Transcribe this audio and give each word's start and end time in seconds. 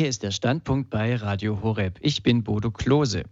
Hier 0.00 0.08
ist 0.08 0.22
der 0.22 0.30
Standpunkt 0.30 0.88
bei 0.88 1.14
Radio 1.14 1.60
Horeb. 1.60 1.98
Ich 2.00 2.22
bin 2.22 2.42
Bodo 2.42 2.70
Klose 2.70 3.24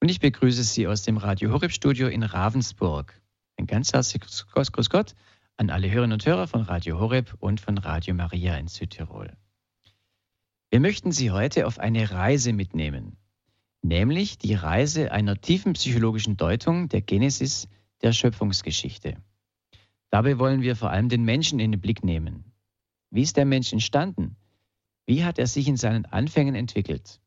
und 0.00 0.08
ich 0.08 0.18
begrüße 0.18 0.64
Sie 0.64 0.88
aus 0.88 1.02
dem 1.04 1.18
Radio 1.18 1.52
Horeb 1.52 1.70
Studio 1.70 2.08
in 2.08 2.24
Ravensburg. 2.24 3.14
Ein 3.56 3.68
ganz 3.68 3.92
herzliches 3.92 4.48
Grüß 4.48 4.90
Gott 4.90 5.14
an 5.56 5.70
alle 5.70 5.88
Hörerinnen 5.88 6.14
und 6.14 6.26
Hörer 6.26 6.48
von 6.48 6.62
Radio 6.62 6.98
Horeb 6.98 7.36
und 7.38 7.60
von 7.60 7.78
Radio 7.78 8.12
Maria 8.14 8.56
in 8.56 8.66
Südtirol. 8.66 9.36
Wir 10.70 10.80
möchten 10.80 11.12
Sie 11.12 11.30
heute 11.30 11.64
auf 11.68 11.78
eine 11.78 12.10
Reise 12.10 12.52
mitnehmen, 12.52 13.16
nämlich 13.80 14.36
die 14.36 14.54
Reise 14.54 15.12
einer 15.12 15.40
tiefen 15.40 15.74
psychologischen 15.74 16.36
Deutung 16.36 16.88
der 16.88 17.02
Genesis 17.02 17.68
der 18.02 18.12
Schöpfungsgeschichte. 18.12 19.14
Dabei 20.10 20.40
wollen 20.40 20.62
wir 20.62 20.74
vor 20.74 20.90
allem 20.90 21.08
den 21.08 21.22
Menschen 21.22 21.60
in 21.60 21.70
den 21.70 21.80
Blick 21.80 22.02
nehmen. 22.02 22.52
Wie 23.10 23.22
ist 23.22 23.36
der 23.36 23.44
Mensch 23.44 23.72
entstanden? 23.72 24.34
Wie 25.10 25.24
hat 25.24 25.40
er 25.40 25.48
sich 25.48 25.66
in 25.66 25.76
seinen 25.76 26.06
Anfängen 26.06 26.54
entwickelt? 26.54 27.20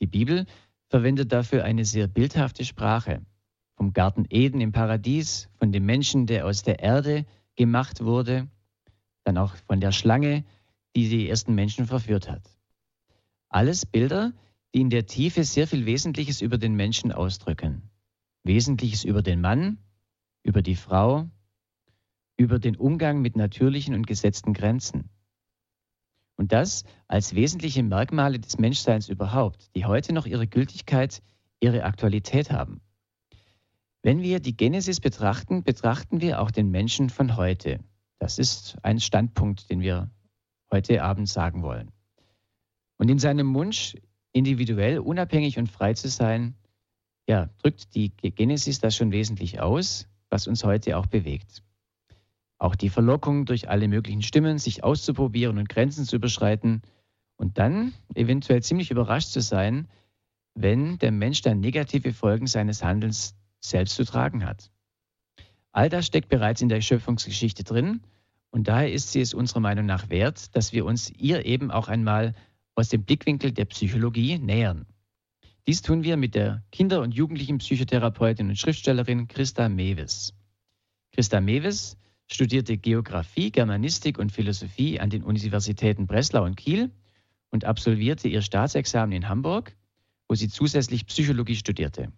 Die 0.00 0.08
Bibel 0.08 0.44
verwendet 0.88 1.30
dafür 1.30 1.62
eine 1.62 1.84
sehr 1.84 2.08
bildhafte 2.08 2.64
Sprache. 2.64 3.24
Vom 3.76 3.92
Garten 3.92 4.26
Eden 4.28 4.60
im 4.60 4.72
Paradies, 4.72 5.48
von 5.56 5.70
dem 5.70 5.86
Menschen, 5.86 6.26
der 6.26 6.46
aus 6.46 6.64
der 6.64 6.80
Erde 6.80 7.24
gemacht 7.54 8.02
wurde, 8.02 8.48
dann 9.22 9.38
auch 9.38 9.54
von 9.68 9.78
der 9.78 9.92
Schlange, 9.92 10.44
die 10.96 11.08
die 11.08 11.28
ersten 11.28 11.54
Menschen 11.54 11.86
verführt 11.86 12.28
hat. 12.28 12.42
Alles 13.50 13.86
Bilder, 13.86 14.32
die 14.74 14.80
in 14.80 14.90
der 14.90 15.06
Tiefe 15.06 15.44
sehr 15.44 15.68
viel 15.68 15.86
Wesentliches 15.86 16.40
über 16.40 16.58
den 16.58 16.74
Menschen 16.74 17.12
ausdrücken. 17.12 17.88
Wesentliches 18.42 19.04
über 19.04 19.22
den 19.22 19.40
Mann, 19.40 19.78
über 20.42 20.60
die 20.60 20.74
Frau, 20.74 21.28
über 22.36 22.58
den 22.58 22.74
Umgang 22.74 23.22
mit 23.22 23.36
natürlichen 23.36 23.94
und 23.94 24.08
gesetzten 24.08 24.54
Grenzen. 24.54 25.08
Und 26.36 26.52
das 26.52 26.84
als 27.08 27.34
wesentliche 27.34 27.82
Merkmale 27.82 28.38
des 28.38 28.58
Menschseins 28.58 29.08
überhaupt, 29.08 29.74
die 29.74 29.86
heute 29.86 30.12
noch 30.12 30.26
ihre 30.26 30.46
Gültigkeit, 30.46 31.22
ihre 31.60 31.84
Aktualität 31.84 32.50
haben. 32.50 32.80
Wenn 34.02 34.22
wir 34.22 34.40
die 34.40 34.56
Genesis 34.56 35.00
betrachten, 35.00 35.64
betrachten 35.64 36.20
wir 36.20 36.40
auch 36.40 36.50
den 36.50 36.70
Menschen 36.70 37.10
von 37.10 37.36
heute. 37.36 37.80
Das 38.18 38.38
ist 38.38 38.76
ein 38.82 39.00
Standpunkt, 39.00 39.68
den 39.70 39.80
wir 39.80 40.10
heute 40.70 41.02
Abend 41.02 41.28
sagen 41.28 41.62
wollen. 41.62 41.90
Und 42.98 43.10
in 43.10 43.18
seinem 43.18 43.52
Wunsch, 43.54 43.96
individuell, 44.32 44.98
unabhängig 44.98 45.58
und 45.58 45.70
frei 45.70 45.94
zu 45.94 46.08
sein, 46.08 46.54
ja, 47.28 47.50
drückt 47.58 47.94
die 47.94 48.10
Genesis 48.10 48.78
das 48.78 48.94
schon 48.94 49.10
wesentlich 49.10 49.60
aus, 49.60 50.06
was 50.30 50.46
uns 50.46 50.64
heute 50.64 50.96
auch 50.96 51.06
bewegt. 51.06 51.62
Auch 52.58 52.74
die 52.74 52.88
Verlockung 52.88 53.44
durch 53.44 53.68
alle 53.68 53.88
möglichen 53.88 54.22
Stimmen, 54.22 54.58
sich 54.58 54.82
auszuprobieren 54.82 55.58
und 55.58 55.68
Grenzen 55.68 56.04
zu 56.04 56.16
überschreiten 56.16 56.82
und 57.36 57.58
dann 57.58 57.92
eventuell 58.14 58.62
ziemlich 58.62 58.90
überrascht 58.90 59.28
zu 59.28 59.40
sein, 59.40 59.88
wenn 60.54 60.98
der 60.98 61.12
Mensch 61.12 61.42
dann 61.42 61.60
negative 61.60 62.12
Folgen 62.12 62.46
seines 62.46 62.82
Handelns 62.82 63.34
selbst 63.60 63.96
zu 63.96 64.04
tragen 64.04 64.44
hat. 64.44 64.70
All 65.72 65.90
das 65.90 66.06
steckt 66.06 66.30
bereits 66.30 66.62
in 66.62 66.70
der 66.70 66.80
Schöpfungsgeschichte 66.80 67.62
drin 67.62 68.00
und 68.50 68.68
daher 68.68 68.90
ist 68.90 69.12
sie 69.12 69.20
es 69.20 69.34
unserer 69.34 69.60
Meinung 69.60 69.84
nach 69.84 70.08
wert, 70.08 70.56
dass 70.56 70.72
wir 70.72 70.86
uns 70.86 71.10
ihr 71.10 71.44
eben 71.44 71.70
auch 71.70 71.88
einmal 71.88 72.34
aus 72.74 72.88
dem 72.88 73.04
Blickwinkel 73.04 73.52
der 73.52 73.66
Psychologie 73.66 74.38
nähern. 74.38 74.86
Dies 75.66 75.82
tun 75.82 76.04
wir 76.04 76.16
mit 76.16 76.34
der 76.34 76.62
Kinder- 76.72 77.02
und 77.02 77.12
Jugendlichen-Psychotherapeutin 77.12 78.48
und 78.48 78.56
Schriftstellerin 78.56 79.28
Christa 79.28 79.68
Mewes. 79.68 80.32
Christa 81.12 81.40
Mewes 81.40 81.98
studierte 82.26 82.76
Geographie, 82.76 83.50
Germanistik 83.50 84.18
und 84.18 84.32
Philosophie 84.32 85.00
an 85.00 85.10
den 85.10 85.22
Universitäten 85.22 86.06
Breslau 86.06 86.44
und 86.44 86.56
Kiel 86.56 86.90
und 87.50 87.64
absolvierte 87.64 88.28
ihr 88.28 88.42
Staatsexamen 88.42 89.12
in 89.14 89.28
Hamburg, 89.28 89.76
wo 90.28 90.34
sie 90.34 90.48
zusätzlich 90.48 91.06
Psychologie 91.06 91.56
studierte. 91.56 92.12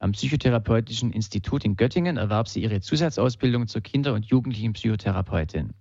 Am 0.00 0.12
Psychotherapeutischen 0.12 1.12
Institut 1.12 1.64
in 1.64 1.76
Göttingen 1.76 2.16
erwarb 2.16 2.48
sie 2.48 2.62
ihre 2.62 2.80
Zusatzausbildung 2.80 3.68
zur 3.68 3.80
Kinder- 3.80 4.12
und 4.14 4.26
Jugendlichen-Psychotherapeutin. 4.26 5.72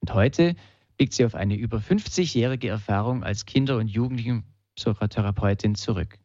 Und 0.00 0.14
heute 0.14 0.54
blickt 0.96 1.12
sie 1.12 1.24
auf 1.24 1.34
eine 1.34 1.56
über 1.56 1.78
50-jährige 1.78 2.68
Erfahrung 2.68 3.24
als 3.24 3.44
Kinder- 3.44 3.76
und 3.76 3.88
Jugendlichen-Psychotherapeutin 3.88 5.74
zurück. 5.74 6.18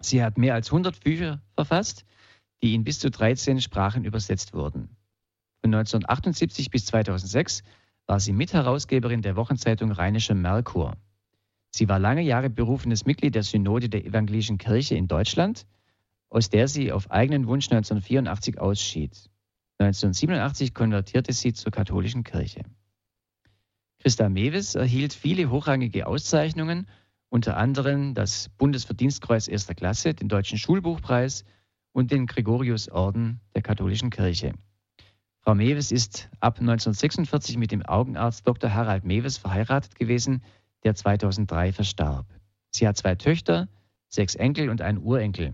Sie 0.00 0.22
hat 0.22 0.38
mehr 0.38 0.54
als 0.54 0.68
100 0.68 1.00
Bücher 1.02 1.42
verfasst, 1.54 2.04
die 2.62 2.74
in 2.74 2.84
bis 2.84 2.98
zu 2.98 3.10
13 3.10 3.60
Sprachen 3.60 4.04
übersetzt 4.04 4.54
wurden. 4.54 4.96
Von 5.64 5.72
1978 5.72 6.68
bis 6.68 6.84
2006 6.84 7.62
war 8.06 8.20
sie 8.20 8.34
Mitherausgeberin 8.34 9.22
der 9.22 9.34
Wochenzeitung 9.34 9.92
Rheinischer 9.92 10.34
Merkur. 10.34 10.98
Sie 11.70 11.88
war 11.88 11.98
lange 11.98 12.20
Jahre 12.20 12.50
berufenes 12.50 13.06
Mitglied 13.06 13.34
der 13.34 13.44
Synode 13.44 13.88
der 13.88 14.04
Evangelischen 14.04 14.58
Kirche 14.58 14.94
in 14.94 15.08
Deutschland, 15.08 15.64
aus 16.28 16.50
der 16.50 16.68
sie 16.68 16.92
auf 16.92 17.10
eigenen 17.10 17.46
Wunsch 17.46 17.70
1984 17.70 18.60
ausschied. 18.60 19.30
1987 19.78 20.74
konvertierte 20.74 21.32
sie 21.32 21.54
zur 21.54 21.72
katholischen 21.72 22.24
Kirche. 22.24 22.60
Christa 24.00 24.28
Mewes 24.28 24.74
erhielt 24.74 25.14
viele 25.14 25.48
hochrangige 25.50 26.06
Auszeichnungen, 26.06 26.88
unter 27.30 27.56
anderem 27.56 28.12
das 28.12 28.50
Bundesverdienstkreuz 28.58 29.48
erster 29.48 29.74
Klasse, 29.74 30.12
den 30.12 30.28
Deutschen 30.28 30.58
Schulbuchpreis 30.58 31.46
und 31.92 32.10
den 32.10 32.26
Gregoriusorden 32.26 33.40
der 33.54 33.62
katholischen 33.62 34.10
Kirche. 34.10 34.52
Frau 35.44 35.54
Mewes 35.54 35.92
ist 35.92 36.30
ab 36.40 36.58
1946 36.58 37.58
mit 37.58 37.70
dem 37.70 37.82
Augenarzt 37.82 38.48
Dr. 38.48 38.72
Harald 38.72 39.04
Mewes 39.04 39.36
verheiratet 39.36 39.94
gewesen, 39.94 40.42
der 40.84 40.94
2003 40.94 41.70
verstarb. 41.72 42.26
Sie 42.70 42.88
hat 42.88 42.96
zwei 42.96 43.14
Töchter, 43.14 43.68
sechs 44.08 44.36
Enkel 44.36 44.70
und 44.70 44.80
einen 44.80 44.96
Urenkel. 44.96 45.52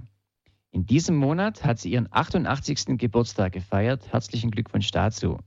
In 0.70 0.86
diesem 0.86 1.16
Monat 1.16 1.64
hat 1.64 1.80
sie 1.80 1.90
ihren 1.90 2.06
88. 2.08 2.98
Geburtstag 2.98 3.52
gefeiert. 3.52 4.12
Herzlichen 4.12 4.52
Glückwunsch 4.52 4.92
dazu. 4.92 5.38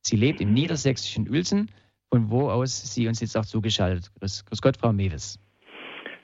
Sie 0.00 0.16
lebt 0.16 0.40
im 0.40 0.54
niedersächsischen 0.54 1.28
Uelzen, 1.28 1.70
von 2.08 2.30
wo 2.30 2.48
aus 2.48 2.94
sie 2.94 3.06
uns 3.08 3.20
jetzt 3.20 3.36
auch 3.36 3.44
zugeschaltet. 3.44 4.10
Grüß, 4.18 4.46
Grüß 4.46 4.62
Gott, 4.62 4.78
Frau 4.78 4.94
Mewes. 4.94 5.38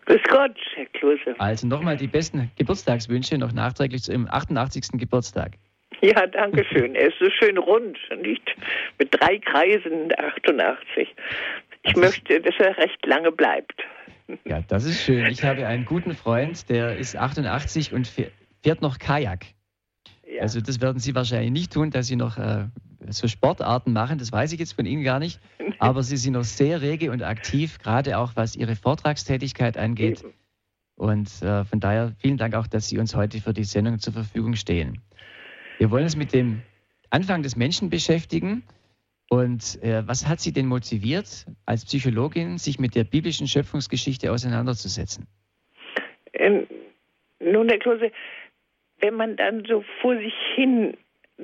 Grüß 0.06 0.22
Gott, 0.30 0.56
Herr 0.74 0.86
Klose. 0.86 1.38
Also 1.38 1.66
nochmal 1.66 1.98
die 1.98 2.06
besten 2.06 2.50
Geburtstagswünsche 2.56 3.36
noch 3.36 3.52
nachträglich 3.52 4.04
zu 4.04 4.12
Ihrem 4.12 4.26
88. 4.26 4.92
Geburtstag. 4.92 5.58
Ja, 6.02 6.26
danke 6.26 6.64
schön. 6.64 6.94
Er 6.94 7.08
ist 7.08 7.18
so 7.18 7.28
schön 7.30 7.58
rund, 7.58 7.98
nicht 8.22 8.42
mit 8.98 9.08
drei 9.12 9.38
Kreisen 9.38 10.12
88. 10.16 11.14
Ich 11.82 11.96
möchte, 11.96 12.40
dass 12.40 12.54
er 12.58 12.76
recht 12.78 13.04
lange 13.04 13.32
bleibt. 13.32 13.82
Ja, 14.44 14.62
das 14.68 14.84
ist 14.84 15.02
schön. 15.02 15.26
Ich 15.26 15.42
habe 15.42 15.66
einen 15.66 15.84
guten 15.84 16.14
Freund, 16.14 16.68
der 16.68 16.96
ist 16.96 17.16
88 17.16 17.92
und 17.92 18.06
fährt 18.06 18.82
noch 18.82 18.98
Kajak. 18.98 19.46
Ja. 20.26 20.42
Also 20.42 20.60
das 20.60 20.80
werden 20.80 20.98
Sie 20.98 21.14
wahrscheinlich 21.14 21.50
nicht 21.50 21.72
tun, 21.72 21.90
dass 21.90 22.06
Sie 22.06 22.16
noch 22.16 22.36
äh, 22.36 22.66
so 23.08 23.26
Sportarten 23.26 23.92
machen. 23.92 24.18
Das 24.18 24.30
weiß 24.30 24.52
ich 24.52 24.60
jetzt 24.60 24.74
von 24.74 24.84
Ihnen 24.84 25.02
gar 25.02 25.18
nicht. 25.18 25.40
Aber 25.78 26.02
Sie 26.02 26.16
sind 26.16 26.34
noch 26.34 26.44
sehr 26.44 26.82
rege 26.82 27.10
und 27.10 27.22
aktiv, 27.22 27.78
gerade 27.78 28.18
auch 28.18 28.32
was 28.34 28.54
Ihre 28.54 28.76
Vortragstätigkeit 28.76 29.78
angeht. 29.78 30.20
Eben. 30.20 30.34
Und 30.96 31.42
äh, 31.42 31.64
von 31.64 31.80
daher 31.80 32.12
vielen 32.18 32.36
Dank 32.36 32.54
auch, 32.54 32.66
dass 32.66 32.88
Sie 32.88 32.98
uns 32.98 33.14
heute 33.14 33.40
für 33.40 33.54
die 33.54 33.64
Sendung 33.64 33.98
zur 34.00 34.12
Verfügung 34.12 34.54
stehen. 34.56 35.00
Wir 35.78 35.90
wollen 35.92 36.04
uns 36.04 36.16
mit 36.16 36.34
dem 36.34 36.62
Anfang 37.10 37.42
des 37.42 37.56
Menschen 37.56 37.88
beschäftigen. 37.88 38.64
Und 39.30 39.78
äh, 39.82 40.02
was 40.06 40.26
hat 40.26 40.40
Sie 40.40 40.52
denn 40.52 40.66
motiviert, 40.66 41.46
als 41.66 41.84
Psychologin 41.84 42.58
sich 42.58 42.78
mit 42.78 42.94
der 42.94 43.04
biblischen 43.04 43.46
Schöpfungsgeschichte 43.46 44.32
auseinanderzusetzen? 44.32 45.26
Ähm, 46.32 46.66
nun, 47.38 47.68
Herr 47.68 47.78
Klose, 47.78 48.10
wenn 49.00 49.14
man 49.14 49.36
dann 49.36 49.64
so 49.66 49.84
vor 50.00 50.16
sich 50.16 50.34
hin 50.54 50.96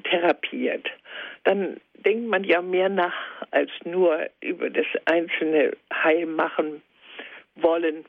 therapiert, 0.03 0.87
dann 1.45 1.77
denkt 2.05 2.29
man 2.29 2.43
ja 2.43 2.61
mehr 2.61 2.89
nach, 2.89 3.15
als 3.53 3.71
nur 3.85 4.29
über 4.41 4.71
das 4.71 4.87
einzelne 5.05 5.77
Heil 5.93 6.27
machen 6.27 6.83
wollen. 7.55 8.05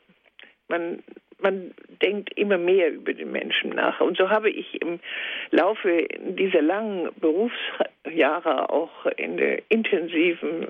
Man 0.67 1.03
man 1.39 1.71
denkt 2.01 2.37
immer 2.37 2.57
mehr 2.57 2.91
über 2.91 3.13
den 3.13 3.31
Menschen 3.31 3.71
nach. 3.71 4.01
Und 4.01 4.17
so 4.17 4.29
habe 4.29 4.49
ich 4.49 4.81
im 4.81 4.99
Laufe 5.51 6.07
dieser 6.19 6.61
langen 6.61 7.09
Berufsjahre 7.19 8.69
auch 8.69 9.05
in 9.17 9.37
der 9.37 9.61
intensiven 9.69 10.67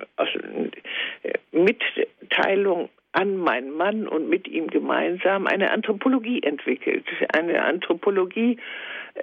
äh, 1.23 1.33
Mitteilung 1.51 2.89
an 3.15 3.37
meinen 3.37 3.71
Mann 3.71 4.07
und 4.07 4.29
mit 4.29 4.47
ihm 4.47 4.67
gemeinsam 4.67 5.47
eine 5.47 5.71
Anthropologie 5.71 6.43
entwickelt. 6.43 7.05
Eine 7.33 7.63
Anthropologie, 7.63 8.57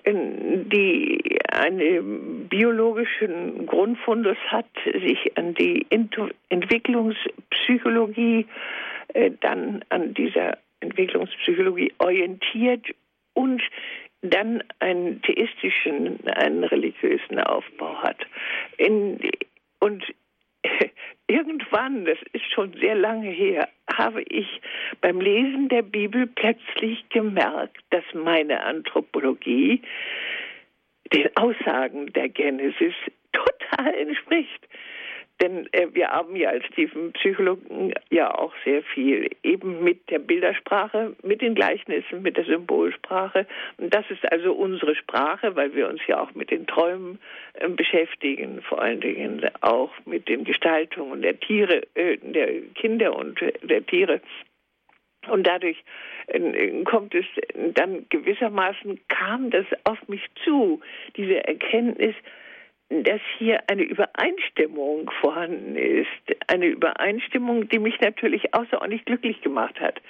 die 0.07 1.39
einen 1.53 2.49
biologischen 2.49 3.67
Grundfundus 3.67 4.39
hat, 4.47 4.65
sich 4.85 5.37
an 5.37 5.53
die 5.55 5.87
Entwicklungspsychologie, 6.49 8.47
äh, 9.13 9.31
dann 9.41 9.85
an 9.91 10.15
dieser 10.15 10.57
Entwicklungspsychologie 10.83 11.93
orientiert 11.99 12.87
und 13.35 13.63
dann 14.23 14.63
einen 14.79 15.21
theistischen, 15.23 16.27
einen 16.29 16.65
religiösen 16.65 17.41
Aufbau 17.41 17.97
hat. 18.03 18.19
In, 18.79 19.19
und 19.81 20.05
irgendwann, 21.27 22.05
das 22.05 22.19
ist 22.33 22.53
schon 22.53 22.73
sehr 22.75 22.95
lange 22.95 23.31
her, 23.31 23.69
habe 23.93 24.23
ich 24.23 24.61
beim 25.01 25.21
Lesen 25.21 25.69
der 25.69 25.83
Bibel 25.83 26.27
plötzlich 26.27 27.09
gemerkt, 27.09 27.79
dass 27.91 28.05
meine 28.15 28.63
Anthropologie 28.65 29.83
den 31.13 31.37
Aussagen 31.37 32.13
der 32.13 32.29
Genesis 32.29 32.95
total 33.33 33.95
entspricht. 33.95 34.69
Denn 35.43 35.69
äh, 35.73 35.89
wir 35.93 36.09
haben 36.09 36.37
ja 36.37 36.51
als 36.51 36.65
Tiefenpsychologen 36.77 37.93
ja 38.11 38.33
auch 38.33 38.55
sehr 38.65 38.85
viel 38.85 39.29
eben 39.43 39.83
mit 39.83 40.09
der 40.09 40.21
Bildersprache, 40.21 41.17
mit 41.25 41.43
den 41.43 41.57
Gleichnissen, 41.57 42.23
mit 42.23 42.37
der 42.37 42.45
Symbolsprache. 42.45 43.47
Und 43.77 43.93
das 43.93 44.09
ist 44.09 44.31
also 44.31 44.53
unsere 44.53 44.95
Sprache, 44.95 45.57
weil 45.57 45.75
wir 45.75 45.89
uns 45.89 46.01
ja 46.07 46.21
auch 46.21 46.33
mit 46.35 46.53
den 46.53 46.69
Träumen 46.69 47.19
äh, 47.55 47.69
beschäftigen, 47.69 48.63
vor 48.63 48.81
allen 48.81 49.01
Dingen 49.01 49.45
auch 49.63 49.91
mit 50.05 50.29
den 50.29 50.45
Gestaltungen 50.45 51.23
der 51.23 51.41
Tiere, 51.41 51.83
äh, 51.95 52.19
der 52.19 52.63
Kinder 52.77 53.17
und 53.17 53.41
der 53.63 53.85
Tiere. 53.85 54.21
Und 55.29 55.45
dadurch 55.45 55.83
äh, 56.29 56.85
kommt 56.85 57.17
es 57.17 57.27
dann 57.75 58.07
gewissermaßen, 58.11 59.01
kam 59.09 59.51
das 59.51 59.67
auf 59.83 59.99
mich 60.07 60.23
zu, 60.45 60.81
diese 61.17 61.45
Erkenntnis, 61.45 62.15
dass 63.05 63.21
hier 63.39 63.61
eine 63.69 63.83
Übereinstimmung 63.83 65.11
vorhanden 65.21 65.77
ist. 65.77 66.09
Eine 66.47 66.67
Übereinstimmung, 66.67 67.69
die 67.69 67.79
mich 67.79 68.01
natürlich 68.01 68.55
außerordentlich 68.55 69.05
glücklich 69.07 69.41
gemacht 69.41 69.81
hat 69.81 70.01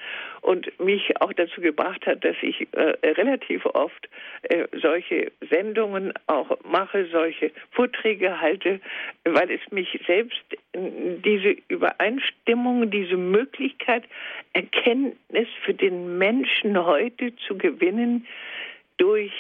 und 0.41 0.79
mich 0.81 1.21
auch 1.21 1.33
dazu 1.33 1.61
gebracht 1.61 2.05
hat, 2.07 2.25
dass 2.25 2.37
ich 2.43 2.67
äh, 2.73 2.95
relativ 3.13 3.65
oft 3.67 4.09
äh, 4.43 4.67
solche 4.81 5.31
Sendungen 5.51 6.13
auch 6.27 6.59
mache, 6.65 7.07
solche 7.13 7.53
Vorträge 7.71 8.41
halte, 8.41 8.81
weil 9.25 9.51
es 9.51 9.61
mich 9.71 10.01
selbst 10.07 10.43
diese 10.75 11.57
Übereinstimmung, 11.69 12.91
diese 12.91 13.17
Möglichkeit, 13.17 14.05
Erkenntnis 14.53 15.49
für 15.65 15.75
den 15.75 16.19
Menschen 16.19 16.85
heute 16.85 17.35
zu 17.47 17.57
gewinnen 17.57 18.27
durch 18.97 19.33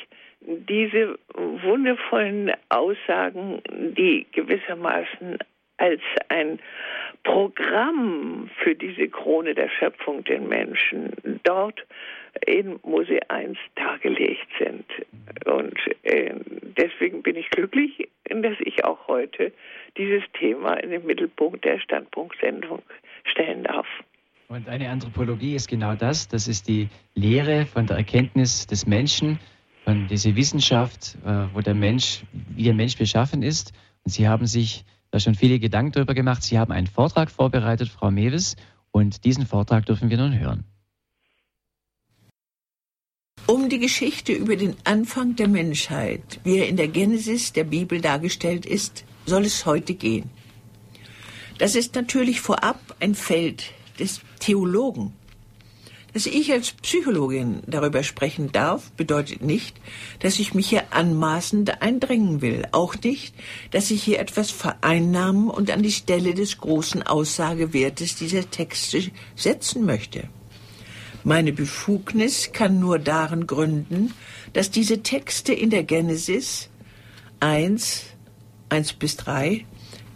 diese 0.46 1.18
wundervollen 1.34 2.52
Aussagen, 2.68 3.62
die 3.96 4.26
gewissermaßen 4.32 5.38
als 5.78 6.00
ein 6.28 6.58
Programm 7.24 8.50
für 8.62 8.74
diese 8.74 9.08
Krone 9.08 9.54
der 9.54 9.68
Schöpfung 9.68 10.24
den 10.24 10.48
Menschen 10.48 11.12
dort 11.44 11.84
in 12.46 12.78
Mose 12.82 13.18
1 13.28 13.58
dargelegt 13.74 14.46
sind. 14.58 14.84
Und 15.44 15.78
äh, 16.02 16.34
deswegen 16.76 17.22
bin 17.22 17.36
ich 17.36 17.48
glücklich, 17.50 18.08
dass 18.28 18.56
ich 18.60 18.84
auch 18.84 19.06
heute 19.06 19.52
dieses 19.96 20.22
Thema 20.38 20.74
in 20.74 20.90
den 20.90 21.04
Mittelpunkt 21.04 21.64
der 21.64 21.78
Standpunktsendung 21.78 22.82
stellen 23.24 23.64
darf. 23.64 23.86
Und 24.48 24.68
eine 24.68 24.90
Anthropologie 24.90 25.54
ist 25.54 25.68
genau 25.68 25.94
das. 25.94 26.28
Das 26.28 26.48
ist 26.48 26.68
die 26.68 26.88
Lehre 27.14 27.66
von 27.66 27.86
der 27.86 27.96
Erkenntnis 27.96 28.66
des 28.66 28.86
Menschen 28.86 29.38
von 29.84 30.08
dieser 30.08 30.34
Wissenschaft, 30.36 31.16
äh, 31.24 31.46
wo 31.52 31.60
der 31.60 31.74
Mensch, 31.74 32.24
wie 32.32 32.64
der 32.64 32.74
Mensch 32.74 32.96
beschaffen 32.96 33.42
ist. 33.42 33.72
Und 34.04 34.12
Sie 34.12 34.28
haben 34.28 34.46
sich 34.46 34.84
da 35.10 35.20
schon 35.20 35.34
viele 35.34 35.58
Gedanken 35.58 35.92
darüber 35.92 36.14
gemacht. 36.14 36.42
Sie 36.42 36.58
haben 36.58 36.72
einen 36.72 36.86
Vortrag 36.86 37.30
vorbereitet, 37.30 37.88
Frau 37.88 38.10
Mewes, 38.10 38.56
und 38.90 39.24
diesen 39.24 39.46
Vortrag 39.46 39.86
dürfen 39.86 40.10
wir 40.10 40.16
nun 40.16 40.38
hören. 40.38 40.64
Um 43.46 43.68
die 43.68 43.78
Geschichte 43.78 44.32
über 44.32 44.56
den 44.56 44.76
Anfang 44.84 45.34
der 45.34 45.48
Menschheit, 45.48 46.40
wie 46.44 46.58
er 46.58 46.68
in 46.68 46.76
der 46.76 46.88
Genesis 46.88 47.52
der 47.52 47.64
Bibel 47.64 48.00
dargestellt 48.00 48.66
ist, 48.66 49.04
soll 49.26 49.44
es 49.44 49.66
heute 49.66 49.94
gehen. 49.94 50.30
Das 51.58 51.74
ist 51.74 51.94
natürlich 51.94 52.40
vorab 52.40 52.80
ein 53.00 53.14
Feld 53.14 53.72
des 53.98 54.20
Theologen. 54.38 55.12
Dass 56.12 56.26
ich 56.26 56.52
als 56.52 56.72
Psychologin 56.72 57.62
darüber 57.66 58.02
sprechen 58.02 58.52
darf, 58.52 58.90
bedeutet 58.92 59.42
nicht, 59.42 59.80
dass 60.18 60.38
ich 60.38 60.52
mich 60.52 60.68
hier 60.68 60.92
anmaßend 60.92 61.80
eindringen 61.80 62.42
will. 62.42 62.66
Auch 62.72 62.94
nicht, 63.02 63.34
dass 63.70 63.90
ich 63.90 64.02
hier 64.02 64.20
etwas 64.20 64.50
vereinnahmen 64.50 65.48
und 65.48 65.70
an 65.70 65.82
die 65.82 65.90
Stelle 65.90 66.34
des 66.34 66.58
großen 66.58 67.02
Aussagewertes 67.02 68.16
dieser 68.16 68.50
Texte 68.50 69.10
setzen 69.36 69.86
möchte. 69.86 70.28
Meine 71.24 71.52
Befugnis 71.52 72.50
kann 72.52 72.78
nur 72.78 72.98
darin 72.98 73.46
gründen, 73.46 74.12
dass 74.52 74.70
diese 74.70 75.02
Texte 75.02 75.54
in 75.54 75.70
der 75.70 75.84
Genesis 75.84 76.68
1, 77.40 78.02
1 78.68 78.92
bis 78.94 79.16
3 79.16 79.64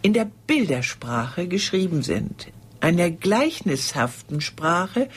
in 0.03 0.13
der 0.13 0.29
Bildersprache 0.45 1.47
geschrieben 1.47 2.03
sind 2.03 2.51
einer 2.79 3.09
gleichnishaften 3.09 4.41
Sprache, 4.41 5.09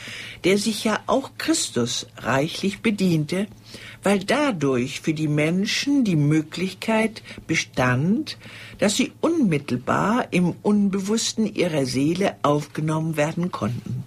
der 0.45 0.59
sich 0.59 0.85
ja 0.85 1.01
auch 1.07 1.33
Christus 1.39 2.07
reichlich 2.17 2.81
bediente, 2.81 3.47
weil 4.03 4.21
dadurch 4.21 5.01
für 5.01 5.15
die 5.15 5.29
Menschen 5.29 6.05
die 6.05 6.17
Möglichkeit 6.17 7.23
bestand, 7.47 8.39
dass 8.79 8.97
sie 8.97 9.13
unmittelbar 9.21 10.29
im 10.33 10.55
Unbewussten 10.63 11.55
ihrer 11.55 11.87
Seele 11.87 12.37
aufgenommen 12.43 13.17
werden 13.17 13.51
konnten. 13.51 14.05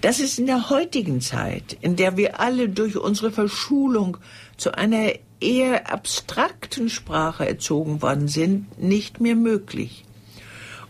Das 0.00 0.18
ist 0.18 0.38
in 0.38 0.46
der 0.46 0.68
heutigen 0.68 1.20
Zeit, 1.20 1.76
in 1.80 1.94
der 1.96 2.16
wir 2.16 2.40
alle 2.40 2.68
durch 2.68 2.96
unsere 2.96 3.30
Verschulung 3.30 4.16
zu 4.56 4.76
einer 4.76 5.12
eher 5.40 5.92
abstrakten 5.92 6.88
Sprache 6.88 7.46
erzogen 7.46 8.02
worden 8.02 8.28
sind, 8.28 8.78
nicht 8.80 9.20
mehr 9.20 9.36
möglich. 9.36 10.04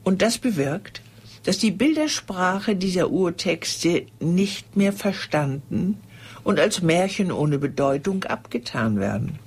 Und 0.03 0.23
das 0.23 0.39
bewirkt, 0.39 1.03
dass 1.45 1.59
die 1.59 1.71
Bildersprache 1.71 2.77
dieser 2.77 3.11
Urtexte 3.11 4.07
nicht 4.21 4.77
mehr 4.77 4.93
verstanden 4.93 6.01
und 6.45 6.61
als 6.61 6.83
Märchen 6.83 7.33
ohne 7.33 7.59
Bedeutung 7.59 8.25
abgetan 8.25 9.01
werden. 9.01 9.39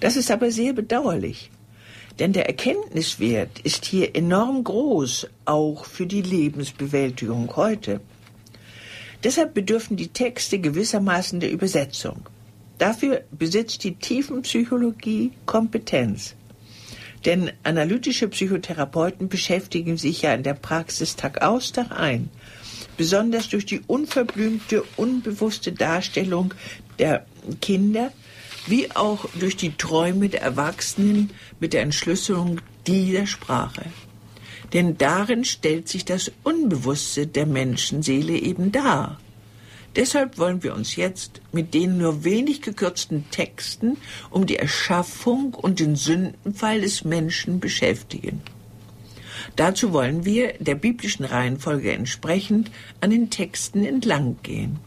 Das 0.00 0.16
ist 0.16 0.30
aber 0.30 0.50
sehr 0.50 0.72
bedauerlich, 0.72 1.50
denn 2.18 2.32
der 2.32 2.46
Erkenntniswert 2.46 3.60
ist 3.60 3.84
hier 3.84 4.14
enorm 4.14 4.64
groß, 4.64 5.28
auch 5.44 5.84
für 5.84 6.06
die 6.06 6.22
Lebensbewältigung 6.22 7.54
heute. 7.56 8.00
Deshalb 9.22 9.54
bedürfen 9.54 9.96
die 9.96 10.08
Texte 10.08 10.58
gewissermaßen 10.58 11.40
der 11.40 11.50
Übersetzung. 11.50 12.28
Dafür 12.78 13.22
besitzt 13.30 13.84
die 13.84 13.94
Tiefenpsychologie 13.94 15.32
Kompetenz. 15.46 16.34
Denn 17.24 17.50
analytische 17.62 18.28
Psychotherapeuten 18.28 19.28
beschäftigen 19.28 19.96
sich 19.96 20.22
ja 20.22 20.34
in 20.34 20.42
der 20.42 20.54
Praxis 20.54 21.16
Tag 21.16 21.42
aus, 21.42 21.72
Tag 21.72 21.98
ein. 21.98 22.28
Besonders 22.96 23.48
durch 23.48 23.66
die 23.66 23.80
unverblümte, 23.86 24.84
unbewusste 24.96 25.72
Darstellung 25.72 26.54
der 26.98 27.26
Kinder, 27.60 28.12
wie 28.66 28.90
auch 28.92 29.26
durch 29.38 29.56
die 29.56 29.76
Träume 29.76 30.28
der 30.28 30.42
Erwachsenen 30.42 31.30
mit 31.60 31.72
der 31.72 31.82
Entschlüsselung 31.82 32.60
dieser 32.86 33.26
Sprache. 33.26 33.86
Denn 34.72 34.98
darin 34.98 35.44
stellt 35.44 35.88
sich 35.88 36.04
das 36.04 36.30
Unbewusste 36.42 37.26
der 37.26 37.46
Menschenseele 37.46 38.34
eben 38.34 38.72
dar. 38.72 39.18
Deshalb 39.96 40.38
wollen 40.38 40.62
wir 40.62 40.74
uns 40.74 40.96
jetzt 40.96 41.40
mit 41.52 41.72
den 41.72 41.98
nur 41.98 42.24
wenig 42.24 42.62
gekürzten 42.62 43.30
Texten 43.30 43.96
um 44.30 44.44
die 44.44 44.56
Erschaffung 44.56 45.54
und 45.54 45.78
den 45.78 45.94
Sündenfall 45.94 46.80
des 46.80 47.04
Menschen 47.04 47.60
beschäftigen. 47.60 48.42
Dazu 49.56 49.92
wollen 49.92 50.24
wir 50.24 50.54
der 50.58 50.74
biblischen 50.74 51.24
Reihenfolge 51.24 51.92
entsprechend 51.92 52.70
an 53.00 53.10
den 53.10 53.30
Texten 53.30 53.84
entlang 53.84 54.36
gehen. 54.42 54.80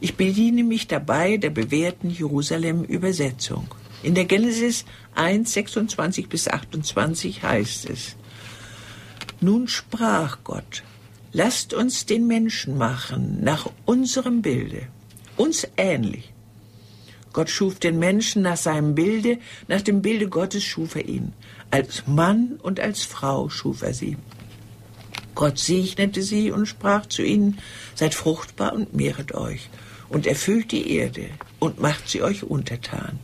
Ich 0.00 0.16
bediene 0.16 0.64
mich 0.64 0.88
dabei 0.88 1.36
der 1.36 1.50
bewährten 1.50 2.10
Jerusalem-Übersetzung. 2.10 3.68
In 4.02 4.14
der 4.14 4.24
Genesis 4.24 4.84
1, 5.14 5.52
26 5.52 6.28
bis 6.28 6.48
28 6.48 7.42
heißt 7.42 7.88
es, 7.88 8.16
Nun 9.40 9.68
sprach 9.68 10.38
Gott, 10.44 10.82
Lasst 11.32 11.74
uns 11.74 12.06
den 12.06 12.26
Menschen 12.26 12.78
machen 12.78 13.38
nach 13.42 13.70
unserem 13.84 14.42
Bilde, 14.42 14.88
uns 15.36 15.66
ähnlich. 15.76 16.32
Gott 17.32 17.50
schuf 17.50 17.78
den 17.78 17.98
Menschen 17.98 18.42
nach 18.42 18.56
seinem 18.56 18.94
Bilde, 18.94 19.38
nach 19.68 19.82
dem 19.82 20.00
Bilde 20.00 20.28
Gottes 20.28 20.64
schuf 20.64 20.96
er 20.96 21.06
ihn. 21.06 21.32
Als 21.70 22.06
Mann 22.06 22.58
und 22.62 22.80
als 22.80 23.02
Frau 23.02 23.50
schuf 23.50 23.82
er 23.82 23.92
sie. 23.92 24.16
Gott 25.34 25.58
segnete 25.58 26.22
sie 26.22 26.50
und 26.50 26.64
sprach 26.64 27.04
zu 27.04 27.22
ihnen, 27.22 27.58
seid 27.94 28.14
fruchtbar 28.14 28.72
und 28.72 28.94
mehret 28.94 29.34
euch 29.34 29.68
und 30.08 30.26
erfüllt 30.26 30.72
die 30.72 30.90
Erde 30.92 31.28
und 31.58 31.78
macht 31.78 32.08
sie 32.08 32.22
euch 32.22 32.42
untertan. 32.42 33.18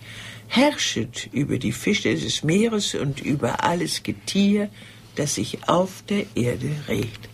Herrschet 0.47 1.31
über 1.33 1.59
die 1.59 1.73
Fische 1.73 2.15
des 2.15 2.43
Meeres 2.43 2.95
und 2.95 3.21
über 3.21 3.65
alles 3.65 4.03
Getier, 4.03 4.69
das 5.15 5.37
sich 5.37 5.67
auf 5.67 6.03
der 6.09 6.27
Erde 6.35 6.71
regt. 6.89 7.32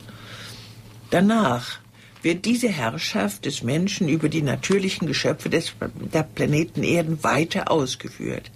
Danach 1.10 1.78
wird 2.22 2.44
diese 2.44 2.68
Herrschaft 2.68 3.44
des 3.44 3.62
Menschen 3.62 4.08
über 4.08 4.28
die 4.28 4.42
natürlichen 4.42 5.06
Geschöpfe 5.06 5.48
des, 5.48 5.72
der 6.12 6.24
Planeten 6.24 6.82
Erden 6.82 7.22
weiter 7.22 7.70
ausgeführt. 7.70 8.50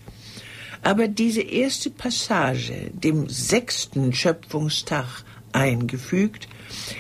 Aber 0.83 1.07
diese 1.07 1.43
erste 1.43 1.91
Passage, 1.91 2.91
dem 2.93 3.29
sechsten 3.29 4.13
Schöpfungstag 4.13 5.25
eingefügt, 5.53 6.49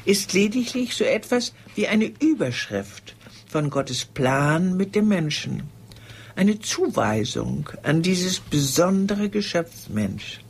ist 0.04 0.32
lediglich 0.32 0.94
so 0.94 1.04
etwas 1.04 1.52
wie 1.74 1.88
eine 1.88 2.12
Überschrift 2.20 3.16
von 3.48 3.70
Gottes 3.70 4.04
Plan 4.04 4.76
mit 4.76 4.94
dem 4.94 5.08
Menschen, 5.08 5.64
eine 6.36 6.60
Zuweisung 6.60 7.68
an 7.82 8.02
dieses 8.02 8.38
besondere 8.38 9.28
Geschöpf 9.28 9.88
Mensch. 9.88 10.41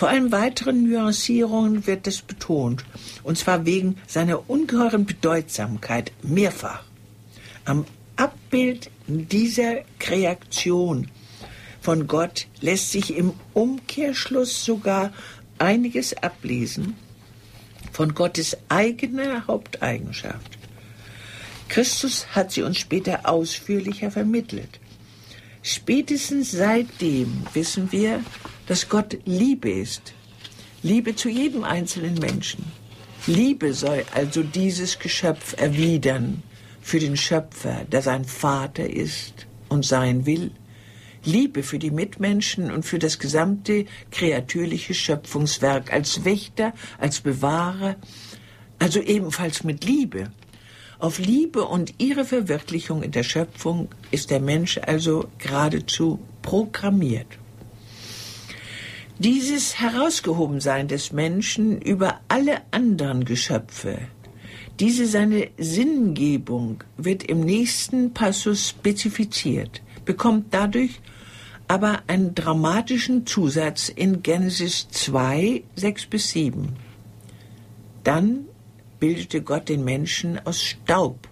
Vor 0.00 0.08
allem 0.08 0.32
weiteren 0.32 0.88
Nuancierungen 0.88 1.86
wird 1.86 2.06
es 2.06 2.22
betont, 2.22 2.86
und 3.22 3.36
zwar 3.36 3.66
wegen 3.66 3.98
seiner 4.06 4.48
ungeheuren 4.48 5.04
Bedeutsamkeit 5.04 6.12
mehrfach. 6.22 6.84
Am 7.66 7.84
Abbild 8.16 8.90
dieser 9.06 9.82
Kreation 9.98 11.10
von 11.82 12.06
Gott 12.06 12.46
lässt 12.62 12.92
sich 12.92 13.14
im 13.14 13.34
Umkehrschluss 13.52 14.64
sogar 14.64 15.12
einiges 15.58 16.16
ablesen 16.16 16.96
von 17.92 18.14
Gottes 18.14 18.56
eigener 18.70 19.46
Haupteigenschaft. 19.46 20.56
Christus 21.68 22.26
hat 22.34 22.52
sie 22.52 22.62
uns 22.62 22.78
später 22.78 23.28
ausführlicher 23.28 24.10
vermittelt. 24.10 24.80
Spätestens 25.62 26.52
seitdem 26.52 27.44
wissen 27.52 27.92
wir, 27.92 28.24
dass 28.70 28.88
Gott 28.88 29.18
Liebe 29.24 29.68
ist. 29.68 30.14
Liebe 30.84 31.16
zu 31.16 31.28
jedem 31.28 31.64
einzelnen 31.64 32.14
Menschen. 32.14 32.64
Liebe 33.26 33.74
soll 33.74 34.04
also 34.14 34.44
dieses 34.44 35.00
Geschöpf 35.00 35.60
erwidern 35.60 36.44
für 36.80 37.00
den 37.00 37.16
Schöpfer, 37.16 37.84
der 37.90 38.00
sein 38.00 38.24
Vater 38.24 38.88
ist 38.88 39.48
und 39.68 39.84
sein 39.84 40.24
will. 40.24 40.52
Liebe 41.24 41.64
für 41.64 41.80
die 41.80 41.90
Mitmenschen 41.90 42.70
und 42.70 42.84
für 42.84 43.00
das 43.00 43.18
gesamte 43.18 43.86
kreatürliche 44.12 44.94
Schöpfungswerk 44.94 45.92
als 45.92 46.24
Wächter, 46.24 46.72
als 46.96 47.22
Bewahrer, 47.22 47.96
also 48.78 49.00
ebenfalls 49.00 49.64
mit 49.64 49.82
Liebe. 49.82 50.30
Auf 51.00 51.18
Liebe 51.18 51.64
und 51.64 51.94
ihre 51.98 52.24
Verwirklichung 52.24 53.02
in 53.02 53.10
der 53.10 53.24
Schöpfung 53.24 53.88
ist 54.12 54.30
der 54.30 54.38
Mensch 54.38 54.78
also 54.78 55.28
geradezu 55.38 56.20
programmiert. 56.40 57.39
Dieses 59.22 59.78
Herausgehobensein 59.78 60.88
des 60.88 61.12
Menschen 61.12 61.82
über 61.82 62.20
alle 62.28 62.62
anderen 62.70 63.26
Geschöpfe, 63.26 63.98
diese 64.80 65.04
seine 65.04 65.50
Sinngebung 65.58 66.82
wird 66.96 67.24
im 67.24 67.40
nächsten 67.40 68.14
Passus 68.14 68.70
spezifiziert, 68.70 69.82
bekommt 70.06 70.54
dadurch 70.54 71.02
aber 71.68 72.00
einen 72.06 72.34
dramatischen 72.34 73.26
Zusatz 73.26 73.90
in 73.90 74.22
Genesis 74.22 74.88
2, 74.88 75.64
6 75.76 76.06
bis 76.06 76.30
7. 76.30 76.70
Dann 78.02 78.46
bildete 79.00 79.42
Gott 79.42 79.68
den 79.68 79.84
Menschen 79.84 80.40
aus 80.46 80.62
Staub 80.62 81.28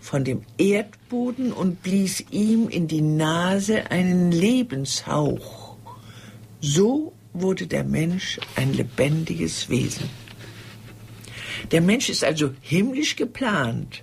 von 0.00 0.22
dem 0.22 0.42
Erdboden 0.56 1.52
und 1.52 1.82
blies 1.82 2.24
ihm 2.30 2.68
in 2.68 2.86
die 2.86 3.02
Nase 3.02 3.90
einen 3.90 4.30
Lebenshauch. 4.30 5.57
So 6.60 7.12
wurde 7.32 7.66
der 7.66 7.84
Mensch 7.84 8.40
ein 8.56 8.72
lebendiges 8.72 9.68
Wesen. 9.68 10.10
Der 11.70 11.80
Mensch 11.80 12.08
ist 12.08 12.24
also 12.24 12.50
himmlisch 12.60 13.16
geplant, 13.16 14.02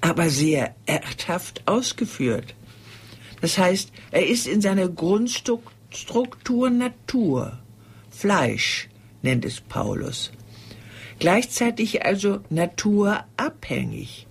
aber 0.00 0.30
sehr 0.30 0.74
erdhaft 0.86 1.62
ausgeführt. 1.66 2.54
Das 3.40 3.58
heißt, 3.58 3.90
er 4.10 4.26
ist 4.26 4.46
in 4.46 4.60
seiner 4.60 4.88
Grundstruktur 4.88 6.70
Natur, 6.70 7.58
Fleisch 8.10 8.88
nennt 9.22 9.44
es 9.44 9.60
Paulus. 9.60 10.30
Gleichzeitig 11.18 12.04
also 12.04 12.40
naturabhängig, 12.50 14.26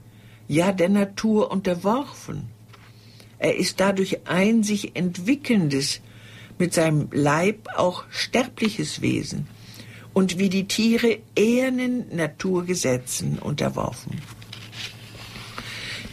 ja 0.48 0.72
der 0.72 0.90
Natur 0.90 1.52
unterworfen. 1.52 2.48
Er 3.40 3.58
ist 3.58 3.80
dadurch 3.80 4.26
ein 4.28 4.64
sich 4.64 4.96
entwickelndes, 4.96 6.02
mit 6.64 6.74
seinem 6.74 7.10
Leib 7.12 7.68
auch 7.76 8.06
sterbliches 8.10 9.02
Wesen 9.02 9.48
und 10.14 10.40
wie 10.40 10.48
die 10.48 10.66
Tiere 10.66 11.18
ehernen 11.36 12.06
Naturgesetzen 12.16 13.38
unterworfen. 13.38 14.22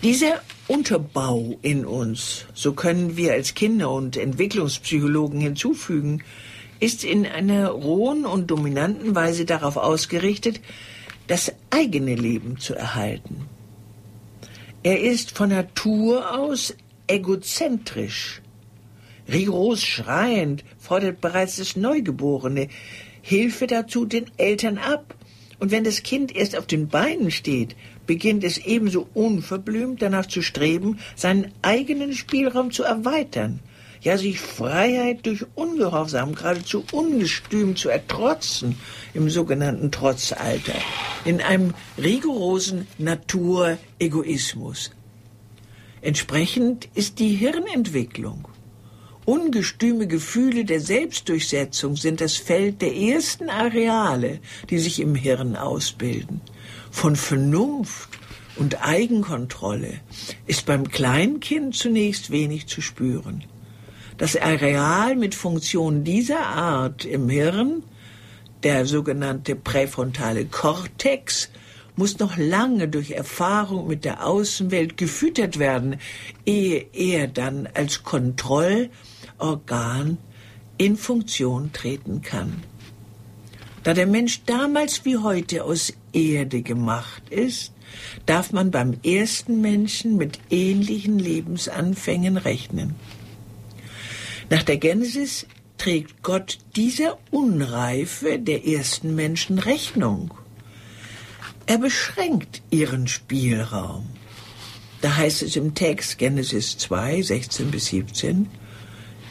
Dieser 0.03 0.41
Unterbau 0.67 1.57
in 1.63 1.87
uns, 1.87 2.47
so 2.53 2.73
können 2.73 3.17
wir 3.17 3.33
als 3.33 3.55
Kinder 3.55 3.93
und 3.93 4.17
Entwicklungspsychologen 4.17 5.41
hinzufügen, 5.41 6.25
ist 6.81 7.05
in 7.05 7.27
einer 7.27 7.69
rohen 7.69 8.27
und 8.27 8.51
dominanten 8.51 9.15
Weise 9.15 9.45
darauf 9.45 9.77
ausgerichtet, 9.77 10.61
das 11.29 11.53
eigene 11.71 12.17
Leben 12.17 12.59
zu 12.59 12.75
erhalten. 12.75 13.47
Er 14.83 14.99
ist 15.01 15.31
von 15.31 15.51
Natur 15.51 16.37
aus 16.37 16.75
egozentrisch. 17.07 18.43
Rigoros 19.31 19.83
schreiend 19.83 20.65
fordert 20.79 21.21
bereits 21.21 21.57
das 21.57 21.77
Neugeborene 21.77 22.69
Hilfe 23.23 23.67
dazu 23.67 24.05
den 24.05 24.31
Eltern 24.37 24.79
ab. 24.79 25.15
Und 25.59 25.71
wenn 25.71 25.85
das 25.85 26.03
Kind 26.03 26.35
erst 26.35 26.57
auf 26.57 26.67
den 26.67 26.89
Beinen 26.89 27.31
steht, 27.31 27.77
beginnt 28.07 28.45
es 28.45 28.59
ebenso 28.59 29.07
unverblümt 29.13 30.01
danach 30.01 30.27
zu 30.27 30.43
streben, 30.43 30.99
seinen 31.15 31.53
eigenen 31.61 32.15
Spielraum 32.15 32.71
zu 32.71 32.83
erweitern, 32.83 33.61
ja 34.01 34.17
sich 34.17 34.41
Freiheit 34.41 35.27
durch 35.27 35.45
Ungehorsam 35.55 36.35
geradezu 36.35 36.83
ungestüm 36.93 37.77
zu 37.77 37.91
ertrotzen 37.91 38.77
im 39.13 39.29
sogenannten 39.29 39.93
Trotzalter, 39.93 40.79
in 41.27 41.43
einem 41.43 41.75
rigorosen 41.99 42.87
Naturegoismus. 42.97 44.91
Entsprechend 46.01 46.89
ist 46.95 47.19
die 47.19 47.35
Hirnentwicklung. 47.35 48.49
Ungestüme 49.25 50.07
Gefühle 50.07 50.65
der 50.65 50.81
Selbstdurchsetzung 50.81 51.97
sind 51.97 52.21
das 52.21 52.37
Feld 52.37 52.81
der 52.83 52.97
ersten 52.97 53.49
Areale, 53.49 54.41
die 54.71 54.79
sich 54.79 55.01
im 55.01 55.15
Hirn 55.15 55.57
ausbilden 55.57 56.41
von 56.91 57.17
Vernunft 57.17 58.09
und 58.57 58.87
Eigenkontrolle 58.87 60.01
ist 60.47 60.67
beim 60.67 60.89
Kleinkind 60.89 61.75
zunächst 61.75 62.31
wenig 62.31 62.67
zu 62.67 62.83
spüren. 62.83 63.45
Das 64.19 64.37
Areal 64.37 65.17
mit 65.17 65.35
Funktionen 65.35 66.05
dieser 66.05 66.41
Art 66.47 67.05
im 67.05 67.29
Hirn, 67.31 67.83
der 68.63 68.85
sogenannte 68.85 69.57
präfrontale 69.57 70.45
Kortex, 70.45 71.49
muss 71.97 72.19
noch 72.19 72.37
lange 72.37 72.89
durch 72.89 73.13
Erfahrung 73.13 73.87
mit 73.87 74.05
der 74.05 74.27
Außenwelt 74.27 74.97
gefüttert 74.97 75.59
werden, 75.59 75.97
ehe 76.45 76.87
er 76.93 77.29
dann 77.29 77.69
als 77.73 78.03
Kontrollorgan 79.41 80.19
in 80.79 80.97
Funktion 80.97 81.73
treten 81.73 82.23
kann. 82.23 82.63
Da 83.83 83.95
der 83.95 84.07
Mensch 84.07 84.43
damals 84.45 85.05
wie 85.05 85.17
heute 85.17 85.65
aus 85.65 85.93
Erde 86.13 86.63
gemacht 86.63 87.23
ist, 87.31 87.73
darf 88.27 88.53
man 88.53 88.71
beim 88.71 88.99
ersten 89.03 89.61
Menschen 89.61 90.17
mit 90.17 90.39
ähnlichen 90.51 91.19
Lebensanfängen 91.19 92.37
rechnen. 92.37 92.95
Nach 94.51 94.63
der 94.63 94.77
Genesis 94.77 95.47
trägt 95.79 96.23
Gott 96.23 96.59
dieser 96.77 97.19
Unreife 97.31 98.39
der 98.39 98.67
ersten 98.67 99.15
Menschen 99.15 99.59
Rechnung. 99.59 100.35
Er 101.67 101.79
beschränkt 101.79 102.61
ihren 102.71 103.09
Spielraum. 103.09 104.07
Da 105.01 105.17
heißt 105.17 105.43
es 105.43 105.57
im 105.57 105.75
Text 105.75 106.19
Genesis 106.19 106.77
2, 106.77 107.23
16 107.23 107.71
bis 107.71 107.87
17, 107.87 108.49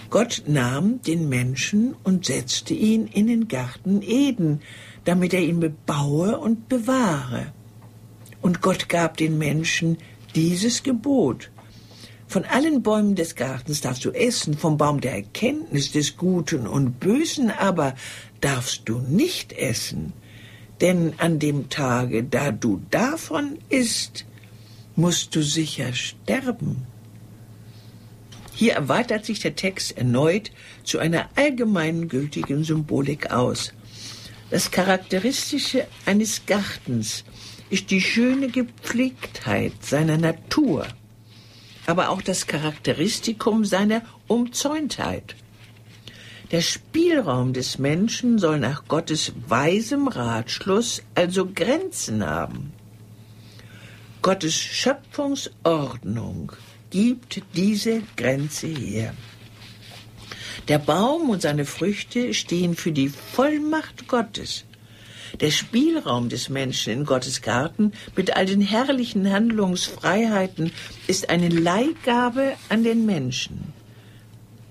Gott 0.09 0.43
nahm 0.47 1.01
den 1.03 1.29
Menschen 1.29 1.95
und 2.03 2.25
setzte 2.25 2.73
ihn 2.73 3.07
in 3.07 3.27
den 3.27 3.47
Garten 3.47 4.01
Eden, 4.01 4.61
damit 5.05 5.33
er 5.33 5.41
ihn 5.41 5.59
bebaue 5.59 6.37
und 6.37 6.67
bewahre. 6.67 7.53
Und 8.41 8.61
Gott 8.61 8.89
gab 8.89 9.17
den 9.17 9.37
Menschen 9.37 9.97
dieses 10.35 10.83
Gebot. 10.83 11.51
Von 12.27 12.45
allen 12.45 12.83
Bäumen 12.83 13.15
des 13.15 13.35
Gartens 13.35 13.81
darfst 13.81 14.05
du 14.05 14.11
essen, 14.11 14.55
vom 14.55 14.77
Baum 14.77 15.01
der 15.01 15.13
Erkenntnis 15.13 15.91
des 15.91 16.15
Guten 16.15 16.67
und 16.67 16.99
Bösen 16.99 17.49
aber 17.51 17.95
darfst 18.39 18.83
du 18.85 18.99
nicht 18.99 19.51
essen, 19.53 20.13
denn 20.79 21.13
an 21.17 21.39
dem 21.39 21.69
Tage, 21.69 22.23
da 22.23 22.51
du 22.51 22.81
davon 22.91 23.57
isst, 23.69 24.25
musst 24.95 25.35
du 25.35 25.41
sicher 25.41 25.93
sterben. 25.93 26.85
Hier 28.59 28.73
erweitert 28.73 29.23
sich 29.23 29.39
der 29.39 29.55
Text 29.55 29.97
erneut 29.97 30.51
zu 30.83 30.99
einer 30.99 31.29
allgemeinen 31.37 32.09
gültigen 32.09 32.65
Symbolik 32.65 33.31
aus. 33.31 33.71
Das 34.49 34.69
Charakteristische 34.69 35.87
eines 36.05 36.45
Gartens 36.45 37.23
ist 37.69 37.89
die 37.89 38.01
schöne 38.01 38.49
Gepflegtheit 38.49 39.71
seiner 39.79 40.17
Natur, 40.17 40.85
aber 41.85 42.09
auch 42.09 42.21
das 42.21 42.47
Charakteristikum 42.47 43.63
seiner 43.63 44.01
Umzäuntheit. 44.27 45.37
Der 46.51 46.59
Spielraum 46.59 47.53
des 47.53 47.77
Menschen 47.77 48.39
soll 48.39 48.59
nach 48.59 48.89
Gottes 48.89 49.31
weisem 49.47 50.09
Ratschluss 50.09 51.01
also 51.15 51.47
Grenzen 51.49 52.25
haben. 52.25 52.73
Gottes 54.21 54.55
Schöpfungsordnung 54.55 56.51
gibt 56.89 57.41
diese 57.55 58.01
Grenze 58.15 58.67
her. 58.67 59.13
Der 60.67 60.79
Baum 60.79 61.29
und 61.29 61.41
seine 61.41 61.65
Früchte 61.65 62.33
stehen 62.33 62.75
für 62.75 62.91
die 62.91 63.09
Vollmacht 63.09 64.07
Gottes. 64.07 64.65
Der 65.39 65.51
Spielraum 65.51 66.29
des 66.29 66.49
Menschen 66.49 66.93
in 66.93 67.05
Gottes 67.05 67.41
Garten 67.41 67.93
mit 68.15 68.35
all 68.35 68.45
den 68.45 68.61
herrlichen 68.61 69.31
Handlungsfreiheiten 69.31 70.71
ist 71.07 71.29
eine 71.29 71.49
Leihgabe 71.49 72.53
an 72.69 72.83
den 72.83 73.05
Menschen. 73.05 73.73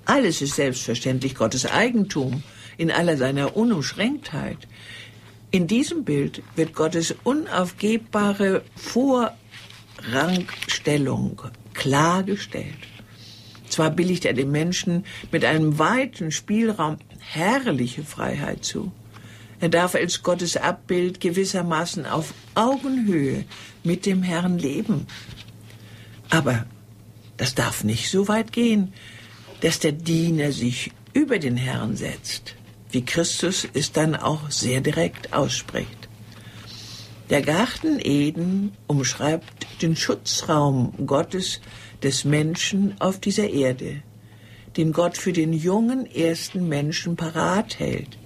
Alles 0.05 0.43
ist 0.43 0.57
selbstverständlich 0.57 1.35
Gottes 1.35 1.67
Eigentum 1.67 2.43
in 2.77 2.91
aller 2.91 3.17
seiner 3.17 3.57
Unumschränktheit. 3.57 4.59
In 5.51 5.67
diesem 5.67 6.05
Bild 6.05 6.43
wird 6.57 6.75
Gottes 6.75 7.15
unaufgebbare 7.25 8.63
Vorrangstellung 8.75 11.41
klargestellt. 11.79 12.85
Zwar 13.69 13.91
billigt 13.91 14.25
er 14.25 14.35
dem 14.35 14.51
Menschen 14.51 15.07
mit 15.31 15.45
einem 15.45 15.79
weiten 15.79 16.33
Spielraum 16.33 16.97
herrliche 17.21 18.03
Freiheit 18.03 18.65
zu. 18.65 18.93
Er 19.61 19.69
darf 19.69 19.95
als 19.95 20.23
Gottes 20.23 20.57
Abbild 20.57 21.21
gewissermaßen 21.21 22.05
auf 22.07 22.35
Augenhöhe 22.55 23.45
mit 23.85 24.07
dem 24.07 24.23
Herrn 24.23 24.59
leben. 24.59 25.07
Aber 26.31 26.67
das 27.37 27.55
darf 27.55 27.85
nicht 27.85 28.11
so 28.11 28.29
weit 28.29 28.53
gehen, 28.53 28.93
dass 29.61 29.79
der 29.79 29.93
Diener 29.93 30.53
sich 30.53 30.93
über 31.13 31.39
den 31.39 31.57
Herrn 31.57 31.97
setzt, 31.97 32.55
wie 32.91 33.05
Christus 33.05 33.67
es 33.73 33.93
dann 33.93 34.17
auch 34.17 34.51
sehr 34.51 34.81
direkt 34.81 35.33
ausspricht. 35.33 35.98
Der 37.31 37.43
Garten 37.43 37.99
Eden 38.01 38.73
umschreibt 38.87 39.83
den 39.83 39.97
Schutzraum 39.97 40.95
Gottes 41.07 41.61
des 42.03 42.25
Menschen 42.25 42.99
auf 43.01 43.21
dieser 43.21 43.51
Erde, 43.51 44.03
den 44.79 44.93
Gott 44.93 45.19
für 45.19 45.35
den 45.35 45.53
jungen 45.53 46.07
ersten 46.07 46.69
Menschen 46.69 47.17
parat 47.17 47.79
hält, 47.79 48.17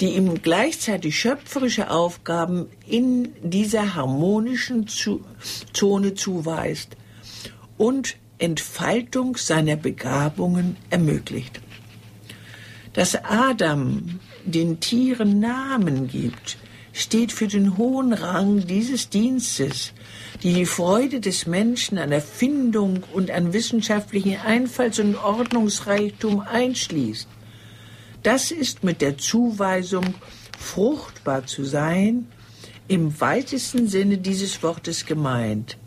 die 0.00 0.16
ihm 0.16 0.40
gleichzeitig 0.40 1.20
schöpferische 1.20 1.90
Aufgaben 1.90 2.68
in 2.86 3.34
dieser 3.42 3.96
harmonischen 3.96 4.86
Zone 4.88 6.14
zuweist 6.14 6.96
und 7.76 8.16
Entfaltung 8.38 9.36
seiner 9.36 9.76
Begabungen 9.76 10.78
ermöglicht. 10.88 11.60
Dass 12.94 13.14
Adam 13.14 14.20
den 14.46 14.80
Tieren 14.80 15.38
Namen 15.38 16.08
gibt, 16.08 16.56
steht 16.92 17.32
für 17.32 17.48
den 17.48 17.78
hohen 17.78 18.12
Rang 18.12 18.66
dieses 18.66 19.08
Dienstes, 19.08 19.92
die 20.42 20.52
die 20.52 20.66
Freude 20.66 21.20
des 21.20 21.46
Menschen 21.46 21.98
an 21.98 22.12
Erfindung 22.12 23.02
und 23.12 23.30
an 23.30 23.52
wissenschaftlichen 23.52 24.38
Einfalls- 24.40 24.98
und 24.98 25.16
Ordnungsreichtum 25.16 26.40
einschließt. 26.40 27.28
Das 28.22 28.50
ist 28.50 28.84
mit 28.84 29.00
der 29.00 29.18
Zuweisung, 29.18 30.14
fruchtbar 30.58 31.46
zu 31.46 31.64
sein, 31.64 32.28
im 32.88 33.20
weitesten 33.20 33.88
Sinne 33.88 34.18
dieses 34.18 34.62
Wortes 34.62 35.06
gemeint, 35.06 35.78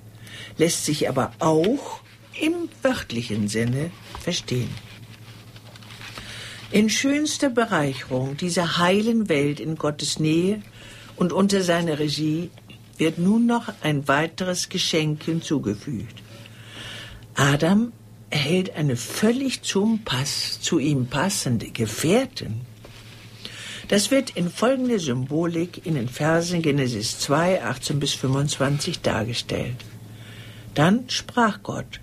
lässt 0.57 0.85
sich 0.85 1.07
aber 1.07 1.31
auch 1.39 2.01
im 2.41 2.69
wörtlichen 2.81 3.47
Sinne 3.47 3.91
verstehen. 4.19 4.69
In 6.71 6.89
schönster 6.89 7.49
Bereicherung 7.49 8.35
dieser 8.37 8.79
heilen 8.79 9.29
Welt 9.29 9.59
in 9.59 9.75
Gottes 9.75 10.19
Nähe 10.19 10.61
und 11.17 11.33
unter 11.33 11.61
seiner 11.61 11.99
Regie 11.99 12.49
wird 12.97 13.17
nun 13.17 13.45
noch 13.45 13.71
ein 13.81 14.07
weiteres 14.07 14.69
Geschenk 14.69 15.23
hinzugefügt. 15.23 16.21
Adam 17.35 17.91
erhält 18.29 18.75
eine 18.75 18.95
völlig 18.95 19.61
zum 19.61 20.03
Pass, 20.03 20.59
zu 20.61 20.79
ihm 20.79 21.07
passende 21.07 21.67
Gefährtin. 21.67 22.61
Das 23.87 24.09
wird 24.09 24.31
in 24.31 24.49
folgender 24.49 24.99
Symbolik 24.99 25.85
in 25.85 25.95
den 25.95 26.09
Versen 26.09 26.61
Genesis 26.61 27.19
2, 27.19 27.63
18 27.63 27.99
bis 27.99 28.13
25 28.13 29.01
dargestellt. 29.01 29.77
Dann 30.73 31.09
sprach 31.09 31.61
Gott, 31.61 31.99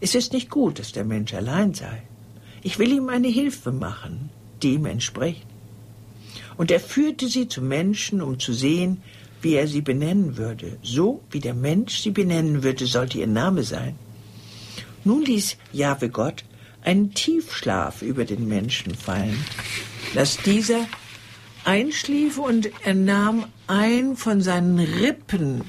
es 0.00 0.14
ist 0.14 0.32
nicht 0.32 0.50
gut, 0.50 0.78
dass 0.78 0.92
der 0.92 1.04
Mensch 1.04 1.34
allein 1.34 1.74
sei. 1.74 2.02
Ich 2.62 2.78
will 2.78 2.92
ihm 2.92 3.08
eine 3.08 3.28
Hilfe 3.28 3.72
machen, 3.72 4.30
die 4.62 4.74
ihm 4.74 4.86
entspricht. 4.86 5.46
Und 6.56 6.70
er 6.70 6.80
führte 6.80 7.28
sie 7.28 7.48
zum 7.48 7.68
Menschen, 7.68 8.22
um 8.22 8.38
zu 8.38 8.52
sehen, 8.52 9.02
wie 9.42 9.54
er 9.54 9.68
sie 9.68 9.82
benennen 9.82 10.36
würde. 10.36 10.78
So 10.82 11.22
wie 11.30 11.40
der 11.40 11.54
Mensch 11.54 11.98
sie 12.00 12.10
benennen 12.10 12.62
würde, 12.62 12.86
sollte 12.86 13.18
ihr 13.18 13.26
Name 13.26 13.62
sein. 13.62 13.96
Nun 15.04 15.24
ließ 15.24 15.56
Jahwe 15.72 16.08
Gott 16.08 16.44
einen 16.82 17.14
Tiefschlaf 17.14 18.02
über 18.02 18.24
den 18.24 18.48
Menschen 18.48 18.94
fallen, 18.94 19.38
dass 20.14 20.38
dieser 20.38 20.86
einschlief 21.64 22.38
und 22.38 22.70
er 22.84 22.94
nahm 22.94 23.46
ein 23.66 24.16
von 24.16 24.40
seinen 24.40 24.78
Rippen 24.78 25.64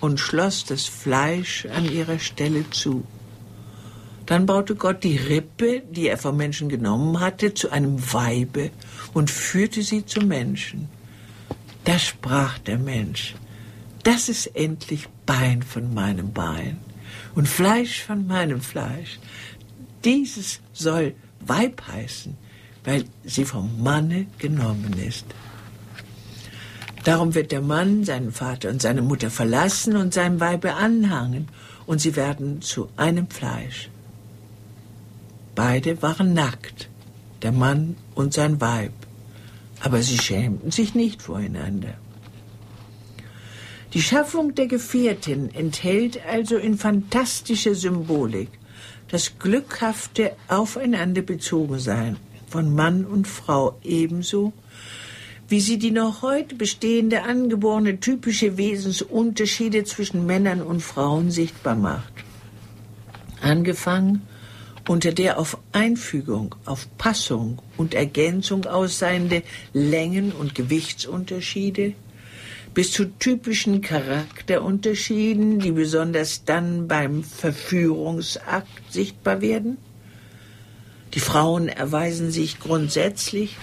und 0.00 0.18
schloss 0.18 0.64
das 0.64 0.86
Fleisch 0.86 1.66
an 1.66 1.90
ihrer 1.92 2.18
Stelle 2.18 2.68
zu. 2.70 3.04
Dann 4.32 4.46
baute 4.46 4.76
Gott 4.76 5.04
die 5.04 5.18
Rippe, 5.18 5.82
die 5.90 6.08
er 6.08 6.16
vom 6.16 6.38
Menschen 6.38 6.70
genommen 6.70 7.20
hatte, 7.20 7.52
zu 7.52 7.68
einem 7.68 8.00
Weibe 8.14 8.70
und 9.12 9.30
führte 9.30 9.82
sie 9.82 10.06
zum 10.06 10.26
Menschen. 10.26 10.88
Da 11.84 11.98
sprach 11.98 12.58
der 12.60 12.78
Mensch, 12.78 13.34
das 14.04 14.30
ist 14.30 14.46
endlich 14.56 15.06
Bein 15.26 15.62
von 15.62 15.92
meinem 15.92 16.32
Bein 16.32 16.78
und 17.34 17.46
Fleisch 17.46 18.04
von 18.04 18.26
meinem 18.26 18.62
Fleisch. 18.62 19.18
Dieses 20.02 20.60
soll 20.72 21.14
Weib 21.40 21.82
heißen, 21.92 22.34
weil 22.84 23.04
sie 23.24 23.44
vom 23.44 23.82
Manne 23.82 24.28
genommen 24.38 24.94
ist. 24.94 25.26
Darum 27.04 27.34
wird 27.34 27.52
der 27.52 27.60
Mann 27.60 28.04
seinen 28.04 28.32
Vater 28.32 28.70
und 28.70 28.80
seine 28.80 29.02
Mutter 29.02 29.28
verlassen 29.28 29.94
und 29.94 30.14
seinem 30.14 30.40
Weibe 30.40 30.72
anhangen, 30.72 31.48
und 31.84 32.00
sie 32.00 32.16
werden 32.16 32.62
zu 32.62 32.88
einem 32.96 33.28
Fleisch. 33.28 33.90
Beide 35.54 36.00
waren 36.02 36.32
nackt, 36.32 36.88
der 37.42 37.52
Mann 37.52 37.96
und 38.14 38.32
sein 38.32 38.60
Weib, 38.60 38.92
aber 39.80 40.02
sie 40.02 40.18
schämten 40.18 40.70
sich 40.70 40.94
nicht 40.94 41.22
voreinander. 41.22 41.94
Die 43.92 44.00
Schaffung 44.00 44.54
der 44.54 44.68
Gefährtin 44.68 45.54
enthält 45.54 46.24
also 46.24 46.56
in 46.56 46.78
fantastischer 46.78 47.74
Symbolik 47.74 48.48
das 49.08 49.38
glückhafte 49.38 50.32
Aufeinanderbezogensein 50.48 52.16
von 52.48 52.74
Mann 52.74 53.04
und 53.04 53.28
Frau 53.28 53.78
ebenso, 53.84 54.54
wie 55.48 55.60
sie 55.60 55.78
die 55.78 55.90
noch 55.90 56.22
heute 56.22 56.54
bestehende 56.54 57.24
angeborene 57.24 58.00
typische 58.00 58.56
Wesensunterschiede 58.56 59.84
zwischen 59.84 60.24
Männern 60.24 60.62
und 60.62 60.82
Frauen 60.82 61.30
sichtbar 61.30 61.74
macht. 61.74 62.14
Angefangen 63.42 64.22
unter 64.88 65.12
der 65.12 65.38
auf 65.38 65.58
Einfügung, 65.72 66.54
auf 66.64 66.88
Passung 66.98 67.60
und 67.76 67.94
Ergänzung 67.94 68.66
ausseiende 68.66 69.42
Längen- 69.72 70.32
und 70.32 70.54
Gewichtsunterschiede 70.54 71.94
bis 72.74 72.92
zu 72.92 73.04
typischen 73.18 73.82
Charakterunterschieden, 73.82 75.58
die 75.58 75.72
besonders 75.72 76.44
dann 76.44 76.88
beim 76.88 77.22
Verführungsakt 77.22 78.92
sichtbar 78.92 79.40
werden. 79.40 79.76
Die 81.14 81.20
Frauen 81.20 81.68
erweisen 81.68 82.30
sich 82.30 82.58
grundsätzlich, 82.58 83.56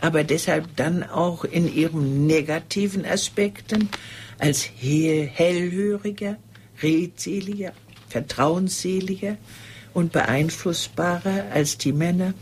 aber 0.00 0.22
deshalb 0.22 0.76
dann 0.76 1.02
auch 1.02 1.44
in 1.44 1.72
ihren 1.72 2.26
negativen 2.26 3.04
Aspekten 3.04 3.88
als 4.38 4.68
hellhöriger, 4.78 6.36
redseliger, 6.82 7.72
vertrauensseliger, 8.08 9.36
und 9.94 10.12
beeinflussbarer 10.12 11.46
als 11.52 11.78
die 11.78 11.92
Männer. 11.92 12.34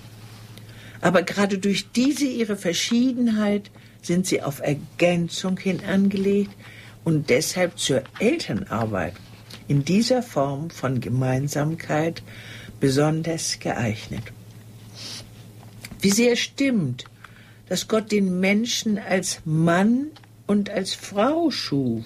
Aber 1.00 1.22
gerade 1.22 1.58
durch 1.58 1.92
diese 1.92 2.24
ihre 2.24 2.56
Verschiedenheit 2.56 3.70
sind 4.00 4.26
sie 4.26 4.42
auf 4.42 4.60
Ergänzung 4.60 5.58
hin 5.58 5.80
angelegt 5.84 6.52
und 7.04 7.30
deshalb 7.30 7.78
zur 7.78 8.02
Elternarbeit 8.18 9.14
in 9.68 9.84
dieser 9.84 10.22
Form 10.22 10.70
von 10.70 11.00
Gemeinsamkeit 11.00 12.22
besonders 12.80 13.58
geeignet. 13.60 14.24
Wie 16.00 16.10
sehr 16.10 16.36
stimmt, 16.36 17.04
dass 17.68 17.86
Gott 17.86 18.10
den 18.10 18.40
Menschen 18.40 18.98
als 18.98 19.40
Mann 19.44 20.08
und 20.46 20.68
als 20.68 20.94
Frau 20.94 21.50
schuf, 21.50 22.04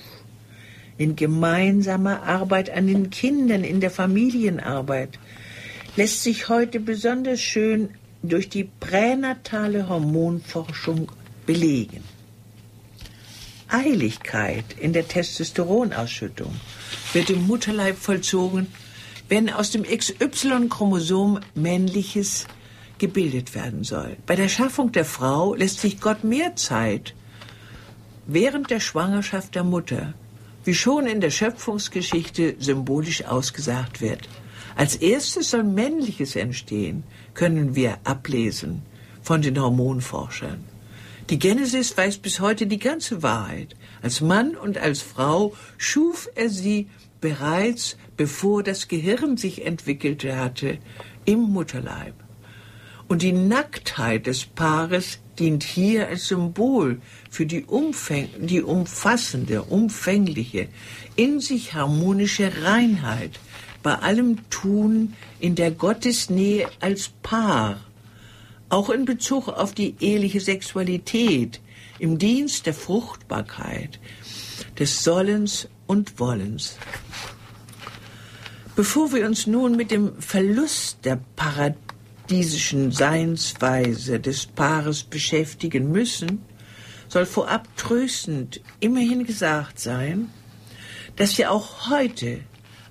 in 0.98 1.16
gemeinsamer 1.16 2.22
Arbeit 2.22 2.70
an 2.70 2.86
den 2.86 3.10
Kindern, 3.10 3.64
in 3.64 3.80
der 3.80 3.90
Familienarbeit, 3.90 5.18
lässt 5.96 6.22
sich 6.22 6.48
heute 6.48 6.80
besonders 6.80 7.40
schön 7.40 7.90
durch 8.22 8.48
die 8.48 8.64
pränatale 8.64 9.88
Hormonforschung 9.88 11.12
belegen. 11.44 12.02
Eiligkeit 13.68 14.64
in 14.78 14.92
der 14.92 15.08
Testosteronausschüttung 15.08 16.54
wird 17.12 17.30
im 17.30 17.46
Mutterleib 17.46 17.96
vollzogen, 17.96 18.68
wenn 19.28 19.50
aus 19.50 19.70
dem 19.70 19.82
XY-Chromosom 19.82 21.40
männliches 21.54 22.46
gebildet 22.98 23.54
werden 23.54 23.84
soll. 23.84 24.16
Bei 24.24 24.36
der 24.36 24.48
Schaffung 24.48 24.92
der 24.92 25.04
Frau 25.04 25.54
lässt 25.54 25.80
sich 25.80 26.00
Gott 26.00 26.24
mehr 26.24 26.56
Zeit 26.56 27.14
während 28.26 28.70
der 28.70 28.80
Schwangerschaft 28.80 29.54
der 29.54 29.64
Mutter, 29.64 30.14
wie 30.66 30.74
schon 30.74 31.06
in 31.06 31.20
der 31.20 31.30
Schöpfungsgeschichte 31.30 32.56
symbolisch 32.58 33.24
ausgesagt 33.24 34.00
wird. 34.00 34.28
Als 34.74 34.96
erstes 34.96 35.50
soll 35.50 35.62
männliches 35.62 36.36
entstehen, 36.36 37.04
können 37.34 37.74
wir 37.74 37.98
ablesen 38.04 38.82
von 39.22 39.40
den 39.42 39.60
Hormonforschern. 39.60 40.64
Die 41.30 41.38
Genesis 41.38 41.96
weiß 41.96 42.18
bis 42.18 42.40
heute 42.40 42.66
die 42.66 42.78
ganze 42.78 43.22
Wahrheit. 43.22 43.74
Als 44.02 44.20
Mann 44.20 44.56
und 44.56 44.78
als 44.78 45.00
Frau 45.02 45.54
schuf 45.78 46.28
er 46.34 46.50
sie 46.50 46.88
bereits, 47.20 47.96
bevor 48.16 48.62
das 48.62 48.86
Gehirn 48.86 49.36
sich 49.36 49.64
entwickelte 49.64 50.36
hatte, 50.36 50.78
im 51.24 51.40
Mutterleib. 51.40 52.14
Und 53.08 53.22
die 53.22 53.32
Nacktheit 53.32 54.26
des 54.26 54.46
Paares 54.46 55.18
dient 55.38 55.62
hier 55.62 56.08
als 56.08 56.28
Symbol 56.28 57.00
für 57.30 57.46
die, 57.46 57.64
Umfäng 57.64 58.28
die 58.38 58.62
umfassende, 58.62 59.62
umfängliche, 59.62 60.68
in 61.14 61.40
sich 61.40 61.74
harmonische 61.74 62.62
Reinheit 62.62 63.38
bei 63.82 63.94
allem 63.94 64.48
Tun 64.50 65.14
in 65.38 65.54
der 65.54 65.70
Gottesnähe 65.70 66.68
als 66.80 67.10
Paar, 67.22 67.80
auch 68.68 68.90
in 68.90 69.04
Bezug 69.04 69.48
auf 69.48 69.74
die 69.74 69.94
eheliche 70.00 70.40
Sexualität, 70.40 71.60
im 71.98 72.18
Dienst 72.18 72.66
der 72.66 72.74
Fruchtbarkeit, 72.74 74.00
des 74.78 75.04
Sollens 75.04 75.68
und 75.86 76.18
Wollens. 76.18 76.76
Bevor 78.74 79.12
wir 79.12 79.24
uns 79.24 79.46
nun 79.46 79.76
mit 79.76 79.90
dem 79.90 80.20
Verlust 80.20 80.98
der 81.04 81.18
Paradies 81.36 81.85
paradiesischen 82.26 82.90
Seinsweise 82.90 84.18
des 84.18 84.46
Paares 84.46 85.04
beschäftigen 85.04 85.92
müssen, 85.92 86.42
soll 87.06 87.24
vorab 87.24 87.68
tröstend 87.76 88.60
immerhin 88.80 89.24
gesagt 89.24 89.78
sein, 89.78 90.28
dass 91.14 91.36
ja 91.36 91.50
auch 91.50 91.88
heute 91.88 92.40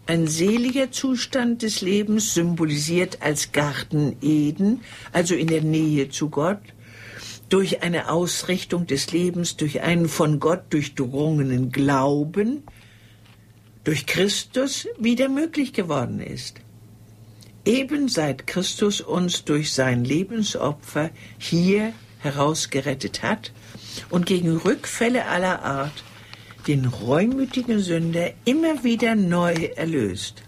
ein 0.07 0.27
seliger 0.27 0.89
Zustand 0.89 1.63
des 1.63 1.81
Lebens, 1.81 2.33
symbolisiert 2.33 3.21
als 3.21 3.51
Garten 3.51 4.15
Eden, 4.21 4.79
also 5.11 5.35
in 5.35 5.47
der 5.47 5.63
Nähe 5.63 6.07
zu 6.07 6.29
Gott, 6.29 6.61
durch 7.49 7.83
eine 7.83 8.09
Ausrichtung 8.09 8.87
des 8.87 9.11
Lebens, 9.11 9.57
durch 9.57 9.81
einen 9.81 10.07
von 10.07 10.39
Gott 10.39 10.61
durchdrungenen 10.69 11.73
Glauben, 11.73 12.63
durch 13.83 14.05
Christus 14.05 14.87
wieder 14.97 15.27
möglich 15.27 15.73
geworden 15.73 16.21
ist 16.21 16.61
eben 17.65 18.07
seit 18.07 18.47
Christus 18.47 19.01
uns 19.01 19.43
durch 19.43 19.73
sein 19.73 20.05
Lebensopfer 20.05 21.09
hier 21.37 21.93
herausgerettet 22.19 23.23
hat 23.23 23.51
und 24.09 24.25
gegen 24.25 24.57
Rückfälle 24.57 25.25
aller 25.25 25.63
Art 25.63 26.03
den 26.67 26.85
reumütigen 26.85 27.79
Sünder 27.79 28.31
immer 28.45 28.83
wieder 28.83 29.15
neu 29.15 29.53
erlöst. 29.75 30.43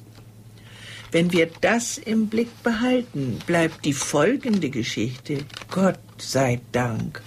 Wenn 1.11 1.31
wir 1.31 1.49
das 1.61 1.97
im 1.97 2.27
Blick 2.27 2.49
behalten, 2.63 3.39
bleibt 3.45 3.85
die 3.85 3.93
folgende 3.93 4.69
Geschichte, 4.69 5.45
Gott 5.69 5.99
sei 6.17 6.59
Dank, 6.71 7.21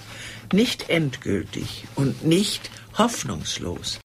nicht 0.52 0.90
endgültig 0.90 1.84
und 1.94 2.24
nicht 2.24 2.70
hoffnungslos. 2.98 4.00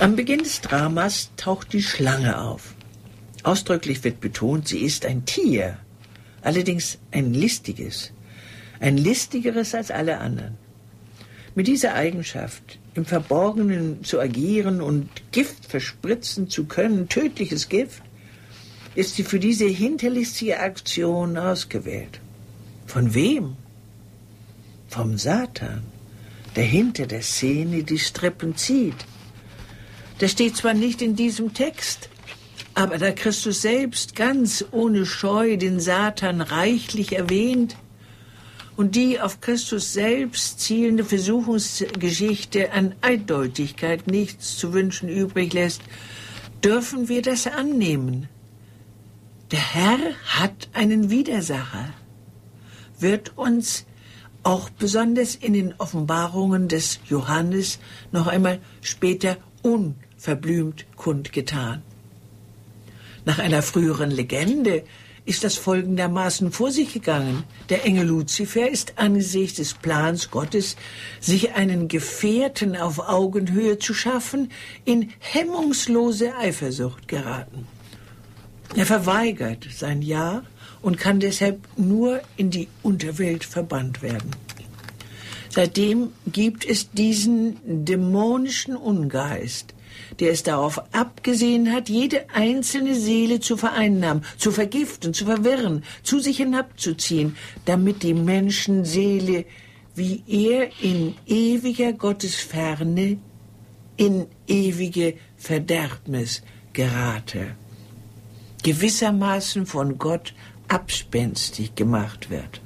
Am 0.00 0.16
Beginn 0.16 0.40
des 0.40 0.60
Dramas 0.60 1.30
taucht 1.36 1.72
die 1.72 1.82
Schlange 1.82 2.40
auf. 2.40 2.74
Ausdrücklich 3.44 4.02
wird 4.02 4.20
betont, 4.20 4.66
sie 4.66 4.80
ist 4.80 5.06
ein 5.06 5.24
Tier, 5.24 5.78
allerdings 6.42 6.98
ein 7.12 7.32
listiges, 7.32 8.10
ein 8.80 8.98
listigeres 8.98 9.72
als 9.72 9.92
alle 9.92 10.18
anderen. 10.18 10.58
Mit 11.54 11.68
dieser 11.68 11.94
Eigenschaft, 11.94 12.80
im 12.96 13.04
Verborgenen 13.04 14.02
zu 14.02 14.18
agieren 14.18 14.80
und 14.82 15.08
Gift 15.30 15.64
verspritzen 15.66 16.50
zu 16.50 16.64
können, 16.64 17.08
tödliches 17.08 17.68
Gift, 17.68 18.02
ist 18.96 19.14
sie 19.14 19.22
für 19.22 19.38
diese 19.38 19.66
hinterlistige 19.66 20.58
Aktion 20.58 21.36
ausgewählt. 21.36 22.20
Von 22.86 23.14
wem? 23.14 23.56
Vom 24.88 25.18
Satan, 25.18 25.84
der 26.56 26.64
hinter 26.64 27.06
der 27.06 27.22
Szene 27.22 27.84
die 27.84 27.98
Strippen 27.98 28.56
zieht. 28.56 29.06
Das 30.18 30.30
steht 30.30 30.56
zwar 30.56 30.74
nicht 30.74 31.02
in 31.02 31.16
diesem 31.16 31.54
Text, 31.54 32.08
aber 32.74 32.98
da 32.98 33.10
Christus 33.12 33.62
selbst 33.62 34.14
ganz 34.14 34.64
ohne 34.70 35.06
Scheu 35.06 35.56
den 35.56 35.80
Satan 35.80 36.40
reichlich 36.40 37.16
erwähnt 37.16 37.76
und 38.76 38.96
die 38.96 39.20
auf 39.20 39.40
Christus 39.40 39.92
selbst 39.92 40.60
zielende 40.60 41.04
Versuchungsgeschichte 41.04 42.72
an 42.72 42.94
Eindeutigkeit 43.00 44.06
nichts 44.06 44.56
zu 44.56 44.72
wünschen 44.72 45.08
übrig 45.08 45.52
lässt, 45.52 45.82
dürfen 46.62 47.08
wir 47.08 47.22
das 47.22 47.46
annehmen. 47.46 48.28
Der 49.50 49.74
Herr 49.74 49.98
hat 50.26 50.68
einen 50.72 51.10
Widersacher, 51.10 51.90
wird 52.98 53.36
uns 53.36 53.84
auch 54.42 54.70
besonders 54.70 55.34
in 55.34 55.52
den 55.52 55.74
Offenbarungen 55.78 56.68
des 56.68 57.00
Johannes 57.08 57.78
noch 58.12 58.26
einmal 58.26 58.60
später 58.80 59.36
un 59.62 59.94
verblümt 60.24 60.86
kundgetan. 60.96 61.82
Nach 63.26 63.38
einer 63.38 63.60
früheren 63.60 64.10
Legende 64.10 64.84
ist 65.26 65.44
das 65.44 65.56
folgendermaßen 65.56 66.50
vor 66.50 66.70
sich 66.70 66.94
gegangen. 66.94 67.44
Der 67.68 67.84
Engel 67.84 68.06
Luzifer 68.06 68.70
ist 68.70 68.94
angesichts 68.96 69.58
des 69.58 69.74
Plans 69.74 70.30
Gottes, 70.30 70.76
sich 71.20 71.52
einen 71.52 71.88
Gefährten 71.88 72.74
auf 72.74 73.00
Augenhöhe 73.00 73.78
zu 73.78 73.92
schaffen, 73.92 74.50
in 74.86 75.10
hemmungslose 75.18 76.34
Eifersucht 76.36 77.06
geraten. 77.06 77.66
Er 78.74 78.86
verweigert 78.86 79.66
sein 79.76 80.00
Ja 80.00 80.42
und 80.80 80.98
kann 80.98 81.20
deshalb 81.20 81.60
nur 81.76 82.22
in 82.38 82.48
die 82.48 82.68
Unterwelt 82.82 83.44
verbannt 83.44 84.00
werden. 84.00 84.30
Seitdem 85.50 86.12
gibt 86.26 86.64
es 86.64 86.90
diesen 86.90 87.84
dämonischen 87.84 88.74
Ungeist, 88.74 89.74
der 90.20 90.32
es 90.32 90.42
darauf 90.42 90.80
abgesehen 90.92 91.72
hat, 91.72 91.88
jede 91.88 92.30
einzelne 92.30 92.94
Seele 92.94 93.40
zu 93.40 93.56
vereinnahmen, 93.56 94.24
zu 94.36 94.50
vergiften, 94.50 95.14
zu 95.14 95.24
verwirren, 95.24 95.84
zu 96.02 96.20
sich 96.20 96.38
hinabzuziehen, 96.38 97.36
damit 97.64 98.02
die 98.02 98.14
Menschenseele, 98.14 99.44
wie 99.94 100.22
er 100.26 100.70
in 100.80 101.14
ewiger 101.26 101.92
Gottesferne, 101.92 103.18
in 103.96 104.26
ewige 104.46 105.14
Verderbnis 105.36 106.42
gerate, 106.72 107.54
gewissermaßen 108.62 109.66
von 109.66 109.98
Gott 109.98 110.34
abspenstig 110.68 111.74
gemacht 111.74 112.30
wird. 112.30 112.60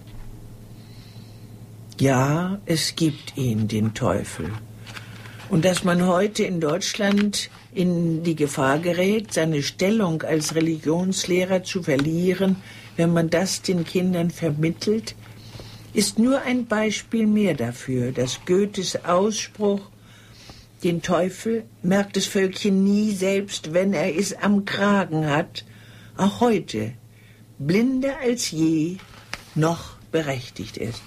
Ja, 2.00 2.60
es 2.64 2.94
gibt 2.94 3.36
ihn, 3.36 3.66
den 3.66 3.92
Teufel. 3.92 4.52
Und 5.50 5.64
dass 5.64 5.82
man 5.82 6.06
heute 6.06 6.44
in 6.44 6.60
Deutschland 6.60 7.48
in 7.72 8.22
die 8.22 8.36
Gefahr 8.36 8.78
gerät, 8.78 9.32
seine 9.32 9.62
Stellung 9.62 10.22
als 10.22 10.54
Religionslehrer 10.54 11.64
zu 11.64 11.82
verlieren, 11.82 12.56
wenn 12.96 13.12
man 13.12 13.30
das 13.30 13.62
den 13.62 13.84
Kindern 13.84 14.30
vermittelt, 14.30 15.14
ist 15.94 16.18
nur 16.18 16.42
ein 16.42 16.66
Beispiel 16.66 17.26
mehr 17.26 17.54
dafür, 17.54 18.12
dass 18.12 18.40
Goethes 18.44 19.04
Ausspruch, 19.04 19.80
den 20.84 21.02
Teufel 21.02 21.64
merkt 21.82 22.16
das 22.16 22.26
Völkchen 22.26 22.84
nie 22.84 23.12
selbst, 23.12 23.72
wenn 23.72 23.94
er 23.94 24.14
es 24.14 24.34
am 24.34 24.64
Kragen 24.64 25.26
hat, 25.26 25.64
auch 26.16 26.40
heute, 26.40 26.92
blinder 27.58 28.18
als 28.22 28.50
je, 28.50 28.98
noch 29.54 29.96
berechtigt 30.12 30.76
ist. 30.76 31.02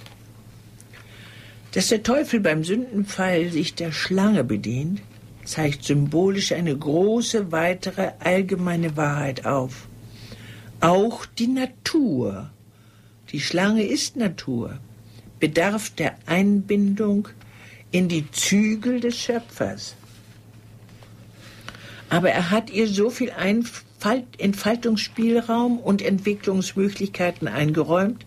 Dass 1.72 1.88
der 1.88 2.02
Teufel 2.02 2.40
beim 2.40 2.64
Sündenfall 2.64 3.50
sich 3.50 3.74
der 3.74 3.92
Schlange 3.92 4.44
bedient, 4.44 5.00
zeigt 5.44 5.84
symbolisch 5.84 6.52
eine 6.52 6.76
große 6.76 7.50
weitere 7.50 8.12
allgemeine 8.20 8.96
Wahrheit 8.96 9.46
auf. 9.46 9.88
Auch 10.80 11.24
die 11.24 11.46
Natur, 11.46 12.50
die 13.30 13.40
Schlange 13.40 13.84
ist 13.84 14.16
Natur, 14.16 14.78
bedarf 15.40 15.90
der 15.90 16.14
Einbindung 16.26 17.28
in 17.90 18.08
die 18.08 18.30
Zügel 18.30 19.00
des 19.00 19.16
Schöpfers. 19.16 19.96
Aber 22.10 22.30
er 22.30 22.50
hat 22.50 22.68
ihr 22.70 22.86
so 22.86 23.08
viel 23.08 23.30
Einfalt, 23.30 24.26
Entfaltungsspielraum 24.38 25.78
und 25.78 26.02
Entwicklungsmöglichkeiten 26.02 27.48
eingeräumt, 27.48 28.26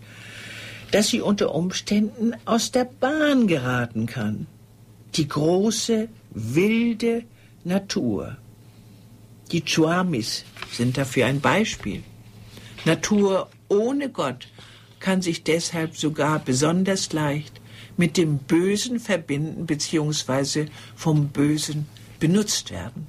dass 0.90 1.08
sie 1.08 1.20
unter 1.20 1.54
Umständen 1.54 2.32
aus 2.44 2.70
der 2.70 2.84
Bahn 2.84 3.46
geraten 3.46 4.06
kann. 4.06 4.46
Die 5.14 5.28
große, 5.28 6.08
wilde 6.30 7.24
Natur. 7.64 8.36
Die 9.52 9.64
Chuamis 9.64 10.44
sind 10.72 10.96
dafür 10.96 11.26
ein 11.26 11.40
Beispiel. 11.40 12.02
Natur 12.84 13.48
ohne 13.68 14.10
Gott 14.10 14.48
kann 15.00 15.22
sich 15.22 15.44
deshalb 15.44 15.96
sogar 15.96 16.38
besonders 16.38 17.12
leicht 17.12 17.60
mit 17.96 18.16
dem 18.16 18.38
Bösen 18.38 19.00
verbinden 19.00 19.66
bzw. 19.66 20.66
vom 20.94 21.28
Bösen 21.28 21.86
benutzt 22.20 22.70
werden. 22.70 23.06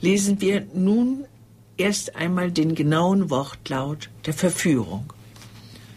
Lesen 0.00 0.40
wir 0.40 0.66
nun 0.74 1.24
erst 1.76 2.14
einmal 2.16 2.52
den 2.52 2.74
genauen 2.74 3.30
Wortlaut 3.30 4.10
der 4.26 4.34
Verführung. 4.34 5.12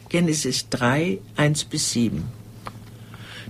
Genesis 0.09 0.69
3, 0.69 1.19
1 1.35 1.65
bis 1.65 1.91
7. 1.91 2.23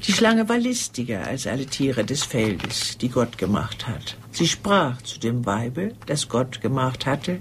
Die 0.06 0.12
Schlange 0.12 0.50
war 0.50 0.58
listiger 0.58 1.28
als 1.28 1.46
alle 1.46 1.68
Tiere 1.68 2.04
des 2.04 2.24
Feldes, 2.24 2.98
die 2.98 3.10
Gott 3.10 3.38
gemacht 3.38 3.88
hat. 3.88 4.18
Sie 4.32 4.48
sprach 4.48 5.02
zu 5.04 5.20
dem 5.20 5.46
Weibe, 5.46 5.94
das 6.08 6.30
Gott 6.30 6.62
gemacht 6.62 7.06
hatte, 7.06 7.40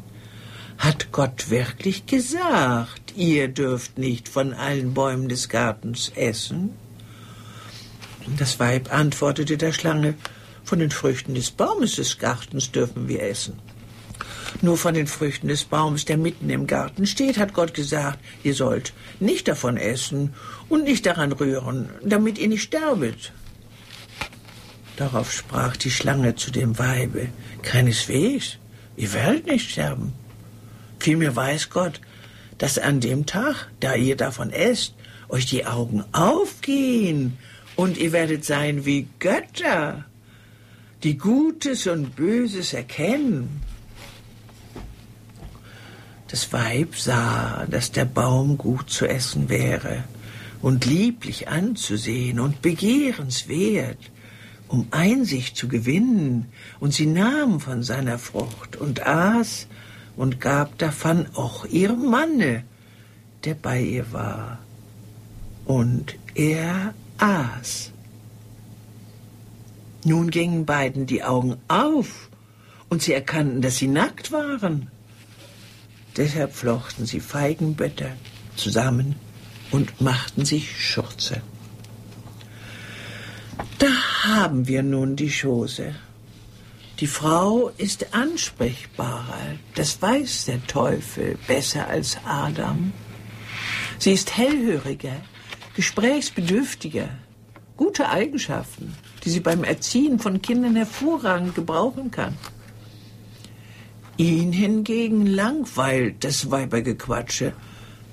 hat 0.76 1.12
Gott 1.12 1.48
wirklich 1.48 2.04
gesagt, 2.04 3.14
ihr 3.16 3.48
dürft 3.48 3.96
nicht 3.96 4.28
von 4.28 4.52
allen 4.52 4.92
Bäumen 4.92 5.30
des 5.30 5.48
Gartens 5.48 6.12
essen? 6.14 6.74
Das 8.36 8.60
Weib 8.60 8.92
antwortete 8.92 9.56
der 9.56 9.72
Schlange, 9.72 10.14
von 10.62 10.78
den 10.78 10.90
Früchten 10.90 11.34
des 11.34 11.50
Baumes 11.50 11.96
des 11.96 12.18
Gartens 12.18 12.70
dürfen 12.70 13.08
wir 13.08 13.22
essen. 13.22 13.58
Nur 14.62 14.78
von 14.78 14.94
den 14.94 15.06
Früchten 15.06 15.48
des 15.48 15.64
Baumes, 15.64 16.04
der 16.06 16.16
mitten 16.16 16.48
im 16.50 16.66
Garten 16.66 17.06
steht, 17.06 17.38
hat 17.38 17.52
Gott 17.52 17.74
gesagt, 17.74 18.18
ihr 18.42 18.54
sollt 18.54 18.92
nicht 19.20 19.48
davon 19.48 19.76
essen 19.76 20.34
und 20.68 20.84
nicht 20.84 21.04
daran 21.04 21.32
rühren, 21.32 21.90
damit 22.02 22.38
ihr 22.38 22.48
nicht 22.48 22.62
sterbet. 22.62 23.32
Darauf 24.96 25.30
sprach 25.30 25.76
die 25.76 25.90
Schlange 25.90 26.36
zu 26.36 26.50
dem 26.50 26.78
Weibe, 26.78 27.28
keineswegs, 27.62 28.56
ihr 28.96 29.12
werdet 29.12 29.46
nicht 29.46 29.70
sterben. 29.70 30.14
Vielmehr 30.98 31.36
weiß 31.36 31.68
Gott, 31.68 32.00
dass 32.56 32.78
an 32.78 33.00
dem 33.00 33.26
Tag, 33.26 33.68
da 33.80 33.94
ihr 33.94 34.16
davon 34.16 34.50
esst, 34.50 34.94
euch 35.28 35.44
die 35.44 35.66
Augen 35.66 36.02
aufgehen 36.12 37.36
und 37.74 37.98
ihr 37.98 38.12
werdet 38.12 38.46
sein 38.46 38.86
wie 38.86 39.08
Götter, 39.18 40.06
die 41.02 41.18
Gutes 41.18 41.86
und 41.86 42.16
Böses 42.16 42.72
erkennen. 42.72 43.60
Das 46.28 46.52
Weib 46.52 46.96
sah, 46.96 47.66
dass 47.70 47.92
der 47.92 48.04
Baum 48.04 48.58
gut 48.58 48.90
zu 48.90 49.06
essen 49.06 49.48
wäre 49.48 50.04
und 50.60 50.84
lieblich 50.84 51.48
anzusehen 51.48 52.40
und 52.40 52.62
begehrenswert, 52.62 53.98
um 54.68 54.88
Einsicht 54.90 55.56
zu 55.56 55.68
gewinnen, 55.68 56.46
und 56.80 56.92
sie 56.92 57.06
nahm 57.06 57.60
von 57.60 57.84
seiner 57.84 58.18
Frucht 58.18 58.74
und 58.76 59.06
aß 59.06 59.68
und 60.16 60.40
gab 60.40 60.76
davon 60.78 61.26
auch 61.34 61.64
ihrem 61.66 62.06
Manne, 62.06 62.64
der 63.44 63.54
bei 63.54 63.80
ihr 63.80 64.12
war. 64.12 64.58
Und 65.64 66.16
er 66.34 66.94
aß. 67.18 67.92
Nun 70.04 70.30
gingen 70.30 70.66
beiden 70.66 71.06
die 71.06 71.22
Augen 71.22 71.56
auf, 71.68 72.30
und 72.88 73.02
sie 73.02 73.12
erkannten, 73.12 73.62
dass 73.62 73.76
sie 73.76 73.88
nackt 73.88 74.32
waren. 74.32 74.90
Deshalb 76.16 76.54
flochten 76.54 77.06
sie 77.06 77.20
Feigenbötter 77.20 78.12
zusammen 78.56 79.16
und 79.70 80.00
machten 80.00 80.44
sich 80.44 80.80
Schürze. 80.80 81.42
Da 83.78 83.88
haben 84.24 84.66
wir 84.68 84.82
nun 84.82 85.16
die 85.16 85.30
Chose. 85.30 85.94
Die 87.00 87.06
Frau 87.06 87.70
ist 87.76 88.14
ansprechbarer, 88.14 89.56
das 89.74 90.00
weiß 90.00 90.46
der 90.46 90.66
Teufel 90.66 91.36
besser 91.46 91.86
als 91.88 92.16
Adam. 92.24 92.92
Sie 93.98 94.12
ist 94.12 94.36
hellhöriger, 94.36 95.16
gesprächsbedürftiger, 95.74 97.10
gute 97.76 98.08
Eigenschaften, 98.08 98.94
die 99.24 99.30
sie 99.30 99.40
beim 99.40 99.62
Erziehen 99.62 100.18
von 100.18 100.40
Kindern 100.40 100.76
hervorragend 100.76 101.54
gebrauchen 101.54 102.10
kann. 102.10 102.38
Ihn 104.16 104.52
hingegen 104.52 105.26
langweilt 105.26 106.24
das 106.24 106.50
Weibergequatsche. 106.50 107.52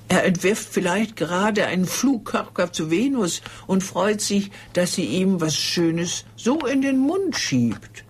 Er 0.10 0.26
entwirft 0.26 0.68
vielleicht 0.70 1.16
gerade 1.16 1.66
einen 1.66 1.86
Flugkörper 1.86 2.74
zu 2.74 2.92
Venus 2.92 3.42
und 3.68 3.84
freut 3.84 4.20
sich, 4.20 4.52
dass 4.74 4.94
sie 4.94 5.06
ihm 5.06 5.40
was 5.40 5.56
Schönes 5.56 6.26
so 6.36 6.60
in 6.66 6.82
den 6.82 7.00
Mund 7.00 7.38
schiebt. 7.38 8.04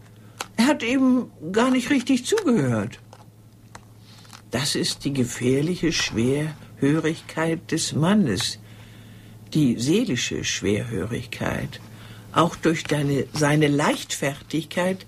Er 0.57 0.65
hat 0.65 0.83
eben 0.83 1.31
gar 1.51 1.69
nicht 1.69 1.91
richtig 1.91 2.25
zugehört. 2.25 2.99
Das 4.49 4.75
ist 4.75 5.05
die 5.05 5.13
gefährliche 5.13 5.91
Schwerhörigkeit 5.91 7.71
des 7.71 7.93
Mannes, 7.93 8.59
die 9.53 9.79
seelische 9.79 10.43
Schwerhörigkeit. 10.43 11.79
Auch 12.31 12.55
durch 12.55 12.83
deine, 12.83 13.25
seine 13.33 13.67
Leichtfertigkeit 13.67 15.05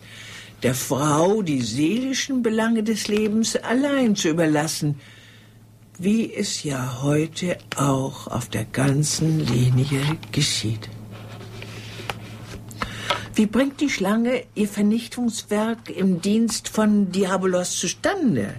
der 0.66 0.74
Frau 0.74 1.44
die 1.44 1.62
seelischen 1.62 2.42
Belange 2.42 2.82
des 2.82 3.08
Lebens 3.08 3.56
allein 3.56 4.16
zu 4.16 4.30
überlassen, 4.30 5.00
wie 6.00 6.34
es 6.34 6.64
ja 6.64 7.04
heute 7.04 7.60
auch 7.76 8.26
auf 8.26 8.50
der 8.50 8.66
ganzen 8.66 9.46
Linie 9.46 10.02
geschieht. 10.32 10.90
Wie 13.36 13.46
bringt 13.46 13.80
die 13.80 13.92
Schlange 13.92 14.44
ihr 14.56 14.68
Vernichtungswerk 14.68 15.92
im 15.92 16.20
Dienst 16.20 16.68
von 16.68 17.12
Diabolos 17.12 17.78
zustande? 17.78 18.56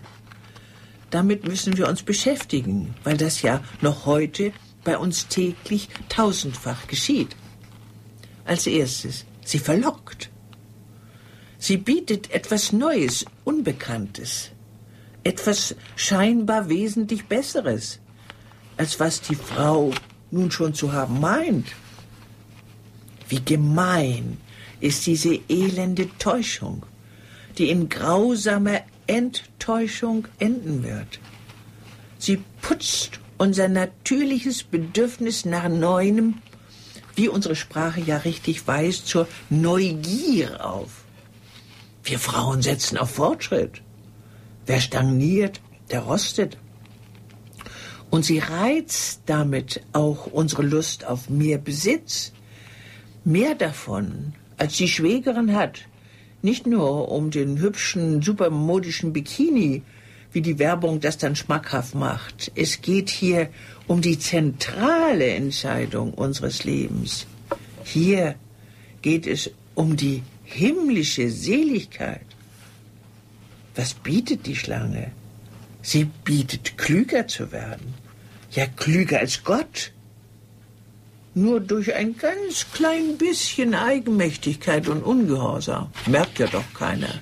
Damit 1.11 1.49
müssen 1.49 1.77
wir 1.77 1.89
uns 1.89 2.05
beschäftigen, 2.05 2.95
weil 3.03 3.17
das 3.17 3.43
ja 3.43 3.65
noch 3.81 4.07
heute 4.07 4.53
bei 4.85 4.97
uns 4.97 5.27
täglich 5.27 5.89
tausendfach 6.09 6.87
geschieht. 6.87 7.35
Als 8.45 8.69
erstes, 8.69 9.25
sie 9.45 9.59
verlockt. 9.59 10.31
Sie 11.67 11.79
bietet 11.79 12.31
etwas 12.31 12.71
Neues, 12.71 13.25
Unbekanntes, 13.43 14.51
etwas 15.25 15.75
scheinbar 15.97 16.69
wesentlich 16.69 17.27
Besseres, 17.27 17.99
als 18.77 19.01
was 19.01 19.21
die 19.21 19.35
Frau 19.35 19.91
nun 20.31 20.53
schon 20.53 20.75
zu 20.75 20.93
haben 20.93 21.19
meint. 21.19 21.67
Wie 23.29 23.45
gemein 23.45 24.39
ist 24.79 25.07
diese 25.07 25.41
elende 25.49 26.09
Täuschung, 26.19 26.87
die 27.59 27.69
in 27.71 27.89
grausamer 27.89 28.83
Enttäuschung 29.09 30.29
enden 30.39 30.85
wird. 30.85 31.19
Sie 32.21 32.39
putzt 32.63 33.19
unser 33.39 33.67
natürliches 33.67 34.63
Bedürfnis 34.63 35.45
nach 35.45 35.69
Neuem, 35.69 36.35
wie 37.17 37.29
unsere 37.29 37.57
Sprache 37.57 38.01
ja 38.01 38.19
richtig 38.19 38.65
weiß, 38.69 39.05
zur 39.05 39.27
Neugier 39.51 40.65
auf. 40.65 41.06
Wir 42.07 42.21
Frauen 42.21 42.63
setzen 42.63 42.99
auf 42.99 43.11
Fortschritt. 43.11 43.83
Wer 44.65 44.81
stagniert, 44.81 45.61
der 45.91 46.01
rostet. 46.01 46.57
Und 48.11 48.25
sie 48.25 48.39
reizt 48.39 49.23
damit 49.27 49.83
auch 49.93 50.27
unsere 50.27 50.63
Lust 50.63 51.05
auf 51.05 51.29
mehr 51.29 51.59
Besitz, 51.59 52.33
mehr 53.25 53.57
davon, 53.57 54.35
als 54.57 54.77
die 54.77 54.87
Schwägerin 54.87 55.53
hat. 55.57 55.81
Nicht 56.43 56.65
nur 56.69 57.11
um 57.11 57.33
den 57.33 57.59
hübschen, 57.59 58.23
supermodischen 58.23 59.13
Bikini, 59.13 59.83
wie 60.31 60.43
die 60.43 60.61
Werbung 60.61 61.01
das 61.01 61.19
dann 61.19 61.35
schmackhaft 61.35 61.97
macht. 61.97 62.53
Es 62.55 62.83
geht 62.83 63.11
hier 63.11 63.49
um 63.89 64.01
die 64.01 64.21
zentrale 64.21 65.27
Entscheidung 65.31 66.15
unseres 66.15 66.63
Lebens. 66.63 67.27
Hier 67.83 68.37
geht 69.03 69.27
es 69.27 69.51
um 69.75 69.97
die 69.97 70.23
himmlische 70.47 71.29
Seligkeit. 71.29 72.27
Was 73.75 73.93
bietet 73.93 74.47
die 74.47 74.57
Schlange? 74.57 75.13
Sie 75.83 76.05
bietet 76.05 76.79
klüger 76.79 77.29
zu 77.29 77.53
werden. 77.53 77.95
Ja, 78.53 78.67
klüger 78.67 79.19
als 79.21 79.45
Gott. 79.45 79.93
Nur 81.35 81.61
durch 81.61 81.95
ein 81.95 82.17
ganz 82.17 82.67
klein 82.73 83.19
bisschen 83.19 83.75
Eigenmächtigkeit 83.75 84.89
und 84.89 85.03
Ungehorsam. 85.03 85.91
Merkt 86.07 86.39
ja 86.39 86.47
doch 86.47 86.73
keiner. 86.73 87.15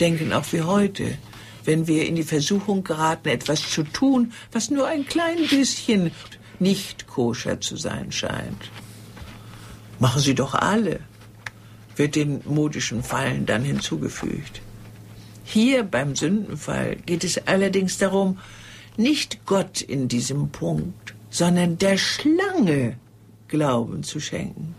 Denken 0.00 0.32
auch 0.32 0.52
wie 0.52 0.62
heute. 0.62 1.18
wenn 1.64 1.86
wir 1.86 2.06
in 2.06 2.16
die 2.16 2.22
Versuchung 2.22 2.84
geraten, 2.84 3.28
etwas 3.28 3.70
zu 3.70 3.84
tun, 3.84 4.32
was 4.50 4.70
nur 4.70 4.86
ein 4.86 5.06
klein 5.06 5.46
bisschen 5.48 6.10
nicht 6.58 7.06
koscher 7.06 7.60
zu 7.60 7.76
sein 7.76 8.12
scheint. 8.12 8.70
Machen 9.98 10.20
Sie 10.20 10.34
doch 10.34 10.54
alle, 10.54 11.00
wird 11.96 12.16
den 12.16 12.40
modischen 12.44 13.02
Fallen 13.02 13.46
dann 13.46 13.62
hinzugefügt. 13.62 14.62
Hier 15.44 15.82
beim 15.82 16.16
Sündenfall 16.16 16.96
geht 16.96 17.24
es 17.24 17.46
allerdings 17.46 17.98
darum, 17.98 18.38
nicht 18.96 19.44
Gott 19.46 19.80
in 19.80 20.08
diesem 20.08 20.50
Punkt, 20.50 21.14
sondern 21.30 21.78
der 21.78 21.98
Schlange 21.98 22.96
Glauben 23.48 24.02
zu 24.02 24.18
schenken. 24.18 24.74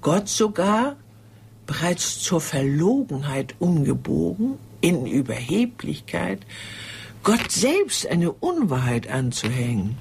Gott 0.00 0.28
sogar 0.28 0.96
bereits 1.66 2.20
zur 2.20 2.40
Verlogenheit 2.40 3.54
umgebogen, 3.58 4.58
in 4.80 5.06
Überheblichkeit, 5.06 6.44
Gott 7.22 7.50
selbst 7.50 8.06
eine 8.06 8.32
Unwahrheit 8.32 9.08
anzuhängen. 9.08 9.96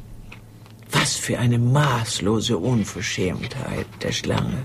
Was 0.92 1.16
für 1.16 1.40
eine 1.40 1.60
maßlose 1.60 2.58
Unverschämtheit 2.58 3.86
der 4.02 4.12
Schlange. 4.12 4.64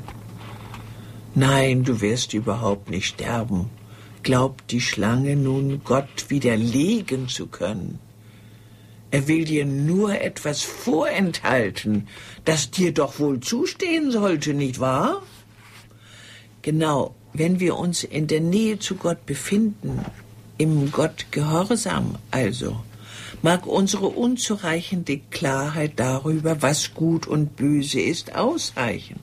Nein, 1.38 1.84
du 1.84 2.00
wirst 2.00 2.32
überhaupt 2.32 2.88
nicht 2.88 3.08
sterben, 3.08 3.68
glaubt 4.22 4.70
die 4.70 4.80
Schlange 4.80 5.36
nun 5.36 5.82
Gott 5.84 6.30
widerlegen 6.30 7.28
zu 7.28 7.46
können. 7.46 7.98
Er 9.10 9.28
will 9.28 9.44
dir 9.44 9.66
nur 9.66 10.18
etwas 10.18 10.62
vorenthalten, 10.62 12.08
das 12.46 12.70
dir 12.70 12.94
doch 12.94 13.18
wohl 13.18 13.40
zustehen 13.40 14.10
sollte, 14.10 14.54
nicht 14.54 14.80
wahr? 14.80 15.22
Genau, 16.62 17.14
wenn 17.34 17.60
wir 17.60 17.76
uns 17.76 18.02
in 18.02 18.28
der 18.28 18.40
Nähe 18.40 18.78
zu 18.78 18.94
Gott 18.94 19.26
befinden, 19.26 20.06
im 20.56 20.90
Gott 20.90 21.26
Gehorsam 21.32 22.14
also, 22.30 22.80
mag 23.42 23.66
unsere 23.66 24.06
unzureichende 24.06 25.18
Klarheit 25.30 25.92
darüber, 25.96 26.62
was 26.62 26.94
gut 26.94 27.26
und 27.26 27.56
böse 27.56 28.00
ist, 28.00 28.34
ausreichen. 28.34 29.20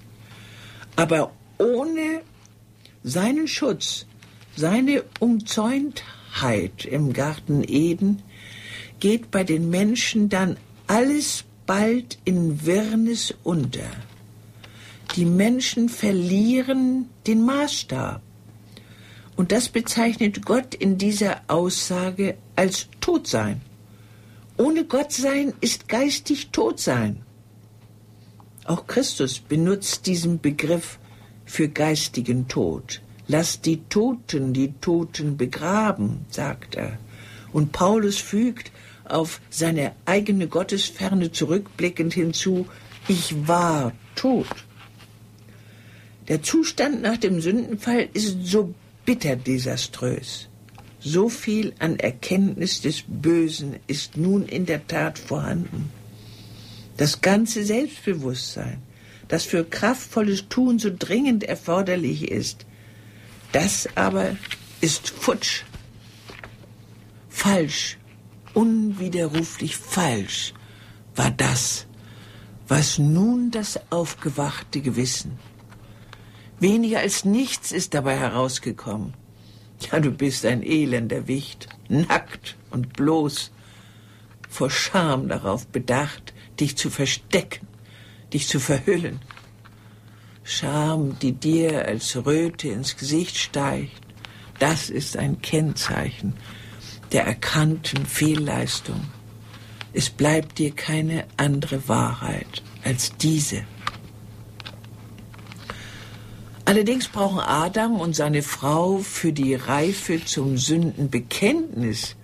Aber 0.95 1.31
ohne 1.63 2.21
seinen 3.03 3.47
Schutz, 3.47 4.05
seine 4.55 5.03
Umzäuntheit 5.19 6.85
im 6.85 7.13
Garten 7.13 7.63
Eden 7.63 8.21
geht 8.99 9.31
bei 9.31 9.43
den 9.43 9.69
Menschen 9.69 10.29
dann 10.29 10.57
alles 10.87 11.45
bald 11.65 12.17
in 12.25 12.65
Wirrnis 12.65 13.33
unter. 13.43 13.89
Die 15.15 15.25
Menschen 15.25 15.89
verlieren 15.89 17.09
den 17.27 17.45
Maßstab. 17.45 18.21
Und 19.35 19.51
das 19.51 19.69
bezeichnet 19.69 20.45
Gott 20.45 20.75
in 20.75 20.97
dieser 20.97 21.41
Aussage 21.47 22.37
als 22.55 22.87
Todsein. 23.01 23.61
Ohne 24.57 24.85
Gottsein 24.85 25.53
ist 25.61 25.87
geistig 25.87 26.49
Todsein. 26.51 27.23
Auch 28.65 28.85
Christus 28.87 29.39
benutzt 29.39 30.05
diesen 30.05 30.39
Begriff 30.39 30.99
für 31.53 31.67
geistigen 31.67 32.47
Tod. 32.47 32.99
Lass 33.27 33.61
die 33.61 33.83
Toten 33.87 34.53
die 34.53 34.73
Toten 34.81 35.37
begraben, 35.37 36.25
sagt 36.31 36.73
er. 36.73 36.97
Und 37.51 37.71
Paulus 37.71 38.17
fügt 38.17 38.71
auf 39.05 39.39
seine 39.51 39.91
eigene 40.05 40.47
Gottesferne 40.47 41.31
zurückblickend 41.31 42.15
hinzu, 42.15 42.65
ich 43.07 43.47
war 43.47 43.91
tot. 44.15 44.47
Der 46.27 46.41
Zustand 46.41 47.03
nach 47.03 47.17
dem 47.17 47.39
Sündenfall 47.39 48.09
ist 48.13 48.37
so 48.45 48.73
bitter 49.05 49.35
desaströs. 49.35 50.47
So 50.99 51.29
viel 51.29 51.73
an 51.77 51.99
Erkenntnis 51.99 52.81
des 52.81 53.03
Bösen 53.07 53.75
ist 53.85 54.17
nun 54.17 54.47
in 54.47 54.65
der 54.65 54.87
Tat 54.87 55.19
vorhanden. 55.19 55.91
Das 56.97 57.21
ganze 57.21 57.63
Selbstbewusstsein, 57.63 58.81
das 59.27 59.43
für 59.43 59.63
kraftvolles 59.63 60.49
Tun 60.49 60.79
so 60.79 60.91
dringend 60.97 61.43
erforderlich 61.43 62.29
ist, 62.29 62.65
das 63.51 63.87
aber 63.95 64.35
ist 64.81 65.09
futsch, 65.09 65.63
falsch, 67.29 67.97
unwiderruflich 68.53 69.77
falsch 69.77 70.53
war 71.15 71.31
das, 71.31 71.85
was 72.67 72.97
nun 72.97 73.51
das 73.51 73.79
aufgewachte 73.91 74.81
Gewissen. 74.81 75.37
Weniger 76.59 76.99
als 76.99 77.25
nichts 77.25 77.71
ist 77.71 77.93
dabei 77.93 78.17
herausgekommen. 78.17 79.13
Ja, 79.91 79.99
du 79.99 80.11
bist 80.11 80.45
ein 80.45 80.63
elender 80.63 81.27
Wicht, 81.27 81.67
nackt 81.89 82.55
und 82.71 82.93
bloß, 82.93 83.51
vor 84.49 84.69
Scham 84.69 85.27
darauf 85.27 85.67
bedacht, 85.67 86.33
dich 86.59 86.77
zu 86.77 86.89
verstecken, 86.89 87.67
dich 88.33 88.47
zu 88.47 88.59
verhüllen. 88.59 89.19
Scham, 90.43 91.17
die 91.19 91.31
dir 91.31 91.85
als 91.85 92.15
Röte 92.25 92.67
ins 92.67 92.97
Gesicht 92.97 93.37
steigt, 93.37 94.01
das 94.59 94.89
ist 94.89 95.17
ein 95.17 95.41
Kennzeichen 95.41 96.33
der 97.11 97.25
erkannten 97.25 98.05
Fehlleistung. 98.05 99.01
Es 99.93 100.09
bleibt 100.09 100.57
dir 100.57 100.71
keine 100.71 101.25
andere 101.37 101.87
Wahrheit 101.87 102.63
als 102.83 103.15
diese. 103.17 103.63
Allerdings 106.65 107.07
brauchen 107.07 107.39
Adam 107.39 107.99
und 107.99 108.15
seine 108.15 108.41
Frau 108.41 108.97
für 108.97 109.31
die 109.31 109.53
Reife 109.53 110.23
zum 110.25 110.57
Sündenbekenntnis 110.57 112.15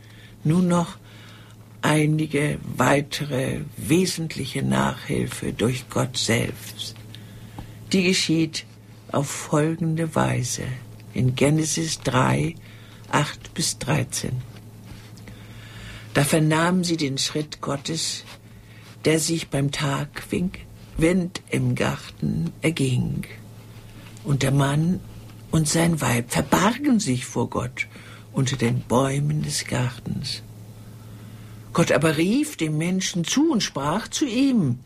nun 0.44 0.68
noch 0.68 0.98
einige 1.82 2.60
weitere 2.76 3.62
wesentliche 3.78 4.64
Nachhilfe 4.64 5.54
durch 5.54 5.90
Gott 5.90 6.18
selbst. 6.18 6.96
Die 7.92 8.04
geschieht 8.04 8.66
auf 9.12 9.30
folgende 9.30 10.16
Weise 10.16 10.64
in 11.14 11.36
Genesis 11.36 12.00
3, 12.02 12.56
8 13.12 13.54
bis 13.54 13.80
13. 13.80 14.32
Da 16.14 16.24
vernahmen 16.24 16.84
sie 16.84 16.98
den 16.98 17.18
Schritt 17.18 17.62
Gottes, 17.62 18.24
der 19.06 19.20
sich 19.20 19.50
beim 19.50 19.72
Tagwind 19.72 20.60
im 21.50 21.76
Garten 21.76 22.52
erging. 22.62 23.24
Und 24.24 24.44
der 24.44 24.52
Mann 24.52 25.00
und 25.52 25.68
sein 25.68 26.02
Weib 26.02 26.32
verbargen 26.32 27.00
sich 27.00 27.26
vor 27.26 27.50
Gott 27.50 27.88
unter 28.34 28.58
den 28.58 28.82
Bäumen 28.82 29.42
des 29.42 29.66
Gartens. 29.66 30.44
Gott 31.80 31.94
aber 31.94 32.18
rief 32.18 32.58
dem 32.58 32.78
Menschen 32.78 33.24
zu 33.24 33.54
und 33.54 33.64
sprach 33.64 34.10
zu 34.10 34.26
ihm, 34.26 34.80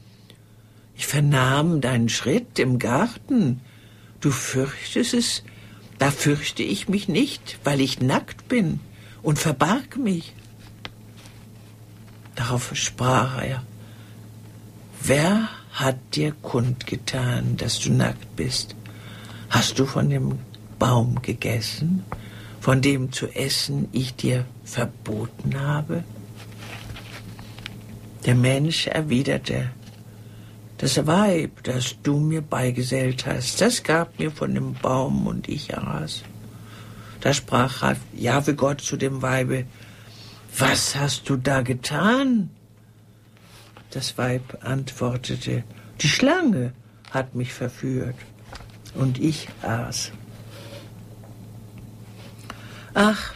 ich 0.95 1.08
vernahm 1.08 1.82
deinen 1.82 2.08
Schritt 2.08 2.60
im 2.60 2.77
Garten, 2.77 3.62
du 4.21 4.29
fürchtest 4.29 5.15
es, 5.15 5.43
da 5.97 6.12
fürchte 6.12 6.62
ich 6.62 6.89
mich 6.89 7.08
nicht, 7.08 7.58
weil 7.63 7.82
ich 7.82 7.99
nackt 7.99 8.47
bin 8.47 8.79
und 9.23 9.39
verbarg 9.39 9.97
mich. 9.97 10.36
Darauf 12.36 12.75
sprach 12.75 13.41
er, 13.41 13.63
wer 15.01 15.49
hat 15.71 15.97
dir 16.13 16.32
kundgetan, 16.43 17.58
dass 17.58 17.79
du 17.79 17.91
nackt 17.91 18.36
bist? 18.36 18.75
Hast 19.49 19.79
du 19.79 19.88
von 19.88 20.12
dem 20.12 20.38
Baum 20.77 21.23
gegessen, 21.23 22.06
von 22.62 22.84
dem 22.84 23.12
zu 23.12 23.29
essen 23.29 23.88
ich 23.93 24.13
dir 24.13 24.45
verboten 24.63 25.60
habe? 25.60 26.03
Der 28.25 28.36
Mensch 28.36 28.88
erwiderte, 28.88 29.71
das 30.77 31.05
Weib, 31.05 31.63
das 31.63 31.95
du 32.03 32.17
mir 32.19 32.41
beigesellt 32.41 33.25
hast, 33.25 33.59
das 33.62 33.83
gab 33.83 34.17
mir 34.19 34.31
von 34.31 34.53
dem 34.53 34.73
Baum 34.73 35.27
und 35.27 35.49
ich 35.49 35.77
aß. 35.77 36.23
Da 37.21 37.33
sprach 37.33 37.95
Jahwe 38.13 38.55
Gott 38.55 38.81
zu 38.81 38.97
dem 38.97 39.21
Weibe, 39.21 39.65
was 40.57 40.95
hast 40.95 41.29
du 41.29 41.38
da 41.38 41.62
getan? 41.62 42.49
Das 43.91 44.17
Weib 44.17 44.58
antwortete, 44.62 45.63
die 46.02 46.10
Schlange 46.10 46.73
hat 47.12 47.35
mich 47.35 47.54
verführt 47.54 48.15
und 48.93 49.19
ich 49.19 49.48
aß. 49.62 50.12
Ach, 52.93 53.33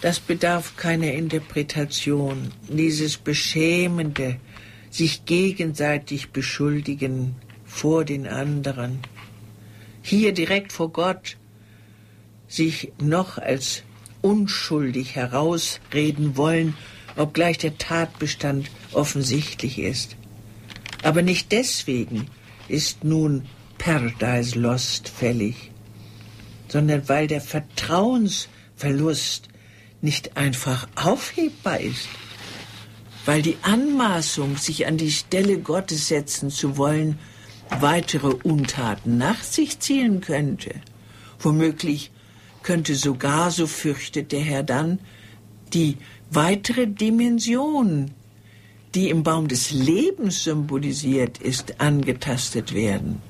das 0.00 0.20
bedarf 0.20 0.76
keiner 0.76 1.12
Interpretation, 1.12 2.52
dieses 2.68 3.16
beschämende, 3.16 4.36
sich 4.90 5.24
gegenseitig 5.24 6.30
beschuldigen 6.30 7.36
vor 7.64 8.04
den 8.04 8.26
anderen. 8.26 9.00
Hier 10.02 10.32
direkt 10.32 10.72
vor 10.72 10.92
Gott 10.92 11.36
sich 12.48 12.92
noch 12.98 13.38
als 13.38 13.82
unschuldig 14.22 15.16
herausreden 15.16 16.36
wollen, 16.36 16.74
obgleich 17.16 17.58
der 17.58 17.78
Tatbestand 17.78 18.70
offensichtlich 18.92 19.78
ist. 19.78 20.16
Aber 21.02 21.22
nicht 21.22 21.52
deswegen 21.52 22.26
ist 22.68 23.04
nun 23.04 23.46
Paradise 23.78 24.58
Lost 24.58 25.08
fällig, 25.08 25.70
sondern 26.68 27.08
weil 27.08 27.26
der 27.26 27.40
Vertrauensverlust 27.40 29.48
nicht 30.06 30.36
einfach 30.36 30.86
aufhebbar 30.94 31.80
ist, 31.80 32.08
weil 33.24 33.42
die 33.42 33.56
Anmaßung, 33.62 34.56
sich 34.56 34.86
an 34.86 34.98
die 34.98 35.10
Stelle 35.10 35.58
Gottes 35.58 36.06
setzen 36.06 36.48
zu 36.48 36.76
wollen, 36.76 37.18
weitere 37.80 38.28
Untaten 38.28 39.18
nach 39.18 39.42
sich 39.42 39.80
ziehen 39.80 40.20
könnte. 40.20 40.76
Womöglich 41.40 42.12
könnte 42.62 42.94
sogar, 42.94 43.50
so 43.50 43.66
fürchtet 43.66 44.30
der 44.30 44.42
Herr 44.42 44.62
dann, 44.62 45.00
die 45.74 45.96
weitere 46.30 46.86
Dimension, 46.86 48.12
die 48.94 49.10
im 49.10 49.24
Baum 49.24 49.48
des 49.48 49.72
Lebens 49.72 50.44
symbolisiert 50.44 51.38
ist, 51.38 51.80
angetastet 51.80 52.74
werden. 52.74 53.20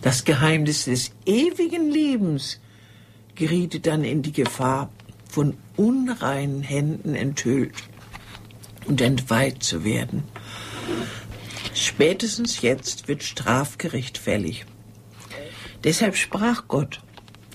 Das 0.00 0.24
Geheimnis 0.24 0.84
des 0.84 1.10
ewigen 1.26 1.90
Lebens 1.90 2.60
geriete 3.34 3.80
dann 3.80 4.04
in 4.04 4.22
die 4.22 4.32
Gefahr, 4.32 4.90
von 5.28 5.54
unreinen 5.78 6.62
Händen 6.62 7.14
enthüllt 7.14 7.74
und 8.86 9.00
entweiht 9.00 9.62
zu 9.62 9.84
werden. 9.84 10.24
Spätestens 11.74 12.60
jetzt 12.60 13.08
wird 13.08 13.22
Strafgericht 13.22 14.18
fällig. 14.18 14.66
Deshalb 15.84 16.16
sprach 16.16 16.66
Gott 16.66 17.00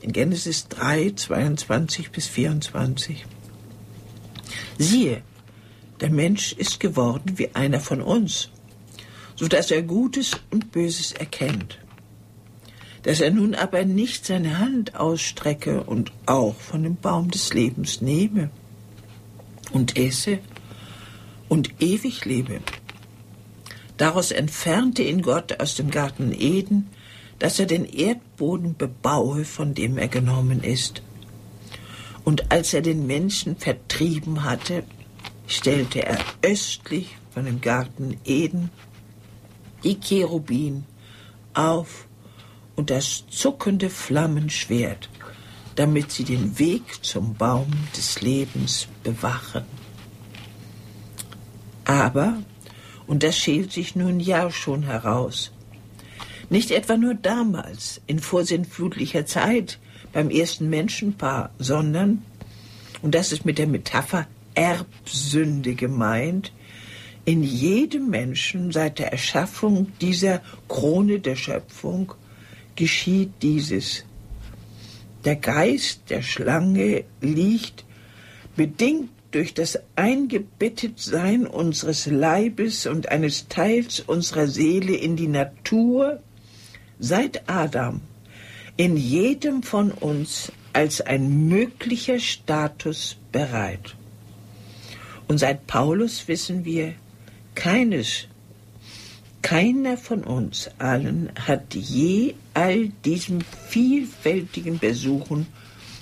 in 0.02 0.14
Genesis 0.14 0.70
3, 0.70 1.12
22 1.12 2.12
bis 2.12 2.28
24. 2.28 3.26
Siehe, 4.78 5.22
der 6.00 6.10
Mensch 6.10 6.54
ist 6.54 6.80
geworden 6.80 7.38
wie 7.38 7.54
einer 7.54 7.80
von 7.80 8.02
uns, 8.02 8.50
so 9.36 9.48
dass 9.48 9.72
er 9.72 9.82
Gutes 9.82 10.32
und 10.52 10.72
Böses 10.72 11.12
erkennt. 11.12 11.83
Dass 13.04 13.20
er 13.20 13.32
nun 13.32 13.54
aber 13.54 13.86
nicht 13.86 14.26
seine 14.26 14.60
Hand 14.60 14.96
ausstrecke 14.96 15.84
und 15.84 16.12
auch 16.26 16.56
von 16.56 16.84
dem 16.84 16.96
Baum 16.96 17.32
des 17.32 17.54
Lebens 17.54 18.02
nehme 18.02 18.50
und 19.72 19.98
esse 19.98 20.40
und 21.50 21.82
ewig 21.82 22.26
lebe. 22.26 22.62
Daraus 23.98 24.32
entfernte 24.32 25.04
ihn 25.04 25.22
Gott 25.22 25.60
aus 25.60 25.76
dem 25.76 25.92
Garten 25.92 26.32
Eden, 26.32 26.90
dass 27.40 27.60
er 27.60 27.66
den 27.66 27.86
Erdboden 27.86 28.76
bebaue, 28.78 29.46
von 29.46 29.74
dem 29.74 29.98
er 29.98 30.08
genommen 30.08 30.64
ist. 30.64 31.02
Und 32.24 32.52
als 32.52 32.74
er 32.74 32.82
den 32.82 33.06
Menschen 33.06 33.58
vertrieben 33.58 34.44
hatte, 34.44 34.84
stellte 35.48 36.06
er 36.06 36.20
östlich 36.42 37.18
von 37.32 37.46
dem 37.46 37.62
Garten 37.62 38.18
Eden 38.24 38.70
die 39.84 40.00
Cherubin 40.00 40.86
auf 41.54 42.08
und 42.76 42.90
das 42.90 43.26
zuckende 43.30 43.90
Flammenschwert, 43.90 45.10
damit 45.76 46.12
sie 46.12 46.24
den 46.24 46.58
Weg 46.60 47.04
zum 47.04 47.36
Baum 47.36 47.72
des 47.96 48.22
Lebens 48.22 48.88
bewachen. 49.04 49.64
Aber, 51.86 52.38
und 53.08 53.24
das 53.24 53.38
schält 53.38 53.72
sich 53.72 53.96
nun 53.96 54.20
ja 54.20 54.50
schon 54.52 54.84
heraus, 54.84 55.52
nicht 56.50 56.72
etwa 56.72 56.98
nur 56.98 57.16
damals, 57.16 58.02
in 58.06 58.20
vorsinnflutlicher 58.20 59.26
Zeit, 59.26 59.80
beim 60.12 60.30
ersten 60.30 60.70
Menschenpaar, 60.70 61.50
sondern, 61.58 62.24
und 63.02 63.16
das 63.16 63.32
ist 63.32 63.46
mit 63.46 63.58
der 63.58 63.68
Metapher 63.68 64.28
Erbsünde 64.54 65.74
gemeint, 65.74 66.52
in 67.26 67.42
jedem 67.42 68.10
Menschen 68.10 68.72
seit 68.72 69.00
der 69.00 69.12
Erschaffung 69.12 69.92
dieser 70.00 70.42
Krone 70.68 71.20
der 71.20 71.36
Schöpfung 71.36 72.14
geschieht 72.76 73.32
dieses. 73.42 74.06
Der 75.26 75.36
Geist 75.36 76.10
der 76.10 76.22
Schlange 76.22 77.06
liegt 77.22 77.86
bedingt 78.56 79.10
durch 79.32 79.54
das 79.54 79.80
Eingebettetsein 79.96 81.48
unseres 81.48 82.06
Leibes 82.06 82.86
und 82.86 83.10
eines 83.10 83.48
Teils 83.48 84.00
unserer 84.00 84.48
Seele 84.48 84.96
in 84.96 85.16
die 85.16 85.28
Natur 85.28 86.22
seit 87.00 87.50
Adam 87.50 88.02
in 88.78 88.98
jedem 88.98 89.64
von 89.64 89.92
uns 89.92 90.52
als 90.72 91.02
ein 91.02 91.48
möglicher 91.48 92.20
Status 92.20 93.18
bereit. 93.32 93.96
Und 95.28 95.38
seit 95.40 95.68
Paulus 95.68 96.28
wissen 96.28 96.66
wir, 96.66 96.94
keines, 97.56 98.28
keiner 99.42 99.98
von 99.98 100.24
uns 100.24 100.70
allen 100.80 101.32
hat 101.36 101.76
je 101.76 102.34
all 102.54 102.90
diesen 103.06 103.44
vielfältigen 103.70 104.80
Besuchen 104.80 105.48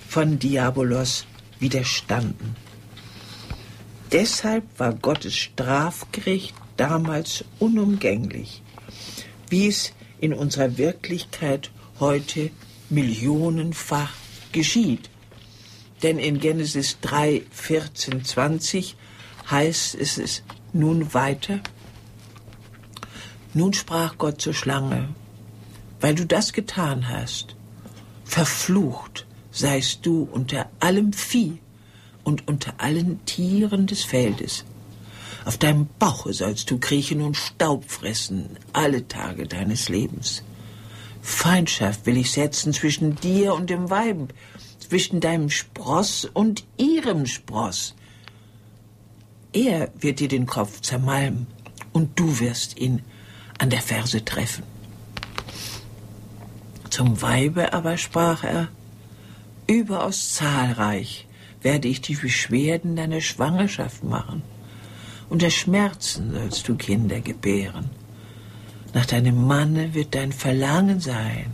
von 0.08 0.40
Diabolos 0.40 1.26
widerstanden. 1.60 2.56
Deshalb 4.12 4.66
war 4.78 4.94
Gottes 4.94 5.36
Strafgericht 5.36 6.54
damals 6.76 7.46
unumgänglich, 7.60 8.62
wie 9.50 9.68
es 9.68 9.94
in 10.20 10.34
unserer 10.34 10.78
Wirklichkeit 10.78 11.72
heute 12.00 12.52
millionenfach 12.90 14.14
geschieht. 14.52 15.10
Denn 16.04 16.20
in 16.20 16.40
Genesis 16.40 16.98
3, 17.02 17.44
14, 17.52 18.26
20 18.26 18.96
heißt 19.50 19.96
es 19.96 20.18
es 20.18 20.44
nun 20.74 21.14
weiter. 21.14 21.60
Nun 23.54 23.74
sprach 23.74 24.18
Gott 24.18 24.42
zur 24.42 24.54
Schlange, 24.54 25.10
weil 26.02 26.16
du 26.16 26.26
das 26.26 26.52
getan 26.52 27.08
hast, 27.08 27.56
verflucht 28.26 29.26
seist 29.52 30.06
du 30.06 30.28
unter 30.32 30.70
allem 30.80 31.14
Vieh 31.14 31.60
und 32.24 32.48
unter 32.48 32.74
allen 32.78 33.24
Tieren 33.26 33.88
des 33.88 34.04
Feldes. 34.04 34.66
Auf 35.46 35.58
deinem 35.58 35.88
Bauche 36.00 36.34
sollst 36.34 36.70
du 36.70 36.78
kriechen 36.78 37.22
und 37.22 37.36
Staub 37.36 37.90
fressen 37.90 38.58
alle 38.74 39.08
Tage 39.08 39.48
deines 39.48 39.90
Lebens. 39.90 40.44
Feindschaft 41.22 42.06
will 42.06 42.18
ich 42.18 42.32
setzen 42.32 42.74
zwischen 42.74 43.16
dir 43.16 43.54
und 43.54 43.70
dem 43.70 43.90
Weib, 43.90 44.34
zwischen 44.80 45.20
deinem 45.20 45.50
Spross 45.50 46.26
und 46.26 46.64
ihrem 46.78 47.26
Spross. 47.26 47.96
Er 49.54 49.92
wird 50.00 50.20
dir 50.20 50.28
den 50.28 50.46
Kopf 50.46 50.82
zermalmen 50.82 51.48
und 51.92 52.20
du 52.20 52.40
wirst 52.40 52.80
ihn 52.80 53.02
an 53.58 53.70
der 53.70 53.82
Ferse 53.82 54.24
treffen. 54.24 54.71
Zum 56.92 57.22
Weibe 57.22 57.72
aber 57.72 57.98
sprach 57.98 58.44
er, 58.44 58.68
überaus 59.66 60.34
zahlreich 60.34 61.26
werde 61.62 61.88
ich 61.88 62.02
die 62.02 62.16
Beschwerden 62.16 62.98
deiner 62.98 63.22
Schwangerschaft 63.22 64.04
machen. 64.04 64.44
Unter 65.30 65.50
Schmerzen 65.50 66.34
sollst 66.34 66.68
du 66.68 66.76
Kinder 66.76 67.22
gebären. 67.22 67.90
Nach 68.94 69.06
deinem 69.06 69.48
Manne 69.48 69.94
wird 69.94 70.16
dein 70.16 70.34
Verlangen 70.34 71.00
sein. 71.00 71.50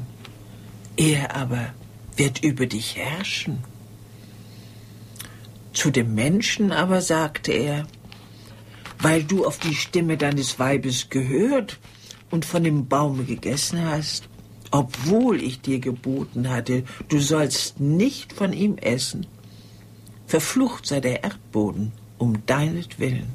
Er 0.95 1.35
aber 1.35 1.67
wird 2.15 2.43
über 2.43 2.65
dich 2.65 2.97
herrschen. 2.97 3.59
Zu 5.71 5.91
dem 5.91 6.15
Menschen 6.15 6.71
aber 6.71 7.01
sagte 7.01 7.51
er, 7.51 7.85
weil 8.99 9.23
du 9.23 9.45
auf 9.45 9.59
die 9.59 9.75
Stimme 9.75 10.17
deines 10.17 10.57
Weibes 10.57 11.11
gehört 11.11 11.77
und 12.31 12.43
von 12.43 12.63
dem 12.63 12.87
Baume 12.87 13.23
gegessen 13.25 13.85
hast, 13.85 14.27
obwohl 14.71 15.41
ich 15.41 15.61
dir 15.61 15.79
geboten 15.79 16.49
hatte, 16.49 16.83
du 17.09 17.19
sollst 17.19 17.79
nicht 17.79 18.33
von 18.33 18.53
ihm 18.53 18.77
essen. 18.77 19.25
Verflucht 20.25 20.85
sei 20.85 20.99
der 20.99 21.23
Erdboden 21.23 21.91
um 22.17 22.45
deinetwillen. 22.45 23.29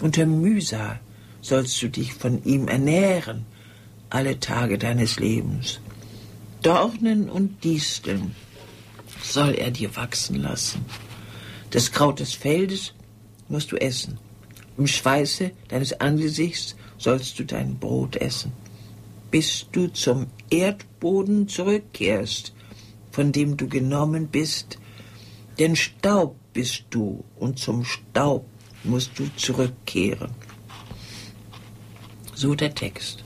Unter 0.00 0.26
Mühsal 0.26 1.00
sollst 1.40 1.82
du 1.82 1.88
dich 1.88 2.14
von 2.14 2.44
ihm 2.44 2.68
ernähren 2.68 3.44
alle 4.10 4.40
Tage 4.40 4.78
deines 4.78 5.18
Lebens. 5.18 5.80
Dornen 6.62 7.28
und 7.28 7.62
Disteln 7.62 8.34
soll 9.22 9.54
er 9.54 9.70
dir 9.70 9.94
wachsen 9.96 10.36
lassen. 10.36 10.84
Das 11.70 11.92
Kraut 11.92 12.20
des 12.20 12.32
Feldes 12.32 12.94
musst 13.48 13.72
du 13.72 13.76
essen. 13.76 14.18
Im 14.76 14.86
Schweiße 14.86 15.50
deines 15.68 16.00
Angesichts 16.00 16.76
sollst 16.96 17.38
du 17.38 17.44
dein 17.44 17.78
Brot 17.78 18.16
essen, 18.16 18.52
bis 19.30 19.66
du 19.72 19.88
zum 19.88 20.28
Erdboden 20.50 21.48
zurückkehrst, 21.48 22.52
von 23.10 23.32
dem 23.32 23.56
du 23.56 23.68
genommen 23.68 24.28
bist, 24.28 24.78
denn 25.58 25.76
Staub 25.76 26.36
bist 26.52 26.84
du 26.90 27.24
und 27.36 27.58
zum 27.58 27.84
Staub 27.84 28.46
musst 28.84 29.18
du 29.18 29.28
zurückkehren. 29.36 30.30
So 32.34 32.54
der 32.54 32.74
Text. 32.74 33.24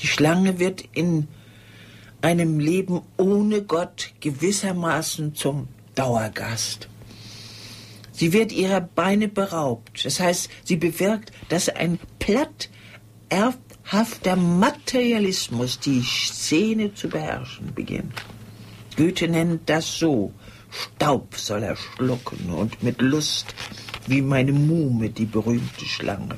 Die 0.00 0.06
Schlange 0.06 0.58
wird 0.58 0.84
in 0.92 1.26
einem 2.20 2.58
Leben 2.58 3.02
ohne 3.16 3.62
Gott 3.62 4.12
gewissermaßen 4.20 5.34
zum 5.34 5.68
Dauergast. 5.94 6.88
Sie 8.12 8.32
wird 8.32 8.52
ihrer 8.52 8.80
Beine 8.80 9.28
beraubt. 9.28 10.04
Das 10.04 10.20
heißt, 10.20 10.48
sie 10.64 10.76
bewirkt, 10.76 11.32
dass 11.48 11.68
ein 11.68 11.98
platt 12.18 12.70
erbhafter 13.86 14.34
Materialismus 14.34 15.78
die 15.78 16.02
Szene 16.02 16.92
zu 16.94 17.08
beherrschen 17.08 17.72
beginnt. 17.72 18.14
Goethe 18.96 19.28
nennt 19.28 19.68
das 19.70 19.98
so 19.98 20.32
Staub 20.70 21.36
soll 21.36 21.62
er 21.62 21.76
schlucken 21.76 22.50
und 22.50 22.82
mit 22.82 23.00
Lust 23.00 23.54
wie 24.08 24.22
meine 24.22 24.52
Muhme, 24.52 25.10
die 25.10 25.24
berühmte 25.24 25.84
Schlange. 25.84 26.36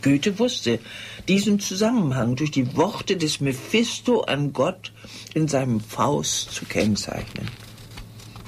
Goethe 0.00 0.38
wusste 0.38 0.80
diesen 1.28 1.60
Zusammenhang 1.60 2.36
durch 2.36 2.50
die 2.50 2.74
Worte 2.74 3.16
des 3.18 3.40
Mephisto 3.40 4.22
an 4.22 4.52
Gott 4.54 4.92
in 5.34 5.46
seinem 5.46 5.80
Faust 5.80 6.52
zu 6.52 6.64
kennzeichnen. 6.64 7.48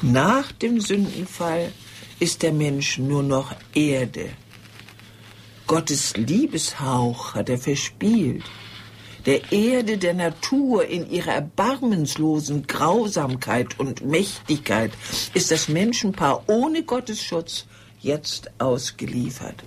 Nach 0.01 0.51
dem 0.51 0.81
Sündenfall 0.81 1.72
ist 2.20 2.43
der 2.43 2.53
Mensch 2.53 2.99
nur 2.99 3.22
noch 3.22 3.55
Erde. 3.74 4.31
Gottes 5.66 6.16
Liebeshauch 6.16 7.34
hat 7.34 7.48
er 7.48 7.58
verspielt. 7.58 8.44
Der 9.26 9.50
Erde 9.50 9.98
der 9.98 10.14
Natur 10.14 10.86
in 10.86 11.10
ihrer 11.10 11.32
erbarmenslosen 11.32 12.68
Grausamkeit 12.68 13.80
und 13.80 14.06
Mächtigkeit 14.06 14.92
ist 15.34 15.50
das 15.50 15.68
Menschenpaar 15.68 16.44
ohne 16.48 16.84
Gottes 16.84 17.20
Schutz 17.20 17.66
jetzt 18.00 18.48
ausgeliefert. 18.60 19.64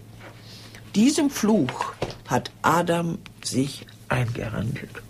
Diesem 0.96 1.30
Fluch 1.30 1.94
hat 2.28 2.52
Adam 2.62 3.18
sich 3.44 3.86
eingehandelt. 4.08 5.04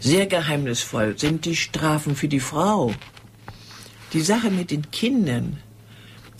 Sehr 0.00 0.26
geheimnisvoll 0.26 1.18
sind 1.18 1.44
die 1.44 1.56
Strafen 1.56 2.16
für 2.16 2.28
die 2.28 2.40
Frau. 2.40 2.94
Die 4.14 4.22
Sache 4.22 4.50
mit 4.50 4.70
den 4.70 4.90
Kindern, 4.90 5.58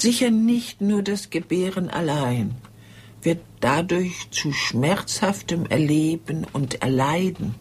sicher 0.01 0.31
nicht 0.31 0.81
nur 0.81 1.03
das 1.03 1.31
Gebären 1.31 1.91
allein, 1.91 2.55
wird 3.23 3.41
dadurch 3.61 4.31
zu 4.31 4.53
schmerzhaftem 4.53 5.67
Erleben 5.67 6.47
und 6.53 6.83
Erleiden. 6.83 7.55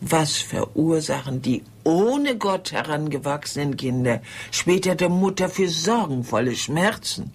Was 0.00 0.38
verursachen 0.38 1.42
die 1.42 1.62
ohne 1.84 2.36
Gott 2.36 2.72
herangewachsenen 2.72 3.76
Kinder 3.76 4.22
später 4.50 4.94
der 4.94 5.10
Mutter 5.10 5.48
für 5.48 5.68
sorgenvolle 5.68 6.56
Schmerzen? 6.56 7.32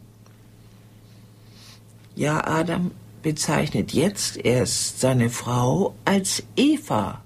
Ja, 2.15 2.45
Adam 2.47 2.91
bezeichnet 3.21 3.91
jetzt 3.91 4.37
erst 4.37 4.99
seine 4.99 5.29
Frau 5.29 5.95
als 6.05 6.43
Eva, 6.55 7.21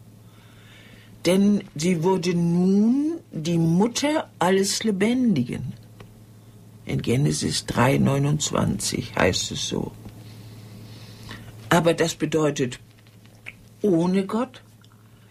denn 1.26 1.64
sie 1.76 2.04
wurde 2.04 2.34
nun 2.34 3.20
die 3.32 3.58
Mutter 3.58 4.30
alles 4.40 4.84
Lebendigen. 4.84 5.79
In 6.90 7.04
Genesis 7.04 7.66
3,29 7.68 9.16
heißt 9.16 9.52
es 9.52 9.68
so. 9.70 9.92
Aber 11.70 11.94
das 11.94 12.16
bedeutet 12.16 12.80
ohne 13.84 14.26
Gott 14.26 14.64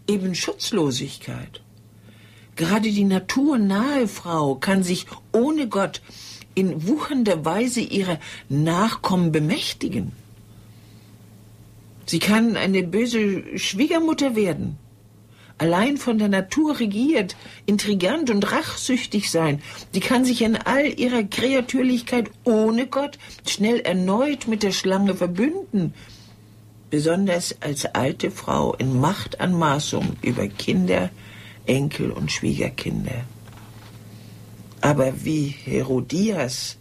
eben 0.06 0.36
Schutzlosigkeit. 0.36 1.60
Gerade 2.54 2.92
die 2.92 3.02
naturnahe 3.02 4.06
Frau 4.06 4.54
kann 4.54 4.84
sich 4.84 5.06
ohne 5.32 5.66
Gott 5.66 6.00
in 6.54 6.86
wuchernder 6.86 7.44
Weise 7.44 7.80
ihrer 7.80 8.20
Nachkommen 8.48 9.32
bemächtigen. 9.32 10.12
Sie 12.06 12.20
kann 12.20 12.56
eine 12.56 12.84
böse 12.84 13.58
Schwiegermutter 13.58 14.36
werden, 14.36 14.78
allein 15.58 15.96
von 15.96 16.18
der 16.18 16.28
Natur 16.28 16.78
regiert, 16.80 17.36
intrigant 17.66 18.30
und 18.30 18.50
rachsüchtig 18.50 19.30
sein. 19.30 19.60
Sie 19.92 20.00
kann 20.00 20.24
sich 20.24 20.42
in 20.42 20.56
all 20.56 20.86
ihrer 20.98 21.24
Kreatürlichkeit 21.24 22.30
ohne 22.44 22.86
Gott 22.86 23.18
schnell 23.46 23.80
erneut 23.80 24.48
mit 24.48 24.62
der 24.62 24.72
Schlange 24.72 25.14
verbünden, 25.14 25.94
besonders 26.90 27.56
als 27.60 27.84
alte 27.84 28.30
Frau 28.30 28.74
in 28.74 28.98
Machtanmaßung 29.00 30.16
über 30.22 30.48
Kinder, 30.48 31.10
Enkel 31.66 32.10
und 32.10 32.32
Schwiegerkinder. 32.32 33.24
Aber 34.80 35.24
wie 35.24 35.48
Herodias 35.64 36.76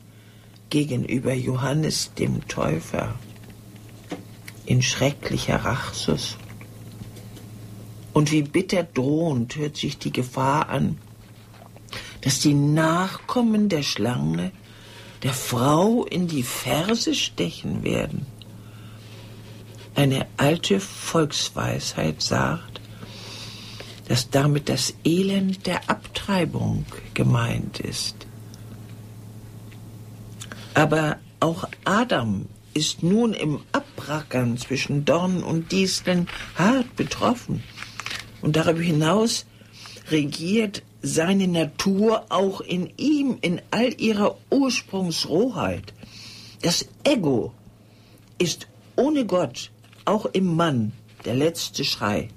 gegenüber 0.69 1.33
Johannes 1.33 2.13
dem 2.13 2.47
Täufer 2.47 3.15
in 4.65 4.81
schrecklicher 4.81 5.55
Rachsus 5.65 6.37
und 8.17 8.31
wie 8.31 8.41
bitter 8.41 8.81
drohend 8.81 9.57
hört 9.57 9.77
sich 9.77 9.99
die 9.99 10.11
Gefahr 10.11 10.69
an, 10.69 10.97
dass 12.21 12.39
die 12.39 12.55
Nachkommen 12.55 13.69
der 13.69 13.83
Schlange 13.83 14.51
der 15.21 15.33
Frau 15.33 16.03
in 16.03 16.27
die 16.27 16.41
Ferse 16.41 17.13
stechen 17.13 17.83
werden. 17.83 18.25
Eine 19.93 20.25
alte 20.37 20.79
Volksweisheit 20.79 22.23
sagt, 22.23 22.81
dass 24.07 24.31
damit 24.31 24.67
das 24.67 24.95
Elend 25.03 25.67
der 25.67 25.87
Abtreibung 25.87 26.85
gemeint 27.13 27.79
ist. 27.81 28.15
Aber 30.73 31.17
auch 31.39 31.69
Adam 31.85 32.47
ist 32.73 33.03
nun 33.03 33.33
im 33.33 33.59
Abrackern 33.73 34.57
zwischen 34.57 35.05
Dornen 35.05 35.43
und 35.43 35.71
Disteln 35.71 36.27
hart 36.55 36.95
betroffen. 36.95 37.61
Und 38.41 38.55
darüber 38.55 38.81
hinaus 38.81 39.45
regiert 40.09 40.83
seine 41.01 41.47
Natur 41.47 42.25
auch 42.29 42.61
in 42.61 42.91
ihm 42.97 43.37
in 43.41 43.61
all 43.71 43.93
ihrer 43.99 44.37
Ursprungsrohheit. 44.49 45.93
Das 46.61 46.87
Ego 47.03 47.53
ist 48.37 48.67
ohne 48.95 49.25
Gott 49.25 49.71
auch 50.05 50.25
im 50.25 50.55
Mann 50.55 50.91
der 51.25 51.35
letzte 51.35 51.83
Schrei. 51.83 52.29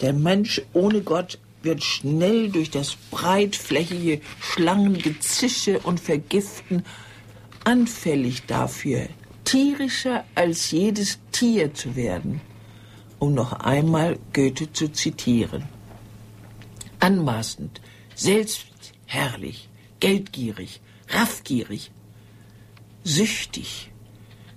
Der 0.00 0.12
Mensch 0.12 0.62
ohne 0.72 1.02
Gott 1.02 1.38
wird 1.62 1.82
schnell 1.82 2.50
durch 2.50 2.70
das 2.70 2.96
breitflächige 3.10 4.20
Schlangengezische 4.40 5.80
und 5.80 6.00
Vergiften 6.00 6.84
anfällig 7.64 8.46
dafür, 8.46 9.08
tierischer 9.44 10.24
als 10.34 10.70
jedes 10.70 11.18
Tier 11.32 11.74
zu 11.74 11.96
werden, 11.96 12.40
um 13.18 13.34
noch 13.34 13.52
einmal 13.52 14.18
Goethe 14.32 14.72
zu 14.72 14.92
zitieren. 14.92 15.64
Anmaßend, 17.00 17.80
selbstherrlich, 18.14 19.68
geldgierig, 20.00 20.80
raffgierig, 21.08 21.90
süchtig, 23.04 23.90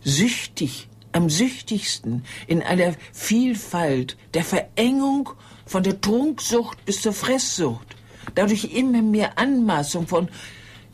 süchtig 0.03 0.87
am 1.11 1.29
süchtigsten 1.29 2.23
in 2.47 2.61
aller 2.63 2.95
Vielfalt 3.11 4.17
der 4.33 4.43
Verengung 4.43 5.29
von 5.65 5.83
der 5.83 5.99
Trunksucht 6.01 6.83
bis 6.85 7.01
zur 7.01 7.13
Fresssucht, 7.13 7.95
dadurch 8.35 8.73
immer 8.73 9.01
mehr 9.01 9.37
Anmaßung 9.37 10.07
von 10.07 10.29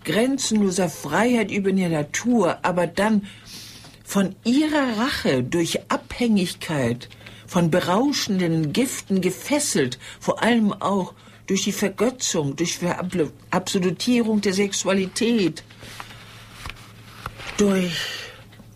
grenzenloser 0.03 0.89
Freiheit 0.89 1.51
über 1.51 1.71
die 1.71 1.87
Natur, 1.87 2.59
aber 2.63 2.87
dann 2.87 3.27
von 4.03 4.35
ihrer 4.45 4.97
Rache 4.97 5.43
durch 5.43 5.91
Abhängigkeit 5.91 7.09
von 7.47 7.71
berauschenden 7.71 8.73
Giften 8.73 9.21
gefesselt, 9.21 9.97
vor 10.19 10.43
allem 10.43 10.73
auch 10.73 11.13
durch 11.47 11.63
die 11.63 11.71
Vergötzung, 11.71 12.55
durch 12.57 12.79
Absolutierung 13.49 14.41
der 14.41 14.53
Sexualität, 14.53 15.63
durch 17.57 17.97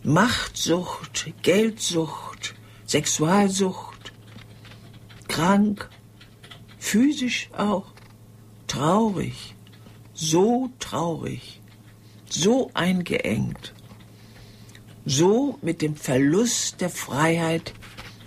Machtsucht, 0.03 1.34
Geldsucht, 1.43 2.55
Sexualsucht, 2.88 4.13
krank, 5.28 5.89
physisch 6.80 7.49
auch, 7.55 7.93
traurig, 8.67 9.55
so 10.13 10.72
traurig, 10.80 11.61
so 12.30 12.72
eingeengt, 12.74 13.74
so 15.05 15.59
mit 15.61 15.82
dem 15.82 15.95
Verlust 15.95 16.82
der 16.82 16.89
Freiheit, 16.89 17.74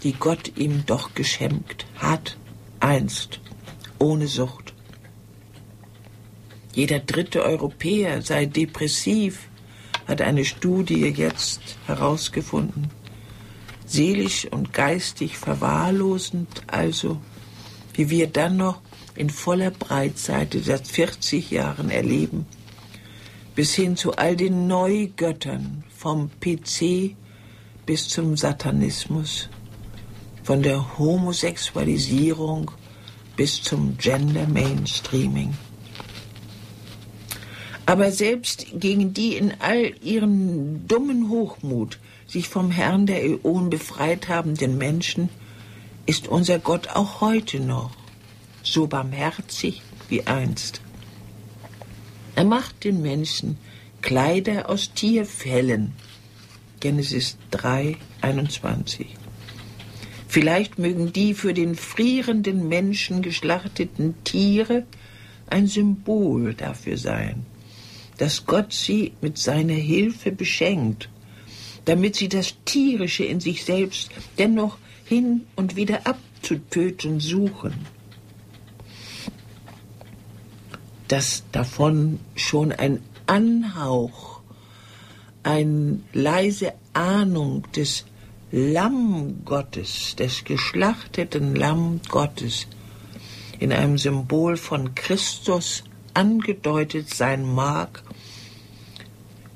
die 0.05 0.13
Gott 0.13 0.53
ihm 0.57 0.85
doch 0.87 1.15
geschenkt 1.15 1.87
hat, 1.97 2.37
einst, 2.79 3.41
ohne 3.99 4.29
Sucht. 4.29 4.75
Jeder 6.75 6.99
dritte 6.99 7.43
Europäer 7.43 8.21
sei 8.21 8.47
depressiv, 8.47 9.49
hat 10.07 10.21
eine 10.21 10.45
Studie 10.45 11.07
jetzt 11.07 11.79
herausgefunden. 11.87 12.91
Seelisch 13.87 14.47
und 14.51 14.73
geistig 14.73 15.39
verwahrlosend 15.39 16.63
also, 16.67 17.21
wie 17.95 18.11
wir 18.11 18.27
dann 18.27 18.57
noch 18.59 18.81
in 19.15 19.31
voller 19.31 19.71
Breitseite 19.71 20.61
seit 20.61 20.87
40 20.87 21.51
Jahren 21.51 21.91
erleben, 21.91 22.47
bis 23.55 23.75
hin 23.75 23.97
zu 23.97 24.17
all 24.17 24.37
den 24.37 24.67
Neugöttern 24.67 25.85
vom 25.97 26.31
PC 26.41 27.15
bis 27.87 28.09
zum 28.09 28.37
Satanismus, 28.37 29.49
von 30.45 30.63
der 30.63 30.99
Homosexualisierung 30.99 32.71
bis 33.35 33.63
zum 33.63 33.97
Gender 33.99 34.47
Mainstreaming. 34.47 35.55
Aber 37.87 38.13
selbst 38.13 38.67
gegen 38.75 39.13
die 39.13 39.37
in 39.37 39.55
all 39.59 39.93
ihrem 40.03 40.87
dummen 40.87 41.31
Hochmut 41.31 41.99
sich 42.27 42.49
vom 42.49 42.71
Herrn 42.71 43.07
der 43.07 43.25
Äonen 43.25 43.71
befreit 43.71 44.29
habenden 44.29 44.79
Menschen 44.79 45.29
ist 46.07 46.29
unser 46.29 46.59
Gott 46.59 46.89
auch 46.89 47.21
heute 47.21 47.61
noch 47.61 47.91
so 48.63 48.87
barmherzig 48.87 49.83
wie 50.09 50.27
einst. 50.27 50.81
Er 52.37 52.45
macht 52.45 52.85
den 52.85 53.01
Menschen 53.01 53.59
Kleider 54.03 54.69
aus 54.69 54.93
Tierfellen. 54.93 55.93
Genesis 56.81 57.39
3, 57.51 57.97
21. 58.21 59.24
Vielleicht 60.35 60.81
mögen 60.81 61.13
die 61.13 61.33
für 61.33 61.55
den 61.55 61.77
frierenden 61.77 62.67
Menschen 62.67 63.23
geschlachteten 63.23 64.17
Tiere 64.25 64.83
ein 65.47 65.69
Symbol 65.69 66.55
dafür 66.55 66.99
sein, 66.99 67.47
dass 68.19 68.45
Gott 68.45 68.73
sie 68.73 69.13
mit 69.21 69.39
seiner 69.39 69.75
Hilfe 69.75 70.33
beschenkt, 70.33 71.09
damit 71.85 72.17
sie 72.17 72.29
das 72.29 72.57
Tierische 72.65 73.23
in 73.23 73.39
sich 73.39 73.63
selbst 73.65 74.11
dennoch 74.37 74.79
hin 75.05 75.43
und 75.55 75.77
wieder 75.77 76.05
abzutöten 76.05 77.21
suchen. 77.21 77.87
Dass 81.07 81.45
davon 81.53 82.19
schon 82.35 82.73
ein 82.73 83.03
Anhauch, 83.29 84.41
eine 85.45 86.01
leise 86.13 86.73
Ahnung 86.93 87.71
des 87.77 88.05
Lamm 88.57 89.45
Gottes, 89.45 90.15
des 90.15 90.45
geschlachteten 90.45 91.57
Lamm 91.57 92.01
Gottes, 92.09 92.69
in 93.59 93.73
einem 93.73 93.99
Symbol 93.99 94.57
von 94.57 94.95
Christus 94.95 95.83
angedeutet 96.15 97.13
sein 97.13 97.43
mag, 97.43 98.05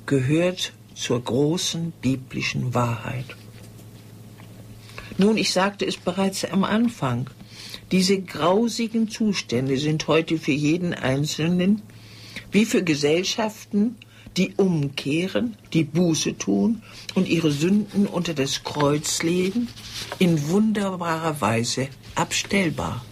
gehört 0.04 0.72
zur 0.96 1.22
großen 1.22 1.92
biblischen 2.02 2.74
Wahrheit. 2.74 3.36
Nun, 5.16 5.36
ich 5.36 5.52
sagte 5.52 5.86
es 5.86 5.96
bereits 5.96 6.44
am 6.44 6.64
Anfang, 6.64 7.30
diese 7.92 8.20
grausigen 8.20 9.08
Zustände 9.08 9.78
sind 9.78 10.08
heute 10.08 10.38
für 10.38 10.50
jeden 10.50 10.92
Einzelnen 10.92 11.82
wie 12.50 12.64
für 12.64 12.82
Gesellschaften, 12.82 13.94
die 14.38 14.54
umkehren, 14.56 15.56
die 15.72 15.84
Buße 15.84 16.38
tun 16.38 16.82
und 17.14 17.28
ihre 17.28 17.50
Sünden 17.50 18.06
unter 18.06 18.34
das 18.34 18.62
Kreuz 18.62 19.22
legen, 19.22 19.68
in 20.18 20.48
wunderbarer 20.48 21.40
Weise 21.40 21.88
abstellbar. 22.14 23.04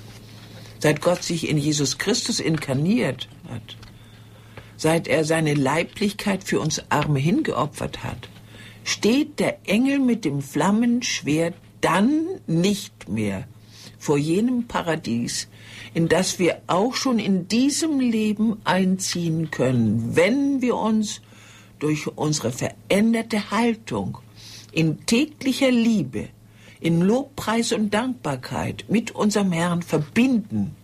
Seit 0.79 1.01
Gott 1.01 1.23
sich 1.23 1.49
in 1.49 1.59
Jesus 1.59 1.99
Christus 1.99 2.39
inkarniert 2.39 3.29
hat, 3.51 3.77
seit 4.77 5.09
er 5.09 5.25
seine 5.25 5.55
Leiblichkeit 5.55 6.45
für 6.45 6.61
uns 6.61 6.83
Arme 6.91 7.19
hingeopfert 7.19 8.05
hat, 8.05 8.29
steht 8.85 9.41
der 9.41 9.59
Engel 9.67 9.99
mit 9.99 10.25
dem 10.25 10.43
Flammenschwert 10.43 11.55
dann 11.81 12.27
nicht 12.47 13.09
mehr 13.09 13.49
vor 13.99 14.19
jenem 14.19 14.69
Paradies, 14.69 15.49
in 15.95 16.09
das 16.09 16.39
wir 16.39 16.61
auch 16.67 16.95
schon 16.95 17.19
in 17.19 17.49
diesem 17.49 18.01
Leben 18.01 18.59
einziehen 18.65 19.51
können, 19.51 20.17
wenn 20.17 20.61
wir 20.61 20.77
uns 20.77 21.21
durch 21.79 22.07
unsere 22.17 22.53
veränderte 22.53 23.51
Haltung 23.51 24.19
in 24.73 25.07
täglicher 25.07 25.71
Liebe, 25.71 26.29
in 26.81 27.01
Lobpreis 27.01 27.73
und 27.73 27.93
Dankbarkeit 27.93 28.85
mit 28.89 29.11
unserem 29.13 29.53
Herrn 29.53 29.83
verbinden, 29.83 30.77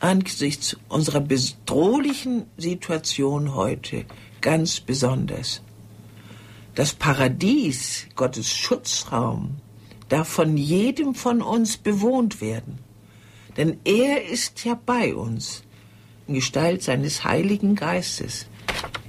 angesichts 0.00 0.76
unserer 0.88 1.20
bedrohlichen 1.20 2.46
Situation 2.56 3.54
heute 3.54 4.06
ganz 4.40 4.80
besonders. 4.80 5.62
Das 6.74 6.94
Paradies, 6.94 8.06
Gottes 8.16 8.48
Schutzraum, 8.48 9.56
darf 10.08 10.28
von 10.28 10.56
jedem 10.56 11.14
von 11.14 11.42
uns 11.42 11.76
bewohnt 11.76 12.40
werden. 12.40 12.78
Denn 13.56 13.78
er 13.84 14.24
ist 14.26 14.64
ja 14.64 14.78
bei 14.86 15.14
uns 15.14 15.62
in 16.26 16.34
Gestalt 16.34 16.82
seines 16.82 17.24
Heiligen 17.24 17.74
Geistes. 17.74 18.46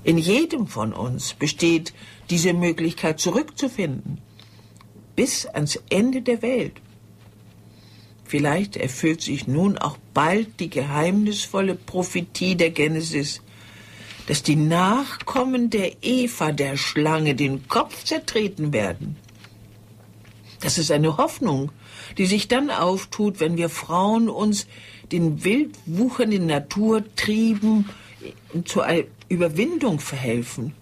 In 0.04 0.18
jedem 0.18 0.68
von 0.68 0.94
uns 0.94 1.34
besteht 1.34 1.94
diese 2.30 2.54
Möglichkeit 2.54 3.20
zurückzufinden, 3.20 4.20
bis 5.16 5.46
ans 5.46 5.80
Ende 5.90 6.22
der 6.22 6.42
Welt. 6.42 6.82
Vielleicht 8.26 8.78
erfüllt 8.78 9.22
sich 9.22 9.46
nun 9.46 9.78
auch 9.78 9.98
bald 10.14 10.60
die 10.60 10.70
geheimnisvolle 10.70 11.76
Prophetie 11.76 12.56
der 12.56 12.72
Genesis, 12.72 13.42
dass 14.28 14.42
die 14.42 14.56
Nachkommen 14.56 15.70
der 15.70 16.02
Eva, 16.02 16.52
der 16.54 16.78
Schlange, 16.78 17.36
den 17.36 17.68
Kopf 17.68 18.06
zertreten 18.06 18.72
werden. 18.72 19.18
Das 20.62 20.78
ist 20.78 20.92
eine 20.92 21.18
Hoffnung, 21.18 21.72
die 22.18 22.26
sich 22.26 22.48
dann 22.48 22.70
auftut, 22.70 23.40
wenn 23.40 23.58
wir 23.58 23.70
Frauen 23.70 24.30
uns 24.30 24.68
den 25.12 25.44
wild 25.44 25.76
wuchernden 25.86 26.46
Naturtrieben 26.46 27.90
zur 28.66 28.86
Überwindung 29.30 30.00
verhelfen 30.00 30.74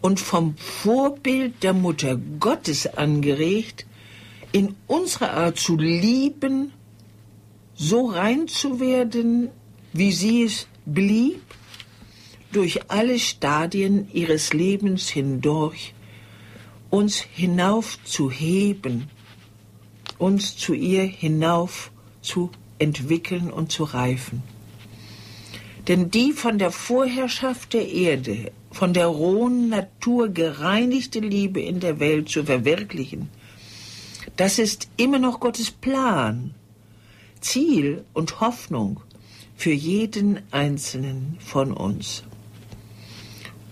und 0.00 0.20
vom 0.20 0.56
Vorbild 0.56 1.62
der 1.62 1.72
Mutter 1.72 2.16
Gottes 2.38 2.86
angeregt, 2.86 3.86
in 4.52 4.74
unserer 4.86 5.32
Art 5.32 5.58
zu 5.58 5.76
lieben, 5.76 6.72
so 7.74 8.06
rein 8.06 8.46
zu 8.46 8.80
werden, 8.80 9.48
wie 9.92 10.12
sie 10.12 10.44
es 10.44 10.68
blieb, 10.84 11.42
durch 12.52 12.90
alle 12.90 13.18
Stadien 13.18 14.08
ihres 14.12 14.52
Lebens 14.52 15.08
hindurch, 15.08 15.94
uns 16.90 17.18
hinauf 17.20 17.98
zu 18.04 18.30
heben, 18.30 19.10
uns 20.26 20.56
zu 20.56 20.72
ihr 20.72 21.02
hinauf 21.02 21.90
zu 22.22 22.50
entwickeln 22.78 23.50
und 23.50 23.70
zu 23.70 23.84
reifen. 23.84 24.42
Denn 25.86 26.10
die 26.10 26.32
von 26.32 26.56
der 26.58 26.70
Vorherrschaft 26.70 27.74
der 27.74 27.86
Erde, 27.92 28.50
von 28.70 28.94
der 28.94 29.06
rohen 29.06 29.68
Natur 29.68 30.30
gereinigte 30.30 31.20
Liebe 31.20 31.60
in 31.60 31.78
der 31.78 32.00
Welt 32.00 32.30
zu 32.30 32.42
verwirklichen, 32.42 33.28
das 34.36 34.58
ist 34.58 34.88
immer 34.96 35.18
noch 35.18 35.40
Gottes 35.40 35.70
Plan, 35.70 36.54
Ziel 37.42 38.02
und 38.14 38.40
Hoffnung 38.40 39.00
für 39.56 39.72
jeden 39.72 40.40
einzelnen 40.50 41.36
von 41.38 41.70
uns. 41.70 42.24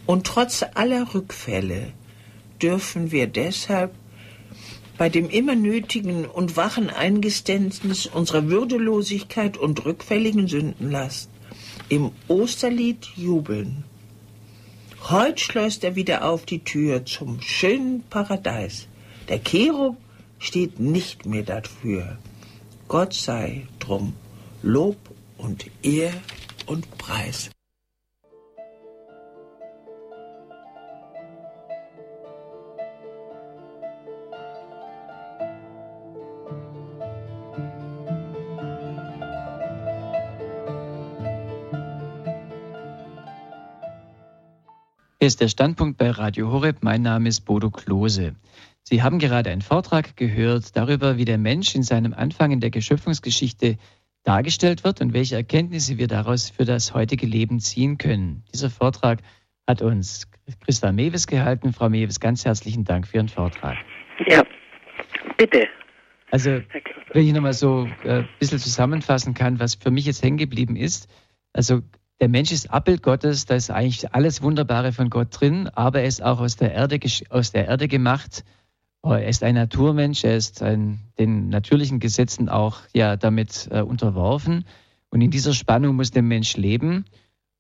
Und 0.05 0.27
trotz 0.27 0.63
aller 0.75 1.15
Rückfälle 1.15 1.95
dürfen 2.61 3.11
wir 3.11 3.27
deshalb 3.27 3.95
bei 4.99 5.09
dem 5.09 5.29
immer 5.31 5.55
nötigen 5.55 6.27
und 6.27 6.57
wachen 6.57 6.91
Eingeständnis 6.91 8.07
unserer 8.07 8.49
Würdelosigkeit 8.49 9.57
und 9.57 9.85
rückfälligen 9.85 10.49
Sündenlast 10.49 11.31
im 11.89 12.13
Osterlied 12.29 13.07
jubeln. 13.17 13.85
Heut 15.11 15.41
schleust 15.41 15.83
er 15.85 15.97
wieder 15.97 16.25
auf 16.25 16.45
die 16.47 16.63
Tür 16.63 17.05
zum 17.05 17.41
schönen 17.41 18.03
Paradies. 18.09 18.87
Der 19.29 19.43
Cherub 19.43 19.97
steht 20.39 20.79
nicht 20.79 21.27
mehr 21.27 21.43
dafür. 21.43 22.19
Gott 22.89 23.15
sei 23.15 23.67
drum 23.79 24.15
Lob 24.63 24.97
und 25.39 25.67
Ehr 25.83 26.13
und 26.67 26.89
Preis. 26.99 27.51
Hier 45.23 45.29
ist 45.29 45.41
der 45.41 45.47
Standpunkt 45.47 45.99
bei 45.99 46.11
Radio 46.11 46.51
Horeb. 46.51 46.79
Mein 46.81 47.03
Name 47.03 47.29
ist 47.29 47.43
Bodo 47.43 47.71
Klose. 47.71 48.35
Sie 48.83 49.05
haben 49.05 49.21
gerade 49.21 49.51
einen 49.51 49.63
Vortrag 49.63 50.17
gehört 50.17 50.77
darüber, 50.77 51.17
wie 51.17 51.25
der 51.25 51.39
Mensch 51.39 51.77
in 51.77 51.85
seinem 51.85 52.13
Anfang 52.13 52.51
in 52.51 52.59
der 52.59 52.71
Geschöpfungsgeschichte 52.71 53.79
dargestellt 54.25 54.83
wird 54.83 55.01
und 55.01 55.13
welche 55.13 55.37
Erkenntnisse 55.37 55.97
wir 55.97 56.09
daraus 56.09 56.51
für 56.51 56.65
das 56.65 56.93
heutige 56.93 57.25
Leben 57.25 57.61
ziehen 57.61 57.99
können. 57.99 58.43
Dieser 58.53 58.69
Vortrag 58.69 59.21
hat 59.69 59.81
uns 59.81 60.29
Christa 60.65 60.91
Mewes 60.91 61.29
gehalten. 61.29 61.73
Frau 61.73 61.89
Mewes, 61.89 62.19
ganz 62.19 62.45
herzlichen 62.45 62.83
Dank 62.83 63.07
für 63.07 63.19
Ihren 63.19 63.29
Vortrag. 63.29 63.77
Ja, 64.27 64.43
bitte. 65.37 65.69
Also, 66.33 66.63
wenn 67.13 67.25
ich 67.29 67.33
nochmal 67.33 67.53
so 67.53 67.89
äh, 68.03 68.23
ein 68.23 68.29
bisschen 68.41 68.59
zusammenfassen 68.59 69.35
kann, 69.35 69.61
was 69.61 69.77
für 69.77 69.93
mich 69.93 70.05
jetzt 70.05 70.25
hängen 70.25 70.39
geblieben 70.39 70.75
ist. 70.75 71.09
Also, 71.53 71.83
der 72.23 72.29
Mensch 72.29 72.53
ist 72.53 72.71
Abbild 72.71 73.03
Gottes, 73.03 73.47
da 73.47 73.57
ist 73.57 73.73
eigentlich 73.73 74.15
alles 74.15 74.43
Wunderbare 74.43 74.93
von 74.93 75.11
Gott 75.11 75.27
drin, 75.33 75.69
aber 75.75 76.03
er 76.03 76.07
ist 76.07 76.23
auch 76.23 76.39
aus 76.39 76.55
der 76.55 76.73
Erde, 76.73 77.01
aus 77.31 77.51
der 77.51 77.67
Erde 77.67 77.89
gemacht. 77.89 78.45
Er 79.03 79.27
ist 79.27 79.43
ein 79.43 79.57
Naturmensch, 79.57 80.23
er 80.23 80.37
ist 80.37 80.63
ein, 80.63 81.01
den 81.19 81.49
natürlichen 81.49 81.99
Gesetzen 81.99 82.49
auch 82.49 82.79
ja 82.95 83.17
damit 83.17 83.69
äh, 83.73 83.81
unterworfen. 83.81 84.67
Und 85.11 85.21
in 85.21 85.33
dieser 85.33 85.53
Spannung 85.53 85.97
muss 85.97 86.13
der 86.13 86.23
Mensch 86.23 86.57
leben. 86.57 87.07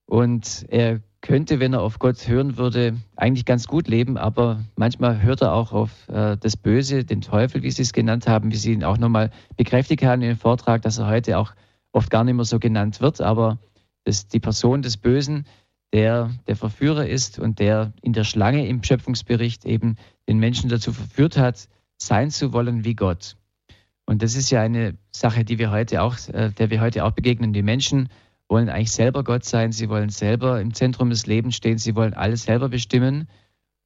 Und 0.07 0.65
er 0.69 1.01
könnte, 1.23 1.59
wenn 1.59 1.73
er 1.73 1.83
auf 1.83 1.99
Gott 1.99 2.29
hören 2.29 2.57
würde, 2.57 2.97
eigentlich 3.17 3.45
ganz 3.45 3.67
gut 3.67 3.89
leben, 3.89 4.17
aber 4.17 4.61
manchmal 4.77 5.23
hört 5.23 5.43
er 5.43 5.55
auch 5.55 5.73
auf 5.73 6.09
äh, 6.09 6.37
das 6.37 6.57
Böse, 6.57 7.05
den 7.05 7.21
Teufel, 7.21 7.65
wie 7.65 7.71
Sie 7.73 7.83
es 7.83 7.93
genannt 7.93 8.29
haben, 8.29 8.53
wie 8.53 8.57
Sie 8.57 8.73
ihn 8.73 8.85
auch 8.85 8.99
nochmal 8.99 9.33
bekräftigt 9.57 10.05
haben 10.05 10.23
im 10.23 10.37
Vortrag, 10.37 10.83
dass 10.83 10.99
er 10.99 11.09
heute 11.09 11.37
auch 11.39 11.53
oft 11.91 12.11
gar 12.11 12.23
nicht 12.23 12.37
mehr 12.37 12.45
so 12.45 12.61
genannt 12.61 13.01
wird, 13.01 13.21
aber 13.21 13.59
dass 14.05 14.29
die 14.29 14.41
Person 14.41 14.83
des 14.83 14.97
Bösen, 14.97 15.47
der 15.93 16.31
der 16.47 16.57
Verführer 16.57 17.07
ist 17.07 17.39
und 17.39 17.59
der 17.59 17.93
in 18.03 18.13
der 18.13 18.25
Schlange 18.25 18.67
im 18.67 18.83
Schöpfungsbericht 18.83 19.65
eben 19.65 19.97
den 20.29 20.39
Menschen 20.39 20.69
dazu 20.69 20.93
verführt 20.93 21.37
hat, 21.37 21.69
sein 21.99 22.31
zu 22.31 22.53
wollen 22.53 22.85
wie 22.85 22.95
Gott. 22.95 23.37
Und 24.07 24.23
das 24.23 24.35
ist 24.35 24.51
ja 24.51 24.61
eine 24.61 24.97
Sache, 25.11 25.45
die 25.45 25.59
wir 25.59 25.71
heute 25.71 26.03
auch, 26.03 26.17
äh, 26.29 26.51
der 26.51 26.71
wir 26.71 26.81
heute 26.81 27.05
auch 27.05 27.13
begegnen. 27.13 27.53
Die 27.53 27.63
Menschen 27.63 28.09
wollen 28.49 28.69
eigentlich 28.69 28.93
selber 28.93 29.25
Gott 29.25 29.45
sein, 29.45 29.73
sie 29.73 29.89
wollen 29.89 30.11
selber 30.11 30.61
im 30.61 30.75
Zentrum 30.75 31.11
des 31.11 31.27
Lebens 31.27 31.57
stehen, 31.57 31.79
sie 31.79 31.95
wollen 31.95 32.15
alles 32.15 32.43
selber 32.43 32.69
bestimmen. 32.69 33.29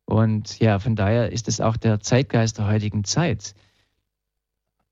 Und 0.07 0.59
ja, 0.59 0.79
von 0.79 0.97
daher 0.97 1.33
ist 1.33 1.49
es 1.49 1.61
auch 1.61 1.77
der 1.77 2.01
Zeitgeist 2.01 2.59
der 2.59 2.67
heutigen 2.67 3.05
Zeit. 3.05 3.55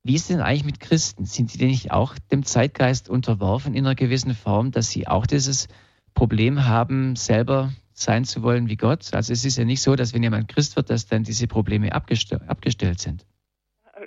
Wie 0.05 0.15
ist 0.15 0.31
denn 0.31 0.41
eigentlich 0.41 0.65
mit 0.65 0.81
Christen? 0.81 1.25
Sind 1.25 1.51
sie 1.51 1.59
denn 1.59 1.69
nicht 1.69 1.91
auch 1.91 2.15
dem 2.31 2.45
Zeitgeist 2.45 3.09
unterworfen 3.09 3.75
in 3.75 3.87
einer 3.87 3.95
gewissen 3.95 4.35
Form, 4.35 4.71
dass 4.71 4.91
sie 4.91 5.09
auch 5.09 5.27
dieses 5.27 5.69
Problem 6.15 6.67
haben, 6.67 7.17
selber 7.17 7.73
sein 7.95 8.25
zu 8.25 8.43
wollen 8.43 8.69
wie 8.69 8.77
Gott? 8.77 9.15
Also 9.15 9.33
es 9.33 9.45
ist 9.45 9.57
ja 9.57 9.65
nicht 9.65 9.83
so, 9.83 9.97
dass 9.97 10.15
wenn 10.15 10.23
jemand 10.23 10.49
Christ 10.49 10.77
wird, 10.77 10.91
dass 10.91 11.07
dann 11.07 11.23
diese 11.23 11.47
Probleme 11.47 11.93
abgestellt 11.93 13.01
sind 13.01 13.25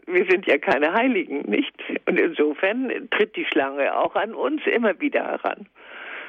wir 0.07 0.25
sind 0.29 0.47
ja 0.47 0.57
keine 0.57 0.93
Heiligen, 0.93 1.41
nicht? 1.49 1.75
Und 2.05 2.19
insofern 2.19 2.91
tritt 3.11 3.35
die 3.35 3.45
Schlange 3.45 3.95
auch 3.95 4.15
an 4.15 4.33
uns 4.33 4.61
immer 4.65 4.99
wieder 4.99 5.23
heran. 5.23 5.67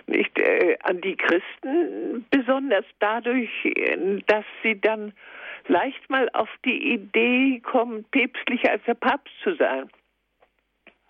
Nicht 0.06 0.38
äh, 0.38 0.76
an 0.82 1.00
die 1.00 1.16
Christen, 1.16 2.26
besonders 2.30 2.84
dadurch, 2.98 3.50
dass 4.26 4.44
sie 4.62 4.80
dann 4.80 5.12
leicht 5.66 6.08
mal 6.08 6.28
auf 6.32 6.48
die 6.64 6.92
Idee 6.92 7.60
kommen, 7.60 8.04
päpstlicher 8.10 8.72
als 8.72 8.84
der 8.84 8.94
Papst 8.94 9.34
zu 9.42 9.54
sein. 9.56 9.88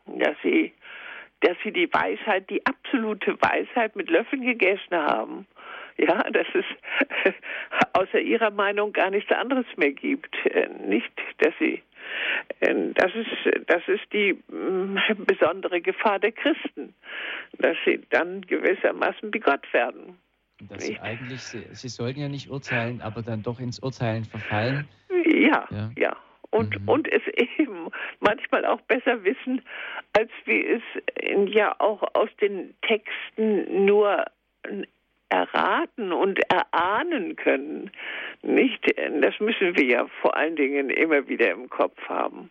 Dass 0.07 0.37
sie, 0.43 0.73
dass 1.41 1.57
sie 1.63 1.73
die 1.73 1.93
Weisheit, 1.93 2.49
die 2.51 2.65
absolute 2.65 3.37
Weisheit 3.41 3.95
mit 3.97 4.11
Löffeln 4.11 4.43
gegessen 4.43 4.97
haben. 4.97 5.47
Ja, 5.99 6.23
dass 6.31 6.47
es 6.55 6.65
außer 7.93 8.21
ihrer 8.21 8.51
Meinung 8.51 8.93
gar 8.93 9.11
nichts 9.11 9.33
anderes 9.33 9.67
mehr 9.77 9.93
gibt. 9.93 10.35
Äh, 10.47 10.69
nicht, 10.87 11.13
dass 11.39 11.53
sie 11.59 11.83
das 12.61 13.13
ist, 13.15 13.69
das 13.69 13.83
ist 13.87 14.13
die 14.13 14.35
mm, 14.49 14.99
besondere 15.27 15.81
Gefahr 15.81 16.19
der 16.19 16.33
Christen, 16.33 16.95
dass 17.59 17.77
sie 17.85 18.01
dann 18.11 18.43
gewissermaßen 18.43 19.33
wie 19.33 19.41
Gott 19.41 19.73
werden. 19.73 20.19
Dass 20.69 20.85
sie 20.85 20.99
eigentlich, 20.99 21.41
sie, 21.43 21.65
sie 21.73 21.89
sollten 21.89 22.21
ja 22.21 22.29
nicht 22.29 22.51
urteilen, 22.51 23.01
aber 23.01 23.23
dann 23.23 23.43
doch 23.43 23.61
ins 23.61 23.79
Urteilen 23.79 24.25
verfallen. 24.25 24.89
Ja, 25.25 25.67
ja. 25.71 25.91
ja. 25.97 26.17
Und, 26.51 26.81
mhm. 26.81 26.89
und 26.89 27.13
es 27.13 27.23
eben 27.59 27.89
manchmal 28.21 28.65
auch 28.65 28.81
besser 28.83 29.23
wissen, 29.23 29.63
als 30.17 30.31
wir 30.47 30.77
es 30.77 30.83
ja 31.53 31.77
auch 31.79 32.03
aus 32.15 32.31
den 32.41 32.75
Texten 32.83 33.85
nur 33.85 34.25
erraten 35.29 36.13
und 36.13 36.41
erahnen 36.51 37.37
können. 37.37 37.91
Nicht, 38.43 38.83
das 39.21 39.39
müssen 39.41 39.77
wir 39.77 39.85
ja 39.85 40.07
vor 40.23 40.37
allen 40.37 40.57
Dingen 40.57 40.91
immer 40.91 41.29
wieder 41.29 41.51
im 41.51 41.69
Kopf 41.69 41.99
haben. 42.09 42.49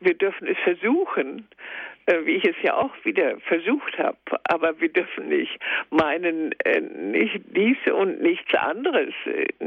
Wir 0.00 0.14
dürfen 0.14 0.46
es 0.46 0.56
versuchen, 0.64 1.46
wie 2.24 2.36
ich 2.36 2.44
es 2.44 2.56
ja 2.62 2.74
auch 2.74 2.92
wieder 3.04 3.38
versucht 3.40 3.98
habe. 3.98 4.16
Aber 4.44 4.80
wir 4.80 4.88
dürfen 4.88 5.28
nicht 5.28 5.58
meinen, 5.90 6.52
äh, 6.64 6.80
nicht 6.80 7.40
dies 7.54 7.76
und 7.92 8.20
nichts 8.22 8.52
anderes. 8.54 9.14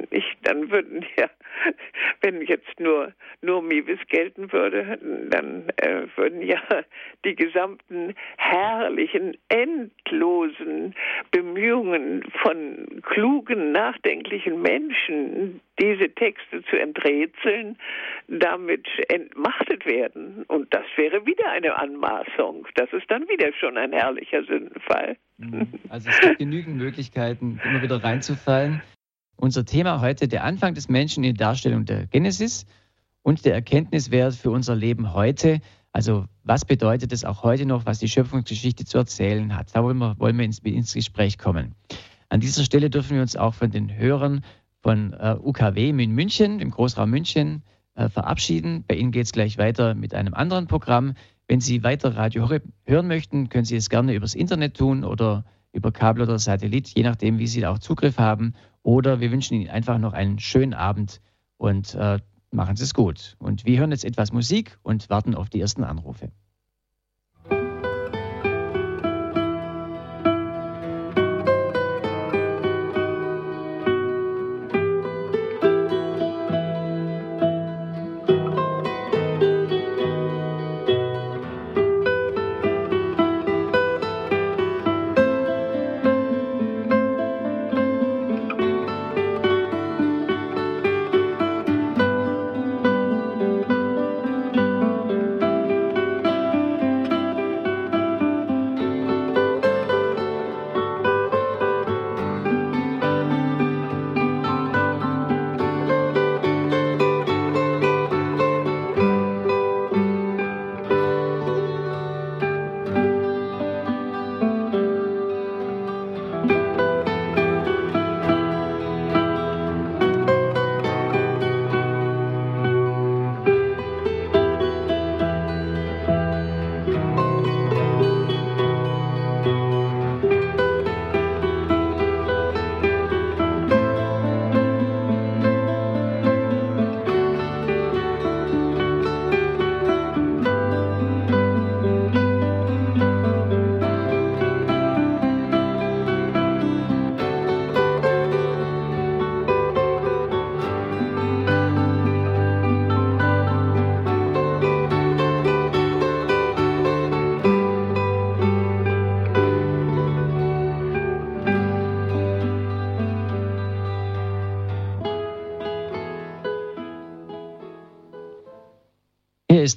Nicht, 0.10 0.38
dann 0.44 0.72
würden 0.72 1.06
ja, 1.18 1.30
wenn 2.22 2.42
jetzt 2.42 2.80
nur, 2.80 3.14
nur 3.42 3.62
Mivis 3.62 4.00
gelten 4.08 4.52
würde, 4.52 4.98
dann 5.30 5.70
äh, 5.78 6.08
würden 6.16 6.42
ja 6.42 6.62
die 7.26 7.36
gesamten 7.36 8.16
herrlichen, 8.38 9.38
endlosen 9.50 10.96
Bemühungen 11.32 12.24
von 12.42 13.02
klugen, 13.04 13.72
nachdenklichen 13.72 14.62
Menschen, 14.62 15.62
diese 15.80 16.10
Texte 16.14 16.64
zu 16.66 16.80
enträtseln, 16.80 17.78
damit 18.28 18.88
entmachtet 19.10 19.86
werden. 19.86 20.44
Und 20.48 20.74
das 20.74 20.86
wäre 20.96 21.26
wieder 21.26 21.50
eine 21.50 21.78
Anmaßung. 21.78 22.31
Das 22.82 22.92
ist 22.94 23.10
dann 23.12 23.28
wieder 23.28 23.54
schon 23.60 23.78
ein 23.78 23.92
herrlicher 23.92 24.44
Sündenfall. 24.44 25.16
Mhm. 25.38 25.68
Also 25.90 26.10
es 26.10 26.20
gibt 26.20 26.40
genügend 26.40 26.78
Möglichkeiten, 26.78 27.60
immer 27.64 27.82
wieder 27.82 28.04
reinzufallen. 28.04 28.82
Unser 29.36 29.66
Thema 29.66 30.02
heute, 30.02 30.28
der 30.28 30.44
Anfang 30.44 30.74
des 30.74 30.90
Menschen 30.90 31.24
in 31.24 31.36
der 31.36 31.48
Darstellung 31.48 31.86
der 31.86 32.08
Genesis 32.08 32.66
und 33.22 33.46
der 33.46 33.54
Erkenntniswert 33.54 34.34
für 34.36 34.52
unser 34.52 34.76
Leben 34.76 35.14
heute. 35.14 35.60
Also 35.92 36.26
was 36.44 36.66
bedeutet 36.66 37.12
es 37.12 37.24
auch 37.24 37.44
heute 37.44 37.66
noch, 37.66 37.86
was 37.86 38.00
die 38.00 38.08
Schöpfungsgeschichte 38.08 38.86
zu 38.86 38.98
erzählen 38.98 39.56
hat? 39.56 39.76
Da 39.76 39.84
wollen 39.84 39.98
wir, 39.98 40.18
wollen 40.20 40.38
wir 40.38 40.46
ins, 40.46 40.60
ins 40.60 40.94
Gespräch 40.94 41.38
kommen. 41.38 41.76
An 42.30 42.40
dieser 42.40 42.64
Stelle 42.64 42.90
dürfen 42.90 43.16
wir 43.16 43.22
uns 43.22 43.36
auch 43.36 43.54
von 43.54 43.72
den 43.72 43.96
Hörern 43.96 44.44
von 44.82 45.14
äh, 45.14 45.36
UKW 45.40 45.90
in 45.90 46.12
München, 46.12 46.60
im 46.60 46.72
Großraum 46.72 47.10
München, 47.10 47.64
äh, 47.96 48.10
verabschieden. 48.10 48.86
Bei 48.88 48.96
Ihnen 48.96 49.12
geht 49.12 49.26
es 49.26 49.32
gleich 49.32 49.58
weiter 49.58 49.94
mit 49.94 50.14
einem 50.14 50.34
anderen 50.34 50.68
Programm. 50.68 51.14
Wenn 51.48 51.60
Sie 51.60 51.84
weiter 51.84 52.16
Radio 52.16 52.50
hören 52.86 53.08
möchten, 53.08 53.50
können 53.50 53.66
Sie 53.66 53.76
es 53.76 53.90
gerne 53.90 54.14
übers 54.14 54.36
Internet 54.36 54.78
tun 54.78 55.04
oder 55.04 55.46
über 55.74 55.92
Kabel 55.92 56.24
oder 56.24 56.40
Satellit, 56.40 56.90
je 56.90 57.04
nachdem, 57.04 57.40
wie 57.40 57.48
Sie 57.48 57.62
da 57.62 57.72
auch 57.72 57.80
Zugriff 57.80 58.18
haben. 58.18 58.54
Oder 58.84 59.20
wir 59.20 59.32
wünschen 59.32 59.56
Ihnen 59.56 59.70
einfach 59.70 59.98
noch 59.98 60.14
einen 60.14 60.40
schönen 60.40 60.74
Abend 60.74 61.22
und 61.58 61.96
äh, 61.96 62.20
machen 62.52 62.76
Sie 62.76 62.84
es 62.84 62.94
gut. 62.94 63.36
Und 63.40 63.66
wir 63.66 63.80
hören 63.80 63.92
jetzt 63.92 64.06
etwas 64.06 64.32
Musik 64.32 64.78
und 64.84 65.10
warten 65.10 65.36
auf 65.36 65.50
die 65.50 65.62
ersten 65.62 65.84
Anrufe. 65.84 66.32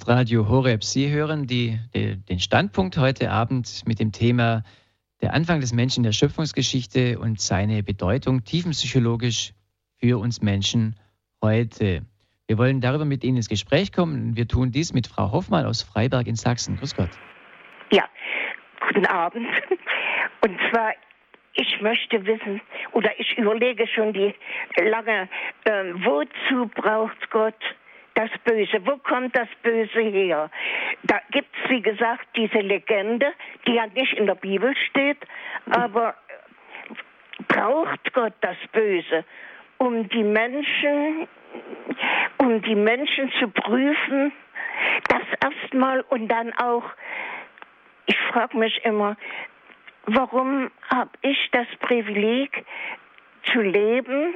Radio 0.07 0.49
Horeb. 0.49 0.85
Sie 0.85 1.11
hören 1.11 1.47
die, 1.47 1.79
die, 1.95 2.17
den 2.17 2.39
Standpunkt 2.39 2.99
heute 2.99 3.31
Abend 3.31 3.83
mit 3.87 4.01
dem 4.01 4.13
Thema 4.13 4.63
Der 5.23 5.33
Anfang 5.33 5.61
des 5.61 5.73
Menschen 5.73 6.01
in 6.01 6.05
der 6.05 6.13
Schöpfungsgeschichte 6.13 7.19
und 7.19 7.41
seine 7.41 7.83
Bedeutung 7.83 8.45
tiefenpsychologisch 8.45 9.55
für 9.99 10.19
uns 10.19 10.43
Menschen 10.43 10.97
heute. 11.43 12.03
Wir 12.47 12.59
wollen 12.59 12.83
darüber 12.83 13.07
mit 13.07 13.25
Ihnen 13.25 13.39
ins 13.39 13.49
Gespräch 13.49 13.93
kommen. 13.93 14.37
Wir 14.37 14.47
tun 14.47 14.71
dies 14.71 14.93
mit 14.93 15.07
Frau 15.07 15.33
Hoffmann 15.33 15.65
aus 15.65 15.83
Freiberg 15.83 16.27
in 16.27 16.37
Sachsen. 16.37 16.77
Grüß 16.77 16.95
Gott. 16.95 17.11
Ja, 17.91 18.05
guten 18.87 19.07
Abend. 19.07 19.49
Und 20.43 20.59
zwar, 20.71 20.93
ich 21.55 21.81
möchte 21.81 22.27
wissen, 22.27 22.61
oder 22.93 23.11
ich 23.19 23.39
überlege 23.39 23.87
schon 23.87 24.13
die 24.13 24.35
lange, 24.77 25.29
äh, 25.65 25.95
wozu 25.95 26.69
braucht 26.75 27.31
Gott 27.31 27.55
das 28.15 28.31
Böse? 28.45 28.85
Wo 28.87 28.97
kommt 28.99 29.37
das 29.37 29.49
Böse 29.63 30.01
her? 30.01 30.51
Da 31.03 31.21
gibt 31.31 31.49
es, 31.57 31.71
wie 31.71 31.83
gesagt, 31.83 32.27
diese 32.37 32.59
Legende, 32.59 33.33
die 33.67 33.75
ja 33.75 33.87
nicht 33.87 34.15
in 34.15 34.27
der 34.27 34.37
Bibel 34.37 34.75
steht, 34.89 35.19
aber 35.71 36.15
braucht 37.49 38.13
Gott 38.13 38.35
das 38.41 38.57
Böse, 38.73 39.25
um 39.79 40.09
die 40.09 40.23
Menschen, 40.23 41.29
um 42.39 42.63
die 42.63 42.75
Menschen 42.75 43.33
zu 43.41 43.49
prüfen, 43.49 44.33
das 45.09 45.23
erstmal 45.43 46.01
und 46.03 46.29
dann 46.29 46.53
auch, 46.55 46.85
ich 48.07 48.19
frage 48.33 48.57
mich 48.57 48.85
immer, 48.85 49.17
warum 50.07 50.71
habe 50.89 51.11
ich 51.23 51.49
das 51.53 51.67
Privileg 51.81 52.65
zu 53.53 53.61
leben 53.61 54.35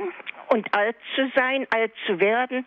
und 0.48 0.74
alt 0.74 0.96
zu 1.14 1.30
sein, 1.34 1.66
alt 1.70 1.92
zu 2.06 2.20
werden 2.20 2.66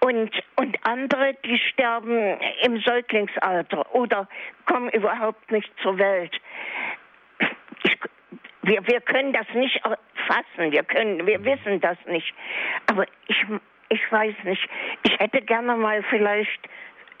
und, 0.00 0.30
und 0.56 0.76
andere, 0.82 1.34
die 1.44 1.58
sterben 1.58 2.38
im 2.62 2.80
Säuglingsalter 2.80 3.94
oder 3.94 4.28
kommen 4.66 4.88
überhaupt 4.90 5.50
nicht 5.50 5.70
zur 5.82 5.98
Welt. 5.98 6.34
Ich, 7.84 7.98
wir, 8.62 8.86
wir 8.86 9.00
können 9.00 9.32
das 9.32 9.46
nicht 9.54 9.80
fassen, 9.82 10.72
wir, 10.72 10.82
können, 10.84 11.26
wir 11.26 11.44
wissen 11.44 11.80
das 11.80 11.98
nicht. 12.06 12.32
Aber 12.86 13.04
ich, 13.26 13.44
ich 13.90 14.12
weiß 14.12 14.34
nicht, 14.44 14.68
ich 15.04 15.18
hätte 15.18 15.42
gerne 15.42 15.76
mal 15.76 16.02
vielleicht 16.04 16.60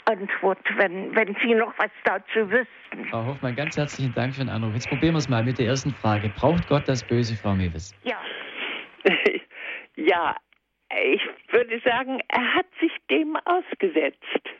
Antwort, 0.06 0.58
wenn, 0.76 1.14
wenn 1.14 1.36
Sie 1.42 1.54
noch 1.54 1.72
was 1.78 1.90
dazu 2.04 2.50
wüssten. 2.50 3.04
Frau 3.10 3.26
Hoffmann, 3.26 3.54
ganz 3.54 3.76
herzlichen 3.76 4.14
Dank 4.14 4.34
für 4.34 4.40
den 4.40 4.48
Anruf. 4.48 4.72
Jetzt 4.74 4.88
probieren 4.88 5.14
wir 5.14 5.18
es 5.18 5.28
mal 5.28 5.44
mit 5.44 5.58
der 5.58 5.66
ersten 5.66 5.92
Frage. 5.92 6.30
Braucht 6.30 6.66
Gott 6.68 6.88
das 6.88 7.02
Böse, 7.02 7.36
Frau 7.36 7.54
Mewes? 7.54 7.94
Ja. 8.02 8.16
ja, 9.96 10.36
ich 11.02 11.22
würde 11.48 11.80
sagen, 11.84 12.20
er 12.28 12.54
hat 12.54 12.66
sich 12.80 12.92
dem 13.10 13.36
ausgesetzt. 13.44 14.50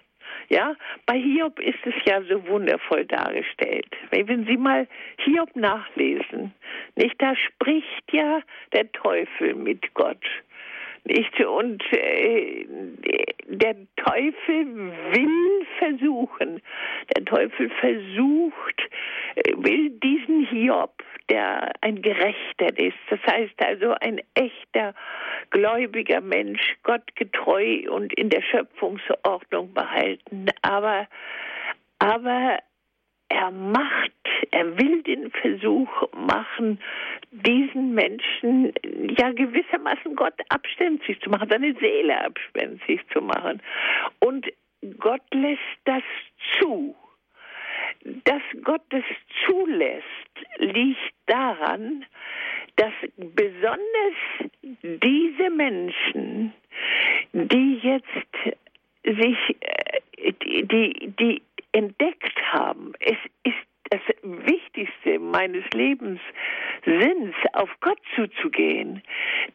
Ja, 0.49 0.74
bei 1.07 1.18
Hiob 1.18 1.61
ist 1.61 1.78
es 1.85 1.95
ja 2.07 2.22
so 2.22 2.47
wundervoll 2.49 3.05
dargestellt. 3.05 3.87
Wenn 4.11 4.47
Sie 4.47 4.57
mal 4.57 4.87
Hiob 5.18 5.55
nachlesen, 5.55 6.53
nicht, 6.97 7.14
da 7.18 7.35
spricht 7.37 8.12
ja 8.12 8.41
der 8.72 8.91
Teufel 8.93 9.55
mit 9.55 9.95
Gott. 9.95 10.24
Nicht? 11.05 11.41
Und 11.41 11.83
äh, 11.93 12.66
der 13.47 13.76
Teufel 13.97 14.93
will 15.12 15.66
versuchen, 15.78 16.61
der 17.16 17.24
Teufel 17.24 17.70
versucht, 17.81 18.83
will 19.57 19.91
diesen 20.03 20.47
Hiob, 20.47 21.03
der 21.28 21.72
ein 21.81 22.03
Gerechter 22.03 22.76
ist, 22.76 22.99
das 23.09 23.20
heißt 23.26 23.55
also 23.59 23.95
ein 24.01 24.20
echter, 24.35 24.95
gläubiger 25.51 26.20
Mensch, 26.20 26.76
Gott 26.83 27.14
getreu 27.16 27.83
und 27.91 28.12
in 28.14 28.31
der 28.31 28.43
Schöpfungsordnung 28.43 29.72
behalten, 29.74 30.47
aber 30.62 31.07
aber 31.99 32.59
er 33.28 33.51
macht, 33.53 34.12
er 34.51 34.76
will 34.78 35.03
den 35.03 35.31
Versuch 35.31 35.89
machen, 36.12 36.81
diesen 37.31 37.95
Menschen 37.95 38.72
ja 39.16 39.31
gewissermaßen 39.31 40.16
Gott 40.16 40.35
abständig 40.49 41.20
zu 41.22 41.31
machen, 41.31 41.49
seine 41.49 41.74
Seele 41.74 42.24
abständig 42.24 43.01
zu 43.12 43.20
machen. 43.20 43.62
Und 44.18 44.47
Gott 44.99 45.22
lässt 45.33 45.61
das 45.85 46.03
zu. 46.59 46.97
Dass 48.25 48.43
Gott 48.63 48.83
das 48.91 49.05
zulässt, 49.47 50.05
liegt 50.59 51.15
daran, 51.27 52.05
dass 52.77 52.93
besonders 53.17 54.51
diese 54.83 55.51
Menschen, 55.51 56.53
die 57.33 57.81
jetzt 57.83 58.57
sich, 59.05 59.57
äh, 59.61 60.33
die, 60.43 61.13
die 61.19 61.43
entdeckt 61.73 62.53
haben, 62.53 62.93
es 63.01 63.19
ist 63.45 63.70
das 63.91 64.01
Wichtigste 64.22 65.18
meines 65.18 65.64
Lebenssinns, 65.74 67.34
auf 67.55 67.68
Gott 67.80 67.99
zuzugehen, 68.14 69.03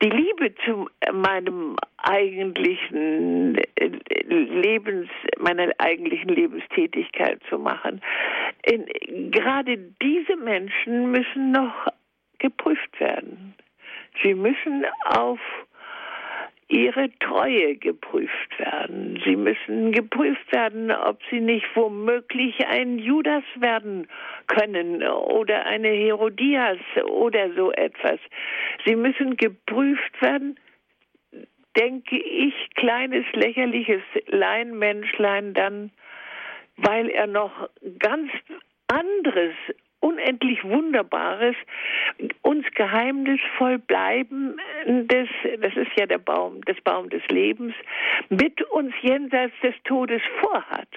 die 0.01 0.09
Liebe 0.09 0.53
zu 0.65 0.89
meinem 1.11 1.77
eigentlichen 1.97 3.57
äh, 3.75 3.91
Lebens, 4.27 5.09
meiner 5.39 5.71
eigentlichen 5.77 6.29
Lebenstätigkeit 6.29 7.41
zu 7.49 7.57
machen. 7.57 8.01
Gerade 9.31 9.77
diese 10.01 10.35
Menschen 10.35 11.11
müssen 11.11 11.51
noch 11.51 11.87
geprüft 12.39 12.99
werden. 12.99 13.55
Sie 14.21 14.33
müssen 14.33 14.85
auf 15.05 15.39
ihre 16.67 17.09
Treue 17.19 17.75
geprüft 17.75 18.59
werden. 18.59 19.21
Sie 19.23 19.35
müssen 19.35 19.91
geprüft 19.91 20.51
werden, 20.51 20.91
ob 20.91 21.19
sie 21.29 21.39
nicht 21.39 21.67
womöglich 21.75 22.65
ein 22.67 22.97
Judas 22.97 23.43
werden 23.55 24.07
können 24.47 25.03
oder 25.03 25.65
eine 25.65 25.89
Herodias 25.89 26.79
oder 27.07 27.53
so 27.53 27.71
etwas. 27.71 28.19
Sie 28.85 28.95
müssen 28.95 29.37
geprüft 29.37 30.21
werden, 30.21 30.59
denke 31.77 32.17
ich, 32.17 32.53
kleines 32.75 33.25
lächerliches 33.33 34.01
Leinmenschlein 34.27 35.53
dann, 35.53 35.91
weil 36.77 37.09
er 37.09 37.27
noch 37.27 37.69
ganz 37.99 38.31
anderes 38.87 39.53
unendlich 40.05 40.63
Wunderbares, 40.63 41.55
uns 42.43 42.65
geheimnisvoll 42.75 43.79
bleiben, 43.79 44.57
das, 44.85 45.27
das 45.59 45.75
ist 45.75 45.91
ja 45.97 46.05
der 46.05 46.19
Baum, 46.19 46.61
das 46.65 46.79
Baum 46.81 47.09
des 47.09 47.25
Lebens, 47.29 47.73
mit 48.29 48.61
uns 48.69 48.93
jenseits 49.01 49.53
des 49.63 49.73
Todes 49.83 50.21
vorhat. 50.39 50.87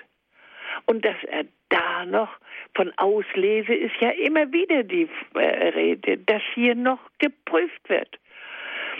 Und 0.84 1.04
dass 1.04 1.16
er 1.24 1.44
da 1.70 2.04
noch 2.04 2.28
von 2.74 2.92
Auslese 2.98 3.74
ist 3.74 3.96
ja 4.00 4.10
immer 4.10 4.52
wieder 4.52 4.82
die 4.82 5.08
äh, 5.34 5.68
Rede, 5.68 6.18
dass 6.18 6.42
hier 6.54 6.74
noch 6.74 7.00
geprüft 7.18 7.88
wird. 7.88 8.18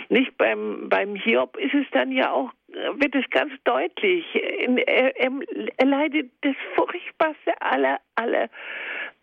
Nicht 0.09 0.35
beim, 0.37 0.89
beim 0.89 1.15
Hiob 1.15 1.55
ist 1.57 1.73
es 1.75 1.85
dann 1.91 2.11
ja 2.11 2.31
auch, 2.31 2.51
wird 2.95 3.13
es 3.13 3.29
ganz 3.29 3.53
deutlich. 3.63 4.25
Er, 4.35 5.15
er, 5.17 5.31
er 5.77 5.85
leidet 5.85 6.31
das 6.41 6.55
furchtbarste 6.75 7.61
aller, 7.61 7.99
aller 8.15 8.49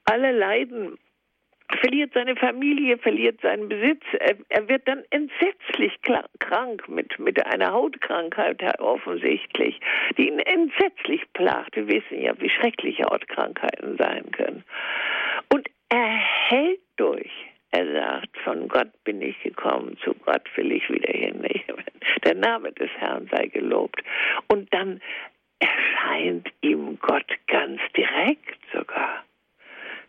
alle 0.06 0.32
leiden, 0.32 0.98
verliert 1.80 2.12
seine 2.14 2.36
Familie, 2.36 2.98
verliert 2.98 3.40
seinen 3.40 3.68
Besitz. 3.68 4.02
Er, 4.18 4.36
er, 4.48 4.68
wird 4.68 4.86
dann 4.86 5.02
entsetzlich 5.10 5.92
krank 6.38 6.88
mit, 6.88 7.18
mit 7.18 7.44
einer 7.44 7.72
Hautkrankheit 7.72 8.62
offensichtlich, 8.80 9.80
die 10.16 10.28
ihn 10.28 10.38
entsetzlich 10.38 11.22
plagt. 11.32 11.76
Wir 11.76 11.88
wissen 11.88 12.22
ja, 12.22 12.38
wie 12.40 12.50
schrecklich 12.50 13.02
Hautkrankheiten 13.02 13.96
sein 13.96 14.30
können. 14.32 14.64
Und 15.52 15.68
er 15.88 16.08
hält 16.08 16.80
durch. 16.96 17.30
Er 17.72 17.92
sagt, 17.92 18.38
von 18.38 18.68
Gott 18.68 18.88
bin 19.04 19.20
ich 19.20 19.38
gekommen, 19.42 19.98
zu 20.02 20.14
Gott 20.14 20.44
will 20.56 20.72
ich 20.72 20.88
wieder 20.88 21.12
hin. 21.12 21.44
Der 22.24 22.34
Name 22.34 22.72
des 22.72 22.90
Herrn 22.98 23.28
sei 23.30 23.48
gelobt. 23.48 24.02
Und 24.48 24.72
dann 24.72 25.00
erscheint 25.58 26.48
ihm 26.62 26.98
Gott 27.00 27.26
ganz 27.48 27.80
direkt 27.96 28.58
sogar. 28.72 29.25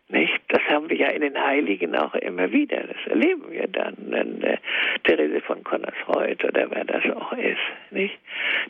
Nicht? 0.10 0.40
Das 0.48 0.62
haben 0.70 0.90
wir 0.90 0.96
ja 0.96 1.10
in 1.10 1.22
den 1.22 1.38
Heiligen 1.38 1.96
auch 1.96 2.16
immer 2.16 2.52
wieder. 2.52 2.82
Das 2.82 3.08
erleben 3.08 3.52
wir 3.52 3.68
dann. 3.68 3.96
In, 4.14 4.42
äh, 4.42 4.58
Therese 5.04 5.42
von 5.42 5.64
Connersreuth 5.64 6.46
oder 6.46 6.72
wer 6.72 6.86
das 6.86 7.04
auch 7.14 7.34
ist. 7.34 7.58
Nicht? 7.92 8.18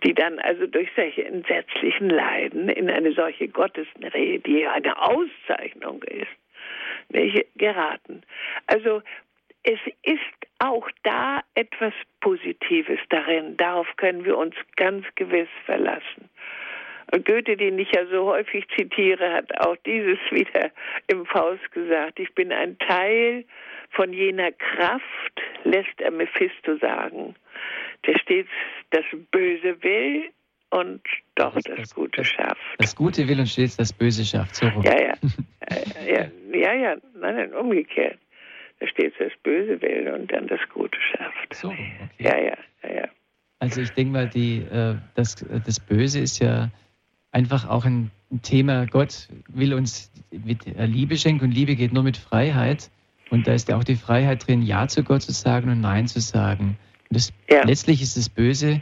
Die 0.03 0.13
dann 0.13 0.39
also 0.39 0.65
durch 0.65 0.89
solche 0.95 1.25
entsetzlichen 1.25 2.09
Leiden 2.09 2.69
in 2.69 2.89
eine 2.89 3.11
solche 3.13 3.47
Gottesrede, 3.47 4.39
die 4.39 4.65
eine 4.65 4.99
Auszeichnung 4.99 6.01
ist, 6.03 6.27
nicht? 7.09 7.45
geraten. 7.55 8.23
Also 8.65 9.03
es 9.63 9.79
ist 10.03 10.21
auch 10.59 10.89
da 11.03 11.41
etwas 11.53 11.93
Positives 12.21 12.99
darin. 13.09 13.57
Darauf 13.57 13.87
können 13.97 14.25
wir 14.25 14.37
uns 14.37 14.55
ganz 14.75 15.05
gewiss 15.15 15.49
verlassen. 15.65 16.29
Goethe, 17.11 17.55
den 17.55 17.79
ich 17.79 17.91
ja 17.91 18.05
so 18.07 18.25
häufig 18.25 18.65
zitiere, 18.75 19.31
hat 19.31 19.57
auch 19.65 19.77
dieses 19.85 20.19
wieder 20.31 20.71
im 21.07 21.25
Faust 21.25 21.71
gesagt. 21.71 22.19
Ich 22.19 22.33
bin 22.35 22.51
ein 22.51 22.77
Teil 22.79 23.45
von 23.91 24.11
jener 24.13 24.51
Kraft, 24.51 25.41
lässt 25.63 25.99
er 25.99 26.11
Mephisto 26.11 26.77
sagen, 26.77 27.35
der 28.05 28.19
stets 28.19 28.49
das 28.89 29.05
Böse 29.31 29.81
will 29.81 30.29
und 30.69 31.01
doch 31.35 31.53
das, 31.53 31.63
das, 31.63 31.75
das 31.77 31.95
Gute 31.95 32.25
schafft. 32.25 32.75
Das 32.77 32.95
Gute 32.95 33.27
will 33.27 33.39
und 33.39 33.47
stets 33.47 33.77
das 33.77 33.93
Böse 33.93 34.25
schafft. 34.25 34.55
So 34.55 34.65
ja, 34.65 35.01
ja. 35.01 35.13
ja, 36.05 36.27
Ja, 36.53 36.73
ja, 36.73 36.95
nein, 37.15 37.35
nein, 37.35 37.53
umgekehrt. 37.53 38.17
Da 38.79 38.87
steht 38.87 39.13
das 39.19 39.31
Böse 39.41 39.81
will 39.81 40.07
und 40.13 40.31
dann 40.31 40.47
das 40.47 40.59
Gute 40.73 40.99
schafft. 40.99 41.53
So, 41.53 41.69
okay. 41.69 41.93
Ja, 42.19 42.37
ja, 42.37 42.57
ja, 42.83 42.95
ja. 42.95 43.07
Also 43.59 43.81
ich 43.81 43.89
denke 43.91 44.13
mal, 44.13 44.27
die, 44.27 44.59
äh, 44.59 44.95
das, 45.15 45.35
das 45.65 45.79
Böse 45.79 46.19
ist 46.19 46.39
ja 46.39 46.69
einfach 47.37 47.69
auch 47.69 47.85
ein 47.85 48.09
Thema. 48.41 48.87
Gott 48.87 49.29
will 49.47 49.75
uns 49.75 50.11
mit 50.31 50.65
Liebe 50.65 51.17
schenken 51.17 51.45
und 51.45 51.51
Liebe 51.51 51.75
geht 51.75 51.93
nur 51.93 52.01
mit 52.03 52.17
Freiheit. 52.17 52.89
Und 53.29 53.45
da 53.45 53.53
ist 53.53 53.69
ja 53.69 53.77
auch 53.77 53.83
die 53.83 53.95
Freiheit 53.95 54.47
drin, 54.47 54.63
Ja 54.63 54.87
zu 54.87 55.03
Gott 55.03 55.21
zu 55.21 55.31
sagen 55.31 55.69
und 55.69 55.79
Nein 55.81 56.07
zu 56.07 56.19
sagen. 56.19 56.77
Und 57.09 57.15
das, 57.15 57.31
Ja. 57.49 57.63
letztlich 57.63 58.01
ist 58.01 58.17
das 58.17 58.27
Böse 58.29 58.81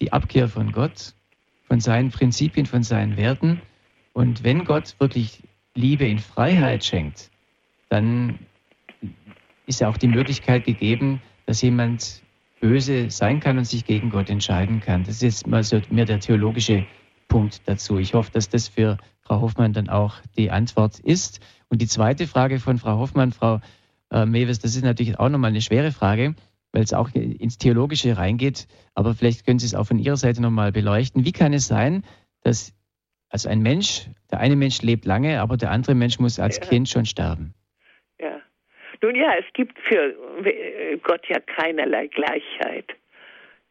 die 0.00 0.12
Abkehr 0.12 0.48
von 0.48 0.72
Gott, 0.72 1.14
von 1.68 1.78
seinen 1.78 2.10
Prinzipien, 2.10 2.66
von 2.66 2.82
seinen 2.82 3.16
Werten. 3.16 3.60
Und 4.14 4.42
wenn 4.42 4.64
Gott 4.64 4.96
wirklich 4.98 5.40
Liebe 5.74 6.04
in 6.06 6.18
Freiheit 6.18 6.84
schenkt, 6.84 7.30
dann 7.88 8.38
ist 9.66 9.80
ja 9.80 9.88
auch 9.88 9.96
die 9.96 10.08
Möglichkeit 10.08 10.64
gegeben, 10.64 11.22
dass 11.46 11.62
jemand 11.62 12.20
böse 12.60 13.10
sein 13.10 13.38
kann 13.38 13.58
und 13.58 13.64
sich 13.64 13.84
gegen 13.84 14.10
Gott 14.10 14.28
entscheiden 14.28 14.80
kann. 14.80 15.04
Das 15.04 15.16
ist 15.16 15.22
jetzt 15.22 15.46
mal 15.46 15.62
so 15.62 15.80
mehr 15.90 16.04
der 16.04 16.18
theologische 16.18 16.84
Punkt 17.32 17.66
dazu. 17.66 17.98
Ich 17.98 18.12
hoffe, 18.12 18.30
dass 18.30 18.50
das 18.50 18.68
für 18.68 18.98
Frau 19.22 19.40
Hoffmann 19.40 19.72
dann 19.72 19.88
auch 19.88 20.16
die 20.36 20.50
Antwort 20.50 21.00
ist. 21.00 21.40
Und 21.70 21.80
die 21.80 21.86
zweite 21.86 22.26
Frage 22.26 22.58
von 22.58 22.76
Frau 22.76 22.98
Hoffmann, 22.98 23.32
Frau 23.32 23.60
äh, 24.10 24.26
Mewes, 24.26 24.58
das 24.58 24.76
ist 24.76 24.84
natürlich 24.84 25.18
auch 25.18 25.30
nochmal 25.30 25.48
eine 25.48 25.62
schwere 25.62 25.92
Frage, 25.92 26.34
weil 26.72 26.82
es 26.82 26.92
auch 26.92 27.08
ins 27.14 27.56
Theologische 27.56 28.18
reingeht. 28.18 28.68
Aber 28.94 29.14
vielleicht 29.14 29.46
können 29.46 29.58
Sie 29.58 29.64
es 29.64 29.74
auch 29.74 29.86
von 29.86 29.98
Ihrer 29.98 30.18
Seite 30.18 30.42
nochmal 30.42 30.72
beleuchten. 30.72 31.24
Wie 31.24 31.32
kann 31.32 31.54
es 31.54 31.66
sein, 31.66 32.04
dass 32.42 32.74
also 33.30 33.48
ein 33.48 33.60
Mensch, 33.60 34.08
der 34.30 34.40
eine 34.40 34.56
Mensch 34.56 34.82
lebt 34.82 35.06
lange, 35.06 35.40
aber 35.40 35.56
der 35.56 35.70
andere 35.70 35.94
Mensch 35.94 36.18
muss 36.18 36.38
als 36.38 36.58
Ja. 36.58 36.66
Kind 36.66 36.90
schon 36.90 37.06
sterben? 37.06 37.54
Ja. 38.20 38.42
Nun 39.00 39.16
ja, 39.16 39.32
es 39.38 39.50
gibt 39.54 39.78
für 39.88 40.14
äh, 40.44 40.98
Gott 40.98 41.26
ja 41.30 41.40
keinerlei 41.40 42.08
Gleichheit. 42.08 42.92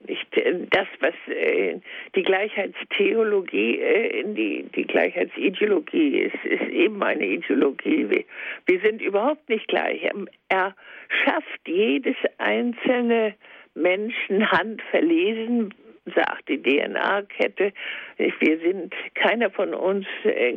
Nicht 0.08 0.38
äh, 0.38 0.68
das, 0.70 0.88
was 1.00 1.14
äh, 1.28 1.80
die 2.16 2.24
Gleichheitstheologie, 2.24 3.80
äh, 3.80 4.24
die, 4.34 4.66
die 4.76 4.86
Gleichheitsideologie 4.86 6.20
ist, 6.20 6.46
ist 6.46 6.70
eben 6.70 7.02
eine 7.04 7.26
Ideologie. 7.26 8.10
Wir, 8.10 8.24
wir 8.66 8.80
sind 8.82 9.02
überhaupt 9.02 9.48
nicht 9.50 9.68
gleich. 9.68 10.02
Er 10.50 10.76
schafft 11.24 11.68
jedes 11.68 12.16
einzelne 12.38 13.36
Menschen 13.76 14.50
handverlesen, 14.52 15.74
sagt 16.16 16.50
die 16.50 16.62
DNA-Kette. 16.62 17.74
Wir 18.18 18.60
sind, 18.60 18.94
keiner 19.14 19.50
von 19.52 19.74
uns, 19.74 20.06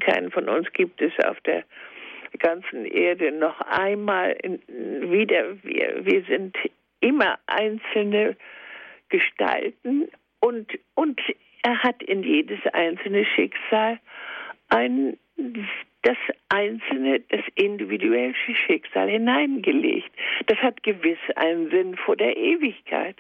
keinen 0.01 0.31
von 0.31 0.49
uns 0.49 0.73
gibt 0.73 1.01
es 1.03 1.13
auf 1.25 1.41
der 1.43 1.65
ganzen 2.39 2.85
Erde 2.87 3.31
noch 3.31 3.61
einmal 3.61 4.37
in, 4.43 4.61
wieder. 5.13 5.63
Wir, 5.63 6.05
wir 6.05 6.25
sind 6.25 6.57
immer 7.01 7.39
einzelne 7.47 8.37
Gestalten 9.15 10.09
und, 10.41 10.67
und 10.95 11.21
er 11.63 11.85
hat 11.85 12.03
in 12.03 12.25
jedes 12.25 12.59
einzelne 12.73 13.25
Schicksal 13.25 14.01
ein, 14.71 15.17
das 16.03 16.17
einzelne, 16.49 17.21
das 17.21 17.43
individuelle 17.55 18.35
Schicksal 18.67 19.09
hineingelegt. 19.09 20.11
Das 20.47 20.59
hat 20.59 20.83
gewiss 20.83 21.19
einen 21.37 21.71
Sinn 21.71 21.97
vor 21.97 22.17
der 22.17 22.37
Ewigkeit. 22.37 23.17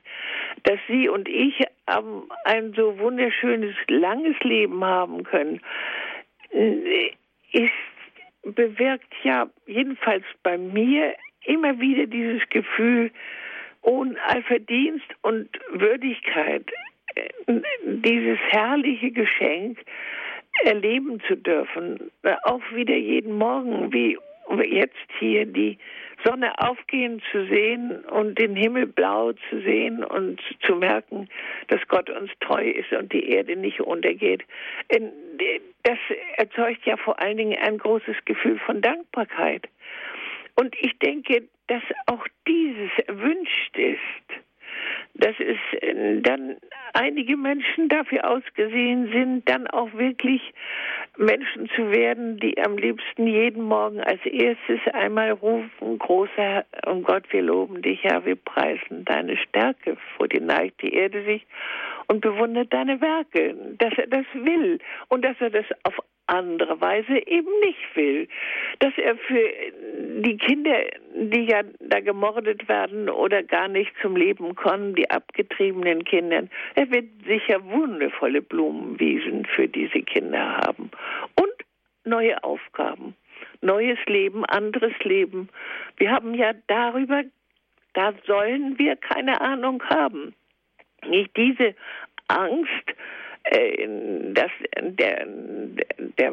Dass 0.64 0.80
Sie 0.88 1.08
und 1.08 1.28
ich 1.28 1.60
ähm, 1.88 2.24
ein 2.44 2.72
so 2.74 2.98
wunderschönes, 2.98 3.76
langes 3.86 4.38
Leben 4.40 4.84
haben 4.84 5.22
können, 5.22 5.60
ist 7.52 7.70
bewirkt 8.42 9.14
ja 9.22 9.48
jedenfalls 9.66 10.24
bei 10.42 10.58
mir 10.58 11.14
immer 11.44 11.78
wieder 11.78 12.06
dieses 12.06 12.42
Gefühl, 12.48 13.12
ohne 13.84 14.16
Allverdienst 14.26 15.06
und 15.22 15.48
Würdigkeit 15.70 16.64
äh, 17.14 17.28
dieses 17.84 18.38
herrliche 18.48 19.10
Geschenk 19.10 19.78
erleben 20.64 21.20
zu 21.28 21.36
dürfen. 21.36 22.10
Auch 22.44 22.62
wieder 22.72 22.96
jeden 22.96 23.36
Morgen, 23.38 23.92
wie 23.92 24.18
jetzt 24.68 24.94
hier 25.18 25.46
die 25.46 25.78
Sonne 26.24 26.52
aufgehen 26.58 27.20
zu 27.32 27.44
sehen 27.46 28.04
und 28.04 28.38
den 28.38 28.54
Himmel 28.54 28.86
blau 28.86 29.32
zu 29.32 29.60
sehen 29.60 30.04
und 30.04 30.40
zu 30.64 30.76
merken, 30.76 31.28
dass 31.68 31.80
Gott 31.88 32.08
uns 32.08 32.30
treu 32.40 32.62
ist 32.62 32.92
und 32.92 33.12
die 33.12 33.28
Erde 33.30 33.56
nicht 33.56 33.80
untergeht. 33.80 34.44
Das 35.82 35.98
erzeugt 36.36 36.86
ja 36.86 36.96
vor 36.96 37.20
allen 37.20 37.36
Dingen 37.36 37.58
ein 37.60 37.78
großes 37.78 38.16
Gefühl 38.24 38.58
von 38.60 38.80
Dankbarkeit. 38.80 39.68
Und 40.56 40.74
ich 40.80 40.96
denke, 41.00 41.42
dass 41.68 41.82
auch 42.06 42.26
dieses 42.46 42.90
erwünscht 43.06 43.76
ist, 43.76 44.44
dass 45.14 45.34
es 45.38 45.80
äh, 45.80 46.20
dann 46.20 46.56
einige 46.92 47.36
Menschen 47.36 47.88
dafür 47.88 48.28
ausgesehen 48.28 49.10
sind, 49.12 49.48
dann 49.48 49.66
auch 49.68 49.92
wirklich 49.94 50.52
Menschen 51.16 51.68
zu 51.76 51.90
werden, 51.92 52.38
die 52.38 52.58
am 52.60 52.76
liebsten 52.76 53.26
jeden 53.26 53.62
Morgen 53.62 54.00
als 54.00 54.24
erstes 54.26 54.80
einmal 54.92 55.30
rufen, 55.30 55.98
großer 55.98 56.32
Herr, 56.36 56.66
um 56.86 57.04
Gott, 57.04 57.24
wir 57.30 57.42
loben 57.42 57.82
dich, 57.82 58.02
Herr, 58.02 58.24
wir 58.24 58.36
preisen 58.36 59.04
deine 59.04 59.36
Stärke. 59.36 59.96
Vor 60.16 60.28
dir 60.28 60.40
neigt 60.40 60.82
die 60.82 60.92
Erde 60.92 61.24
sich 61.24 61.46
und 62.08 62.20
bewundert 62.20 62.72
deine 62.72 63.00
Werke, 63.00 63.54
dass 63.78 63.92
er 63.96 64.08
das 64.08 64.26
will 64.34 64.78
und 65.08 65.24
dass 65.24 65.36
er 65.40 65.50
das 65.50 65.66
auf 65.84 65.94
andere 66.26 66.80
Weise 66.80 67.26
eben 67.26 67.50
nicht 67.60 67.96
will. 67.96 68.28
Dass 68.78 68.92
er 68.96 69.16
für 69.16 69.50
die 70.20 70.36
Kinder, 70.36 70.76
die 71.14 71.44
ja 71.44 71.62
da 71.80 72.00
gemordet 72.00 72.68
werden 72.68 73.08
oder 73.08 73.42
gar 73.42 73.68
nicht 73.68 73.92
zum 74.00 74.16
Leben 74.16 74.54
kommen, 74.54 74.94
die 74.94 75.10
abgetriebenen 75.10 76.04
Kindern, 76.04 76.50
er 76.74 76.90
wird 76.90 77.06
sicher 77.26 77.64
wundervolle 77.64 78.42
Blumenwiesen 78.42 79.46
für 79.46 79.68
diese 79.68 80.02
Kinder 80.02 80.58
haben. 80.64 80.90
Und 81.40 81.52
neue 82.04 82.42
Aufgaben, 82.42 83.14
neues 83.60 83.98
Leben, 84.06 84.44
anderes 84.44 84.92
Leben. 85.02 85.48
Wir 85.96 86.10
haben 86.10 86.34
ja 86.34 86.52
darüber, 86.66 87.22
da 87.94 88.12
sollen 88.26 88.78
wir 88.78 88.96
keine 88.96 89.40
Ahnung 89.40 89.82
haben. 89.84 90.34
Nicht 91.06 91.36
diese 91.36 91.74
Angst, 92.28 92.94
dass 94.34 94.50
der, 94.80 95.26
der 96.18 96.32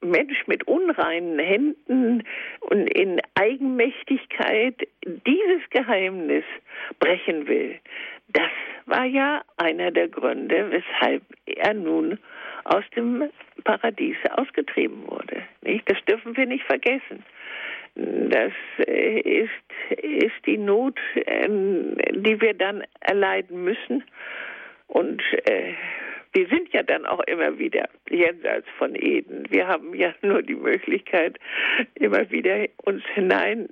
Mensch 0.00 0.46
mit 0.46 0.66
unreinen 0.66 1.38
Händen 1.38 2.22
und 2.60 2.86
in 2.88 3.20
Eigenmächtigkeit 3.34 4.88
dieses 5.04 5.68
Geheimnis 5.70 6.44
brechen 7.00 7.48
will. 7.48 7.76
Das 8.28 8.50
war 8.86 9.04
ja 9.04 9.42
einer 9.56 9.90
der 9.90 10.08
Gründe, 10.08 10.70
weshalb 10.70 11.22
er 11.46 11.74
nun 11.74 12.18
aus 12.64 12.84
dem 12.94 13.30
Paradies 13.64 14.16
ausgetrieben 14.32 15.06
wurde. 15.06 15.42
Das 15.86 16.04
dürfen 16.04 16.36
wir 16.36 16.46
nicht 16.46 16.64
vergessen. 16.64 17.24
Das 17.94 18.52
äh, 18.86 19.20
ist, 19.20 20.00
ist 20.02 20.34
die 20.44 20.58
Not, 20.58 20.98
ähm, 21.26 21.96
die 22.12 22.38
wir 22.40 22.52
dann 22.52 22.84
erleiden 23.00 23.64
müssen. 23.64 24.04
Und 24.88 25.22
äh, 25.48 25.72
wir 26.36 26.46
sind 26.48 26.70
ja 26.74 26.82
dann 26.82 27.06
auch 27.06 27.20
immer 27.20 27.58
wieder 27.58 27.88
jenseits 28.10 28.68
von 28.76 28.94
Eden. 28.94 29.46
Wir 29.48 29.66
haben 29.66 29.94
ja 29.94 30.12
nur 30.22 30.42
die 30.42 30.54
Möglichkeit, 30.54 31.38
immer 31.94 32.30
wieder 32.30 32.66
uns 32.84 33.02
hinein 33.14 33.68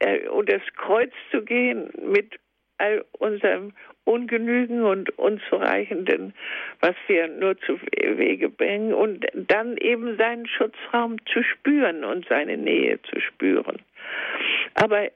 äh, 0.00 0.26
unter 0.28 0.58
das 0.58 0.74
Kreuz 0.76 1.12
zu 1.30 1.42
gehen 1.42 1.90
mit 2.02 2.40
all 2.78 3.04
unserem 3.18 3.72
Ungenügen 4.04 4.82
und 4.82 5.16
Unzureichenden, 5.16 6.34
was 6.80 6.94
wir 7.06 7.28
nur 7.28 7.56
zu 7.58 7.78
Wege 7.80 8.48
bringen 8.48 8.94
und 8.94 9.26
dann 9.34 9.76
eben 9.76 10.16
seinen 10.16 10.46
Schutzraum 10.46 11.24
zu 11.26 11.44
spüren 11.44 12.02
und 12.02 12.26
seine 12.28 12.56
Nähe 12.56 13.00
zu 13.02 13.20
spüren. 13.20 13.78
Aber 14.74 15.08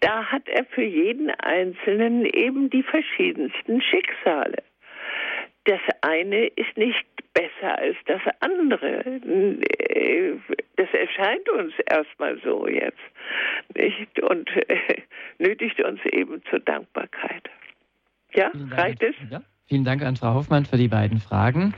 da 0.00 0.24
hat 0.24 0.48
er 0.48 0.64
für 0.66 0.82
jeden 0.82 1.30
Einzelnen 1.30 2.26
eben 2.26 2.68
die 2.68 2.82
verschiedensten 2.82 3.80
Schicksale. 3.80 4.62
Das 5.70 5.78
eine 6.00 6.46
ist 6.46 6.76
nicht 6.76 7.06
besser 7.32 7.78
als 7.78 7.96
das 8.06 8.20
andere. 8.40 9.04
Das 10.74 10.88
erscheint 10.92 11.48
uns 11.48 11.72
erstmal 11.88 12.40
so 12.42 12.66
jetzt. 12.66 12.98
Nicht? 13.76 14.20
Und 14.20 14.50
äh, 14.68 15.02
nötigt 15.38 15.80
uns 15.80 16.00
eben 16.06 16.42
zur 16.50 16.58
Dankbarkeit. 16.58 17.48
Ja, 18.34 18.50
Vielen 18.50 18.70
Dank, 18.70 18.82
reicht 18.82 19.02
es? 19.04 19.14
Ja, 19.30 19.42
vielen 19.68 19.84
Dank 19.84 20.02
an 20.02 20.16
Frau 20.16 20.34
Hoffmann 20.34 20.66
für 20.66 20.76
die 20.76 20.88
beiden 20.88 21.20
Fragen. 21.20 21.72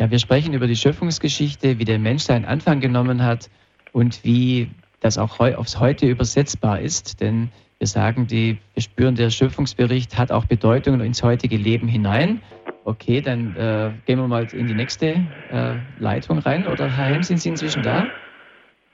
Ja, 0.00 0.10
wir 0.10 0.18
sprechen 0.18 0.52
über 0.52 0.66
die 0.66 0.74
Schöpfungsgeschichte, 0.74 1.78
wie 1.78 1.84
der 1.84 2.00
Mensch 2.00 2.24
seinen 2.24 2.46
Anfang 2.46 2.80
genommen 2.80 3.22
hat 3.22 3.48
und 3.92 4.24
wie 4.24 4.70
das 4.98 5.18
auch 5.18 5.38
heu 5.38 5.54
aufs 5.54 5.78
Heute 5.78 6.08
übersetzbar 6.08 6.80
ist. 6.80 7.20
Denn 7.20 7.50
wir 7.78 7.86
sagen, 7.86 8.26
die, 8.26 8.58
wir 8.74 8.82
spüren, 8.82 9.14
der 9.14 9.30
Schöpfungsbericht 9.30 10.18
hat 10.18 10.32
auch 10.32 10.46
Bedeutung 10.46 11.00
ins 11.00 11.22
heutige 11.22 11.56
Leben 11.56 11.86
hinein. 11.86 12.42
Okay, 12.86 13.20
dann 13.20 13.56
äh, 13.56 13.92
gehen 14.04 14.20
wir 14.20 14.28
mal 14.28 14.46
in 14.54 14.68
die 14.68 14.74
nächste 14.74 15.26
äh, 15.48 15.76
Leitung 15.96 16.38
rein. 16.38 16.68
Oder 16.68 16.88
Herr 16.88 17.06
Helm, 17.06 17.24
sind 17.24 17.38
Sie 17.38 17.48
inzwischen 17.48 17.82
da? 17.82 18.12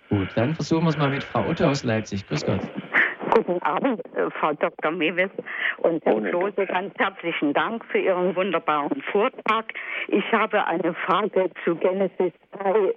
Gut, 0.09 0.30
dann 0.34 0.55
versuchen 0.55 0.84
wir 0.84 0.88
es 0.88 0.97
mal 0.97 1.11
mit 1.11 1.24
Frau 1.24 1.47
Utte 1.47 1.68
aus 1.68 1.82
Leipzig. 1.82 2.26
Grüß 2.26 2.47
Gott. 2.47 2.62
Guten 3.35 3.62
Abend, 3.62 4.03
äh, 4.14 4.30
Frau 4.39 4.53
Dr. 4.53 4.91
Mewes 4.91 5.30
und 5.78 6.05
Herr 6.05 6.20
Klose. 6.20 6.66
Ganz 6.66 6.93
herzlichen 6.99 7.55
Dank 7.55 7.83
für 7.87 7.97
Ihren 7.97 8.37
wunderbaren 8.37 9.01
Vortrag. 9.11 9.72
Ich 10.09 10.30
habe 10.33 10.66
eine 10.66 10.93
Frage 11.07 11.51
zu 11.64 11.74
Genesis 11.76 12.33
3,16 12.59 12.93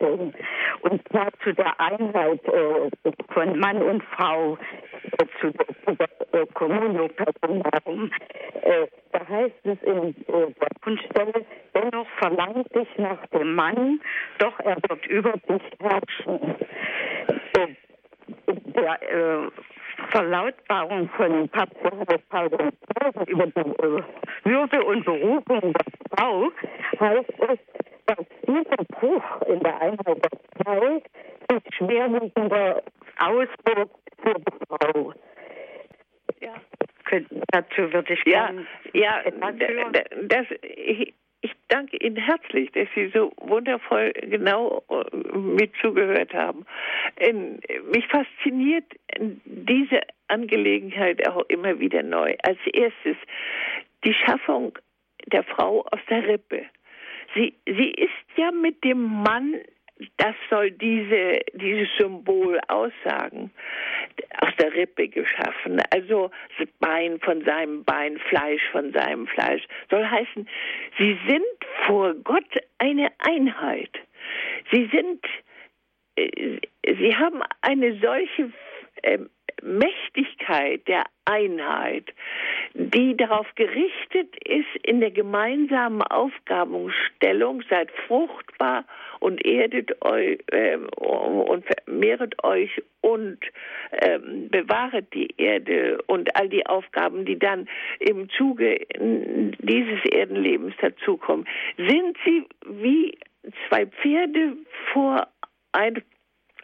äh, 0.00 0.32
und 0.80 1.08
zwar 1.08 1.28
zu 1.44 1.52
der 1.54 1.78
Einheit 1.78 2.40
äh, 2.46 3.12
von 3.32 3.56
Mann 3.60 3.80
und 3.80 4.02
Frau, 4.16 4.58
zu, 5.40 5.52
der 6.32 6.46
Kommunio-Personarum. 6.54 8.10
Da 9.12 9.28
heißt 9.28 9.54
es 9.64 9.82
in 9.82 10.16
der 10.28 10.68
Kunststelle, 10.82 11.46
dennoch 11.74 12.08
verlangt 12.18 12.74
dich 12.74 12.88
nach 12.96 13.24
dem 13.26 13.54
Mann, 13.54 14.00
doch 14.38 14.58
er 14.60 14.76
wird 14.88 15.06
über 15.06 15.32
dich 15.48 15.62
herrschen 15.80 16.56
der 18.46 19.02
äh, 19.02 19.50
Verlautbarung 20.10 21.08
von 21.16 21.48
Papst 21.48 21.76
Johannes 21.82 22.22
Paul 22.28 22.50
II 22.52 23.24
über 23.26 23.46
die 23.46 23.60
äh, 23.60 24.02
Würde 24.44 24.84
und 24.84 25.04
Berufung 25.04 25.72
der 25.72 26.16
Frau 26.16 26.50
heißt 27.00 27.32
es, 27.48 27.58
dass 28.06 28.26
dieser 28.46 28.84
Bruch 28.98 29.42
in 29.48 29.60
der 29.60 29.80
Einheit 29.80 30.06
der 30.06 30.64
zwei 30.64 31.02
sich 31.50 31.74
schwerwiegender 31.76 32.82
auswirkt 33.18 33.96
für 34.22 34.34
die 34.34 34.66
Frau. 34.68 35.12
Ja. 36.40 36.54
Dazu 37.52 37.92
würde 37.92 38.12
ich 38.12 38.24
ja, 38.26 38.50
ja, 38.92 39.22
das, 40.22 40.46
ich, 40.62 41.14
ich 41.46 41.52
danke 41.68 41.96
Ihnen 41.98 42.16
herzlich, 42.16 42.72
dass 42.72 42.88
Sie 42.94 43.08
so 43.14 43.32
wundervoll 43.38 44.12
genau 44.22 44.82
äh, 44.90 45.36
mit 45.36 45.72
zugehört 45.80 46.34
haben. 46.34 46.66
Mich 47.94 48.06
fasziniert 48.08 48.84
diese 49.44 50.00
Angelegenheit 50.28 51.26
auch 51.28 51.44
immer 51.48 51.78
wieder 51.78 52.02
neu. 52.02 52.34
Als 52.42 52.58
erstes 52.72 53.16
die 54.04 54.14
Schaffung 54.14 54.76
der 55.32 55.44
Frau 55.44 55.82
aus 55.90 56.00
der 56.10 56.26
Rippe. 56.26 56.66
Sie, 57.34 57.54
sie 57.64 57.90
ist 57.90 58.10
ja 58.36 58.50
mit 58.50 58.82
dem 58.82 59.02
Mann 59.22 59.54
das 60.18 60.34
soll 60.50 60.70
diese, 60.72 61.40
dieses 61.54 61.88
Symbol 61.96 62.60
aussagen. 62.68 63.50
Aus 64.40 64.54
der 64.58 64.72
Rippe 64.74 65.08
geschaffen. 65.08 65.80
Also 65.90 66.30
Bein 66.80 67.18
von 67.20 67.44
seinem 67.44 67.84
Bein, 67.84 68.18
Fleisch 68.18 68.62
von 68.72 68.92
seinem 68.92 69.26
Fleisch. 69.26 69.62
Soll 69.90 70.04
heißen, 70.04 70.48
sie 70.98 71.18
sind 71.26 71.44
vor 71.86 72.14
Gott 72.14 72.44
eine 72.78 73.10
Einheit. 73.18 73.90
Sie 74.70 74.88
sind, 74.92 75.24
äh, 76.16 76.58
sie 76.82 77.16
haben 77.16 77.42
eine 77.62 77.98
solche 78.00 78.52
äh, 79.02 79.18
Mächtigkeit 79.66 80.86
der 80.88 81.04
Einheit, 81.24 82.04
die 82.74 83.16
darauf 83.16 83.46
gerichtet 83.56 84.34
ist, 84.44 84.84
in 84.84 85.00
der 85.00 85.10
gemeinsamen 85.10 86.02
Aufgabenstellung, 86.02 87.62
seid 87.68 87.90
fruchtbar 88.06 88.84
und 89.20 89.44
erdet 89.44 90.02
euch 90.04 90.38
äh, 90.52 90.76
und 90.76 91.64
vermehret 91.66 92.42
euch 92.44 92.70
und 93.00 93.38
ähm, 93.92 94.48
bewahret 94.50 95.12
die 95.14 95.34
Erde 95.36 95.98
und 96.06 96.34
all 96.36 96.48
die 96.48 96.66
Aufgaben, 96.66 97.24
die 97.24 97.38
dann 97.38 97.68
im 97.98 98.28
Zuge 98.30 98.80
dieses 98.98 100.04
Erdenlebens 100.10 100.74
dazukommen, 100.80 101.46
sind 101.76 102.16
sie 102.24 102.44
wie 102.66 103.18
zwei 103.68 103.86
Pferde 103.86 104.56
vor 104.92 105.26
einem 105.72 106.02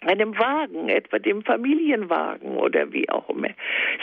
einem 0.06 0.38
Wagen, 0.38 0.88
etwa 0.88 1.18
dem 1.18 1.42
Familienwagen 1.42 2.56
oder 2.56 2.92
wie 2.92 3.08
auch 3.08 3.28
immer. 3.28 3.50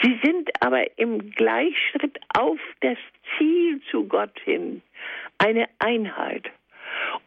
Sie 0.02 0.18
sind 0.22 0.50
aber 0.60 0.98
im 0.98 1.30
Gleichschritt 1.30 2.18
auf 2.36 2.58
das 2.80 2.98
Ziel 3.36 3.80
zu 3.90 4.06
Gott 4.06 4.38
hin, 4.44 4.82
eine 5.38 5.66
Einheit. 5.78 6.50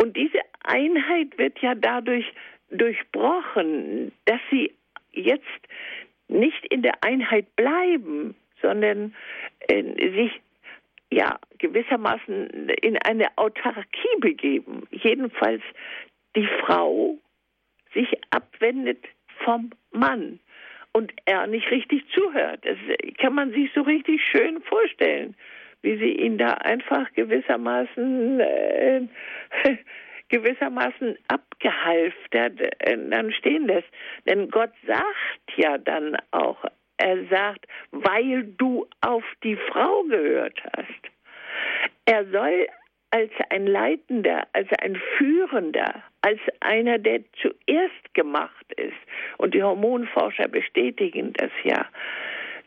Und 0.01 0.17
diese 0.17 0.39
Einheit 0.63 1.37
wird 1.37 1.59
ja 1.59 1.75
dadurch 1.75 2.25
durchbrochen, 2.69 4.11
dass 4.25 4.39
sie 4.49 4.71
jetzt 5.11 5.43
nicht 6.27 6.65
in 6.69 6.81
der 6.81 7.03
Einheit 7.03 7.55
bleiben, 7.55 8.35
sondern 8.61 9.13
äh, 9.67 9.83
sich 10.15 10.41
ja 11.11 11.37
gewissermaßen 11.59 12.69
in 12.81 12.97
eine 12.97 13.27
Autarkie 13.37 14.19
begeben. 14.19 14.87
Jedenfalls 14.91 15.61
die 16.35 16.47
Frau 16.61 17.17
sich 17.93 18.09
abwendet 18.31 19.05
vom 19.43 19.71
Mann 19.91 20.39
und 20.93 21.11
er 21.25 21.47
nicht 21.47 21.69
richtig 21.71 22.03
zuhört. 22.11 22.63
Das 22.63 22.77
kann 23.17 23.33
man 23.33 23.51
sich 23.51 23.71
so 23.73 23.81
richtig 23.81 24.21
schön 24.23 24.61
vorstellen, 24.61 25.35
wie 25.81 25.97
sie 25.97 26.13
ihn 26.13 26.37
da 26.37 26.53
einfach 26.53 27.11
gewissermaßen 27.13 28.39
äh, 28.39 29.01
gewissermaßen 30.29 31.17
abgehalftert 31.27 32.59
äh, 32.59 32.97
dann 33.09 33.31
stehen 33.33 33.67
lässt. 33.67 33.89
Denn 34.25 34.49
Gott 34.49 34.71
sagt 34.87 35.57
ja 35.57 35.77
dann 35.77 36.17
auch, 36.31 36.63
er 36.97 37.25
sagt, 37.25 37.65
weil 37.91 38.43
du 38.57 38.87
auf 39.01 39.23
die 39.43 39.57
Frau 39.57 40.03
gehört 40.03 40.61
hast. 40.75 41.11
Er 42.05 42.25
soll 42.31 42.67
als 43.13 43.31
ein 43.49 43.67
Leitender, 43.67 44.47
als 44.53 44.67
ein 44.81 44.99
Führender, 45.17 46.01
als 46.21 46.39
einer, 46.61 46.97
der 46.97 47.19
zuerst 47.39 48.13
gemacht 48.15 48.65
ist. 48.75 48.97
Und 49.37 49.53
die 49.53 49.61
Hormonforscher 49.61 50.47
bestätigen 50.47 51.31
das 51.33 51.51
ja 51.63 51.85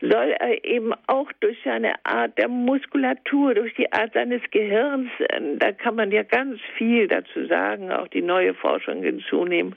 soll 0.01 0.35
er 0.39 0.63
eben 0.63 0.93
auch 1.07 1.31
durch 1.39 1.57
seine 1.63 1.93
Art 2.03 2.37
der 2.37 2.47
Muskulatur, 2.47 3.55
durch 3.55 3.73
die 3.75 3.91
Art 3.91 4.13
seines 4.13 4.41
Gehirns, 4.51 5.09
äh, 5.19 5.41
da 5.57 5.71
kann 5.71 5.95
man 5.95 6.11
ja 6.11 6.23
ganz 6.23 6.59
viel 6.77 7.07
dazu 7.07 7.45
sagen, 7.47 7.91
auch 7.91 8.07
die 8.07 8.21
neue 8.21 8.53
Forschung 8.53 9.01
hinzunehmen, 9.03 9.75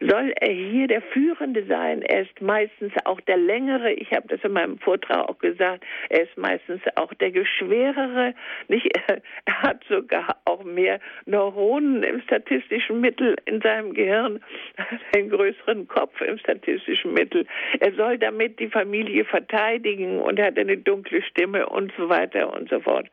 soll 0.00 0.32
er 0.40 0.52
hier 0.52 0.88
der 0.88 1.02
Führende 1.02 1.64
sein. 1.66 2.02
Er 2.02 2.22
ist 2.22 2.40
meistens 2.40 2.92
auch 3.04 3.20
der 3.20 3.36
Längere, 3.36 3.92
ich 3.92 4.10
habe 4.12 4.26
das 4.28 4.42
in 4.42 4.52
meinem 4.52 4.78
Vortrag 4.78 5.28
auch 5.28 5.38
gesagt, 5.38 5.84
er 6.08 6.22
ist 6.22 6.36
meistens 6.36 6.80
auch 6.96 7.14
der 7.14 7.30
Geschwerere. 7.30 8.34
Nicht? 8.68 8.88
Er 9.44 9.62
hat 9.62 9.82
sogar 9.88 10.36
auch 10.44 10.62
mehr 10.62 11.00
Neuronen 11.26 12.02
im 12.02 12.20
statistischen 12.22 13.00
Mittel 13.00 13.36
in 13.44 13.60
seinem 13.60 13.92
Gehirn, 13.92 14.40
einen 15.14 15.30
größeren 15.30 15.88
Kopf 15.88 16.20
im 16.20 16.38
statistischen 16.38 17.12
Mittel. 17.12 17.46
Er 17.80 17.92
soll 17.92 18.18
damit 18.18 18.60
die 18.60 18.68
Familie 18.68 19.24
verteidigen 19.24 19.51
verteidigen 19.52 20.20
und 20.20 20.40
hat 20.40 20.58
eine 20.58 20.76
dunkle 20.76 21.22
Stimme 21.22 21.68
und 21.68 21.92
so 21.96 22.08
weiter 22.08 22.52
und 22.52 22.68
so 22.68 22.80
fort. 22.80 23.06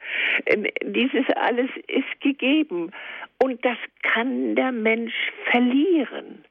Dieses 0.84 1.26
alles 1.36 1.70
ist 1.88 2.22
gegeben 2.22 2.92
und 3.42 3.64
das 3.64 3.78
kann 4.04 4.56
der 4.56 4.72
Mensch 4.72 5.14
verlieren. 5.52 6.44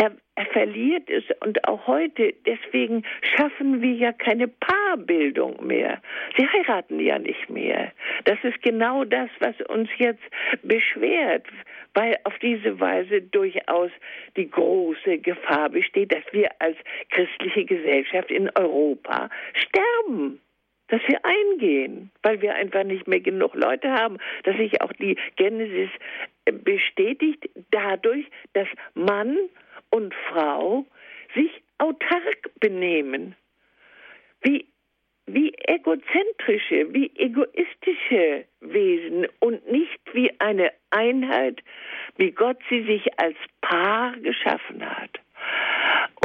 Er, 0.00 0.12
er, 0.36 0.46
verliert 0.46 1.10
es 1.10 1.24
und 1.40 1.66
auch 1.66 1.88
heute, 1.88 2.32
deswegen 2.46 3.02
schaffen 3.20 3.82
wir 3.82 3.94
ja 3.94 4.12
keine 4.12 4.46
Paarbildung 4.46 5.66
mehr. 5.66 6.00
Sie 6.36 6.46
heiraten 6.46 7.00
ja 7.00 7.18
nicht 7.18 7.50
mehr. 7.50 7.92
Das 8.24 8.38
ist 8.44 8.62
genau 8.62 9.04
das, 9.04 9.28
was 9.40 9.60
uns 9.68 9.88
jetzt 9.98 10.22
beschwert, 10.62 11.46
weil 11.94 12.16
auf 12.22 12.38
diese 12.38 12.78
Weise 12.78 13.22
durchaus 13.22 13.90
die 14.36 14.48
große 14.48 15.18
Gefahr 15.18 15.68
besteht, 15.68 16.12
dass 16.12 16.24
wir 16.30 16.48
als 16.60 16.76
christliche 17.10 17.64
Gesellschaft 17.64 18.30
in 18.30 18.50
Europa 18.54 19.30
sterben 19.54 20.40
dass 20.90 21.02
wir 21.06 21.20
eingehen, 21.22 22.10
weil 22.22 22.40
wir 22.40 22.54
einfach 22.54 22.82
nicht 22.82 23.06
mehr 23.06 23.20
genug 23.20 23.54
Leute 23.54 23.90
haben, 23.90 24.16
dass 24.44 24.56
sich 24.56 24.80
auch 24.80 24.92
die 24.94 25.16
Genesis 25.36 25.90
bestätigt 26.50 27.48
dadurch, 27.70 28.24
dass 28.54 28.66
Mann 28.94 29.36
und 29.90 30.14
Frau 30.30 30.86
sich 31.34 31.50
autark 31.78 32.50
benehmen. 32.60 33.34
Wie, 34.42 34.66
wie 35.26 35.52
egozentrische, 35.66 36.92
wie 36.92 37.10
egoistische 37.16 38.44
Wesen 38.60 39.26
und 39.40 39.70
nicht 39.70 40.00
wie 40.12 40.30
eine 40.40 40.72
Einheit, 40.90 41.60
wie 42.16 42.30
Gott 42.30 42.58
sie 42.68 42.84
sich 42.84 43.18
als 43.18 43.36
Paar 43.60 44.16
geschaffen 44.16 44.88
hat. 44.88 45.20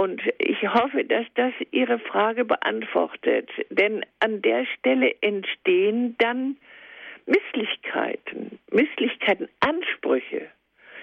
Und 0.01 0.21
ich 0.37 0.61
hoffe, 0.63 1.05
dass 1.05 1.25
das 1.35 1.53
Ihre 1.71 1.99
Frage 1.99 2.45
beantwortet. 2.45 3.49
Denn 3.69 4.05
an 4.19 4.41
der 4.41 4.65
Stelle 4.65 5.15
entstehen 5.21 6.15
dann 6.17 6.57
Misslichkeiten, 7.25 8.59
Misslichkeiten, 8.71 9.47
Ansprüche. 9.59 10.49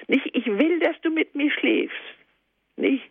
Nicht, 0.08 0.26
ich 0.34 0.46
will, 0.46 0.80
dass 0.80 1.00
du 1.02 1.10
mit 1.10 1.34
mir 1.34 1.50
schläfst. 1.50 1.96
Nicht? 2.80 3.04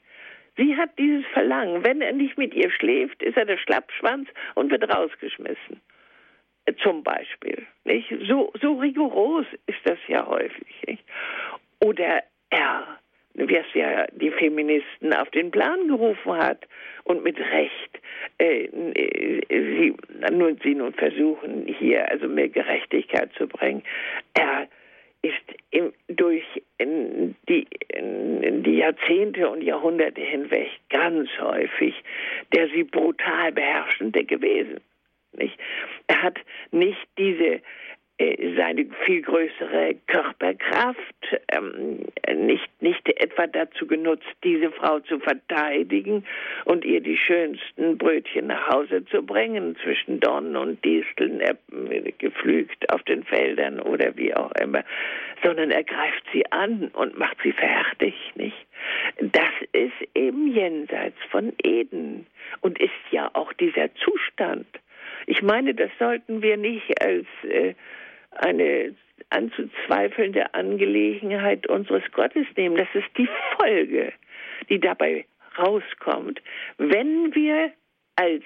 Sie 0.57 0.75
hat 0.75 0.97
dieses 0.97 1.25
Verlangen. 1.27 1.85
Wenn 1.85 2.01
er 2.01 2.11
nicht 2.11 2.37
mit 2.37 2.53
ihr 2.53 2.69
schläft, 2.71 3.23
ist 3.23 3.37
er 3.37 3.45
der 3.45 3.57
Schlappschwanz 3.57 4.27
und 4.55 4.71
wird 4.71 4.83
rausgeschmissen. 4.93 5.81
Zum 6.83 7.03
Beispiel. 7.03 7.65
Nicht? 7.85 8.13
So, 8.27 8.51
so 8.61 8.73
rigoros 8.73 9.45
ist 9.67 9.79
das 9.85 9.97
ja 10.07 10.27
häufig. 10.27 10.67
Nicht? 10.85 11.03
Oder 11.79 12.23
er 12.49 12.99
was 13.47 13.65
ja 13.73 14.07
die 14.11 14.31
Feministen 14.31 15.13
auf 15.13 15.29
den 15.29 15.51
Plan 15.51 15.87
gerufen 15.87 16.33
hat 16.33 16.67
und 17.03 17.23
mit 17.23 17.37
Recht 17.39 18.01
äh, 18.37 18.65
äh, 18.65 19.41
sie, 19.49 19.95
nun, 20.31 20.59
sie 20.63 20.75
nun 20.75 20.93
versuchen, 20.93 21.65
hier 21.67 22.09
also 22.11 22.27
mehr 22.27 22.49
Gerechtigkeit 22.49 23.31
zu 23.37 23.47
bringen. 23.47 23.83
Er 24.33 24.67
ist 25.21 25.35
im, 25.71 25.93
durch 26.07 26.45
in 26.77 27.35
die, 27.47 27.67
in 27.89 28.63
die 28.63 28.77
Jahrzehnte 28.77 29.49
und 29.49 29.61
Jahrhunderte 29.61 30.21
hinweg 30.21 30.69
ganz 30.89 31.29
häufig 31.39 31.93
der 32.53 32.69
sie 32.69 32.83
brutal 32.83 33.51
beherrschende 33.51 34.23
gewesen. 34.23 34.79
Nicht? 35.33 35.57
Er 36.07 36.23
hat 36.23 36.39
nicht 36.71 37.07
diese 37.17 37.61
seine 38.57 38.85
viel 39.05 39.21
größere 39.21 39.95
Körperkraft 40.07 41.37
ähm, 41.53 42.05
nicht, 42.35 42.69
nicht 42.81 43.07
etwa 43.21 43.47
dazu 43.47 43.87
genutzt, 43.87 44.27
diese 44.43 44.71
Frau 44.71 44.99
zu 44.99 45.19
verteidigen 45.19 46.25
und 46.65 46.83
ihr 46.83 46.99
die 46.99 47.15
schönsten 47.15 47.97
Brötchen 47.97 48.47
nach 48.47 48.67
Hause 48.69 49.05
zu 49.05 49.25
bringen, 49.25 49.77
zwischen 49.83 50.19
Dornen 50.19 50.57
und 50.57 50.83
Disteln, 50.83 51.39
äh, 51.39 51.55
gepflügt 52.17 52.91
auf 52.91 53.01
den 53.03 53.23
Feldern 53.23 53.79
oder 53.79 54.15
wie 54.17 54.35
auch 54.35 54.51
immer, 54.61 54.83
sondern 55.41 55.71
er 55.71 55.83
greift 55.83 56.23
sie 56.33 56.45
an 56.51 56.89
und 56.93 57.17
macht 57.17 57.37
sie 57.41 57.53
fertig, 57.53 58.15
nicht? 58.35 58.67
Das 59.21 59.53
ist 59.71 60.09
eben 60.13 60.47
jenseits 60.53 61.17
von 61.31 61.53
Eden 61.63 62.27
und 62.59 62.79
ist 62.79 62.91
ja 63.11 63.29
auch 63.33 63.53
dieser 63.53 63.93
Zustand. 63.95 64.67
Ich 65.25 65.41
meine, 65.41 65.73
das 65.73 65.91
sollten 65.99 66.41
wir 66.41 66.57
nicht 66.57 67.01
als 67.01 67.27
äh, 67.43 67.75
eine 68.39 68.95
anzuzweifelnde 69.29 70.53
Angelegenheit 70.53 71.67
unseres 71.67 72.03
Gottes 72.11 72.47
nehmen. 72.55 72.77
Das 72.77 72.87
ist 72.93 73.09
die 73.17 73.29
Folge, 73.57 74.13
die 74.69 74.79
dabei 74.79 75.25
rauskommt, 75.57 76.41
wenn 76.77 77.33
wir 77.35 77.71
als 78.15 78.43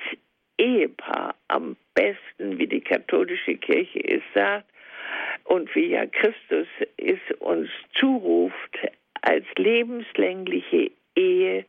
Ehepaar 0.57 1.35
am 1.47 1.75
besten, 1.93 2.57
wie 2.57 2.67
die 2.67 2.81
katholische 2.81 3.55
Kirche 3.55 3.99
es 4.03 4.21
sagt, 4.33 4.65
und 5.45 5.73
wie 5.75 5.87
ja 5.87 6.05
Christus 6.05 6.67
es 6.97 7.19
uns 7.39 7.69
zuruft, 7.93 8.77
als 9.21 9.45
lebenslängliche 9.57 10.91
Ehe 11.15 11.65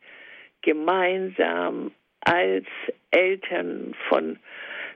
gemeinsam 0.61 1.91
als 2.21 2.65
Eltern 3.11 3.95
von 4.09 4.39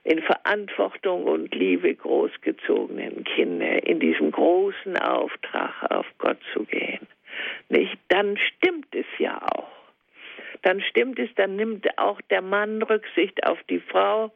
in 0.09 0.23
Verantwortung 0.23 1.25
und 1.25 1.53
Liebe 1.53 1.93
großgezogenen 1.93 3.23
Kinder 3.25 3.85
in 3.85 3.99
diesem 3.99 4.31
großen 4.31 4.97
Auftrag 4.97 5.71
auf 5.91 6.07
Gott 6.17 6.39
zu 6.51 6.63
gehen. 6.63 7.05
Nicht? 7.69 7.95
Dann 8.07 8.35
stimmt 8.37 8.87
es 8.95 9.05
ja 9.19 9.39
auch. 9.53 9.69
Dann 10.63 10.81
stimmt 10.81 11.19
es, 11.19 11.29
dann 11.35 11.55
nimmt 11.55 11.87
auch 11.99 12.19
der 12.31 12.41
Mann 12.41 12.81
Rücksicht 12.81 13.45
auf 13.45 13.59
die 13.69 13.79
Frau, 13.79 14.31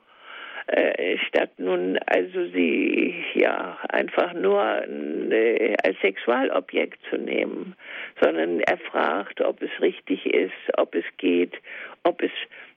äh, 0.67 1.17
statt 1.27 1.49
nun 1.57 1.97
also 2.05 2.45
sie 2.53 3.25
ja 3.33 3.79
einfach 3.89 4.31
nur 4.33 4.63
äh, 4.87 5.75
als 5.83 5.99
Sexualobjekt 6.01 6.99
zu 7.09 7.17
nehmen, 7.17 7.75
sondern 8.21 8.59
er 8.59 8.77
fragt, 8.77 9.41
ob 9.41 9.59
es 9.63 9.71
richtig 9.81 10.23
ist, 10.27 10.53
ob 10.77 10.93
es 10.93 11.05
geht, 11.17 11.55
ob 12.03 12.21
es 12.21 12.31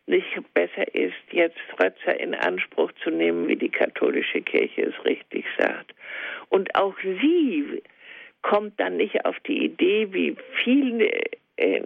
nicht 0.07 0.27
besser 0.55 0.95
ist, 0.95 1.15
jetzt 1.31 1.59
Frötzer 1.77 2.19
in 2.19 2.35
Anspruch 2.35 2.93
zu 3.03 3.11
nehmen, 3.11 3.49
wie 3.49 3.57
die 3.57 3.69
katholische 3.69 4.41
Kirche 4.41 4.83
es 4.83 5.05
richtig 5.05 5.45
sagt. 5.59 5.95
Und 6.49 6.75
auch 6.75 6.95
sie 7.03 7.83
kommt 8.43 8.79
dann 8.79 8.97
nicht 8.97 9.25
auf 9.25 9.39
die 9.41 9.65
Idee, 9.65 10.09
wie 10.13 10.37
viele 10.63 11.11
äh, 11.57 11.83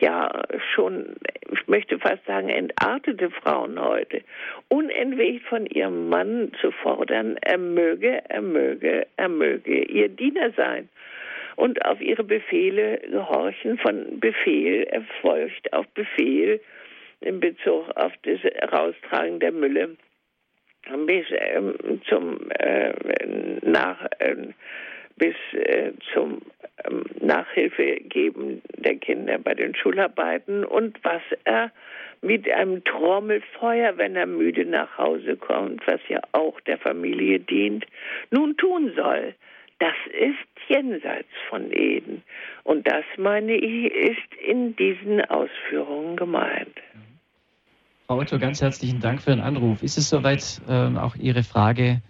ja 0.00 0.42
schon, 0.74 1.16
ich 1.50 1.66
möchte 1.66 1.98
fast 1.98 2.24
sagen, 2.26 2.48
entartete 2.48 3.30
Frauen 3.30 3.80
heute, 3.80 4.22
unentwegt 4.68 5.46
von 5.46 5.66
ihrem 5.66 6.08
Mann 6.08 6.52
zu 6.60 6.70
fordern, 6.70 7.36
er 7.42 7.58
möge, 7.58 8.22
er 8.28 8.42
möge, 8.42 9.06
er 9.16 9.28
möge 9.28 9.82
ihr 9.84 10.08
Diener 10.08 10.50
sein 10.56 10.88
und 11.56 11.84
auf 11.84 12.00
ihre 12.00 12.24
Befehle 12.24 12.98
gehorchen, 13.10 13.78
von 13.78 14.20
Befehl 14.20 14.84
erfolgt 14.84 15.72
auf 15.72 15.86
Befehl 15.88 16.60
in 17.20 17.40
Bezug 17.40 17.90
auf 17.96 18.12
das 18.22 18.40
Raustragen 18.72 19.40
der 19.40 19.52
Mülle 19.52 19.96
bis 21.06 21.26
ähm, 21.30 22.00
zum 22.08 22.50
äh, 22.50 22.92
nach 23.62 24.04
äh, 24.18 24.36
bis 25.16 25.34
äh, 25.52 25.92
zum 26.12 26.42
ähm, 26.84 27.04
Nachhilfe 27.20 27.96
geben 28.00 28.62
der 28.76 28.96
Kinder 28.96 29.38
bei 29.38 29.54
den 29.54 29.74
Schularbeiten 29.74 30.64
und 30.64 30.98
was 31.04 31.22
er 31.44 31.70
mit 32.20 32.50
einem 32.50 32.82
Trommelfeuer, 32.84 33.96
wenn 33.98 34.16
er 34.16 34.26
müde 34.26 34.64
nach 34.64 34.96
Hause 34.98 35.36
kommt, 35.36 35.86
was 35.86 36.00
ja 36.08 36.20
auch 36.32 36.58
der 36.62 36.78
Familie 36.78 37.38
dient, 37.38 37.86
nun 38.30 38.56
tun 38.56 38.92
soll. 38.96 39.34
Das 39.78 39.94
ist 40.12 40.68
jenseits 40.68 41.28
von 41.48 41.72
Eden. 41.72 42.22
Und 42.62 42.86
das, 42.86 43.04
meine 43.16 43.54
ich, 43.54 43.92
ist 43.92 44.34
in 44.46 44.76
diesen 44.76 45.20
Ausführungen 45.26 46.16
gemeint. 46.16 46.76
Frau 48.06 48.18
Otto, 48.18 48.38
ganz 48.38 48.60
herzlichen 48.60 49.00
Dank 49.00 49.22
für 49.22 49.30
den 49.30 49.40
Anruf. 49.40 49.82
Ist 49.82 49.98
es 49.98 50.10
soweit 50.10 50.60
ähm, 50.68 50.96
auch 50.98 51.16
Ihre 51.16 51.42
Frage? 51.42 52.02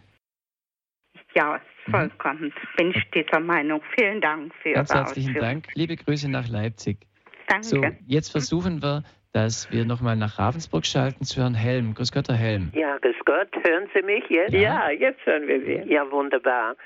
Ja, 1.35 1.61
mhm. 1.87 1.91
vollkommen. 1.91 2.45
Mhm. 2.45 2.53
Bin 2.77 2.91
ich 2.91 3.11
dieser 3.11 3.41
Meinung. 3.41 3.81
Vielen 3.97 4.21
Dank 4.21 4.53
für 4.57 4.71
Ihre 4.71 4.79
Ganz 4.79 4.95
herzlichen 4.95 5.35
Dank. 5.35 5.69
Liebe 5.75 5.97
Grüße 5.97 6.31
nach 6.31 6.49
Leipzig. 6.49 6.99
Danke. 7.47 7.65
So, 7.65 7.83
jetzt 8.07 8.31
versuchen 8.31 8.83
wir, 8.83 9.05
dass 9.33 9.71
wir 9.71 9.85
nochmal 9.85 10.17
nach 10.17 10.39
Ravensburg 10.39 10.87
schalten 10.87 11.25
zu 11.25 11.41
Herrn 11.41 11.55
Helm. 11.55 11.95
Grüß 11.95 12.13
Gott, 12.13 12.29
Herr 12.29 12.37
Helm. 12.37 12.71
Ja, 12.75 12.99
grüß 12.99 13.17
Gott. 13.25 13.49
Hören 13.65 13.89
Sie 13.95 14.03
mich 14.03 14.25
jetzt? 14.29 14.53
Ja, 14.53 14.91
jetzt 14.91 15.25
hören 15.27 15.47
wir 15.47 15.61
Sie. 15.61 15.93
Ja, 15.93 16.11
wunderbar. 16.11 16.77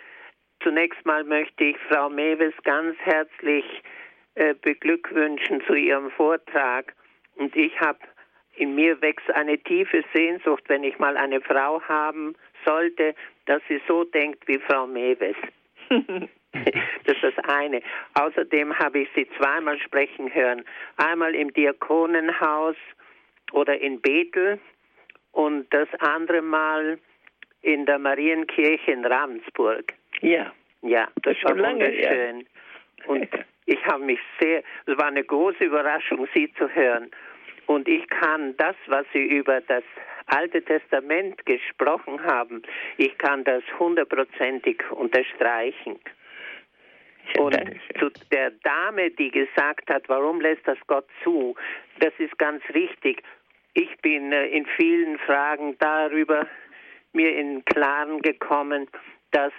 Zunächst 0.62 1.04
mal 1.06 1.24
möchte 1.24 1.64
ich 1.64 1.76
Frau 1.88 2.08
Mewes 2.08 2.54
ganz 2.64 2.96
herzlich 2.98 3.64
äh, 4.34 4.54
beglückwünschen 4.54 5.62
zu 5.66 5.74
ihrem 5.74 6.10
Vortrag. 6.10 6.94
Und 7.36 7.54
ich 7.54 7.78
habe 7.80 7.98
in 8.56 8.74
mir 8.74 9.00
wächst 9.00 9.30
eine 9.30 9.58
tiefe 9.58 10.04
Sehnsucht, 10.12 10.64
wenn 10.66 10.82
ich 10.82 10.98
mal 10.98 11.16
eine 11.16 11.40
Frau 11.40 11.80
haben 11.82 12.34
sollte, 12.64 13.14
dass 13.46 13.62
sie 13.68 13.80
so 13.86 14.04
denkt 14.04 14.46
wie 14.48 14.58
Frau 14.58 14.86
Mewes. 14.86 15.36
das 15.88 17.16
ist 17.16 17.22
das 17.22 17.44
eine. 17.44 17.80
Außerdem 18.14 18.76
habe 18.78 19.00
ich 19.00 19.08
sie 19.14 19.28
zweimal 19.38 19.78
sprechen 19.78 20.34
hören. 20.34 20.64
Einmal 20.96 21.34
im 21.34 21.52
Diakonenhaus 21.52 22.76
oder 23.52 23.80
in 23.80 24.00
Bethel 24.00 24.58
und 25.32 25.72
das 25.72 25.88
andere 26.00 26.42
Mal 26.42 26.98
in 27.62 27.86
der 27.86 27.98
Marienkirche 27.98 28.90
in 28.90 29.04
Ravensburg. 29.04 29.94
Ja. 30.20 30.52
Ja, 30.82 31.08
das, 31.22 31.36
das 31.40 31.50
war 31.50 31.56
lange, 31.56 31.86
wunderschön. 31.86 32.40
Ja. 32.40 33.06
Und 33.06 33.28
ich 33.66 33.84
habe 33.86 34.04
mich 34.04 34.20
sehr, 34.40 34.62
es 34.86 34.96
war 34.96 35.06
eine 35.06 35.24
große 35.24 35.64
Überraschung, 35.64 36.28
Sie 36.34 36.52
zu 36.54 36.68
hören. 36.74 37.10
Und 37.66 37.88
ich 37.88 38.08
kann 38.08 38.56
das, 38.56 38.76
was 38.86 39.04
Sie 39.12 39.24
über 39.24 39.60
das 39.60 39.84
Alte 40.26 40.62
Testament 40.62 41.44
gesprochen 41.46 42.22
haben, 42.22 42.62
ich 42.96 43.16
kann 43.18 43.44
das 43.44 43.62
hundertprozentig 43.78 44.82
unterstreichen. 44.90 45.98
Und 47.36 47.54
zu 47.98 48.10
der 48.30 48.52
Dame, 48.62 49.10
die 49.10 49.30
gesagt 49.30 49.90
hat, 49.90 50.08
warum 50.08 50.40
lässt 50.40 50.66
das 50.66 50.78
Gott 50.86 51.06
zu, 51.22 51.54
das 52.00 52.12
ist 52.18 52.38
ganz 52.38 52.62
richtig. 52.74 53.22
Ich 53.74 53.96
bin 53.98 54.32
äh, 54.32 54.46
in 54.46 54.66
vielen 54.76 55.18
Fragen 55.18 55.76
darüber 55.78 56.46
mir 57.12 57.36
in 57.36 57.64
Klaren 57.66 58.22
gekommen, 58.22 58.88
dass 59.30 59.52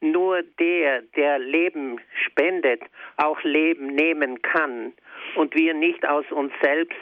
nur 0.00 0.42
der, 0.58 1.02
der 1.16 1.38
Leben 1.38 2.00
spendet, 2.26 2.82
auch 3.16 3.42
Leben 3.42 3.86
nehmen 3.86 4.42
kann 4.42 4.92
und 5.34 5.54
wir 5.54 5.74
nicht 5.74 6.06
aus 6.06 6.24
uns 6.30 6.52
selbst 6.62 6.96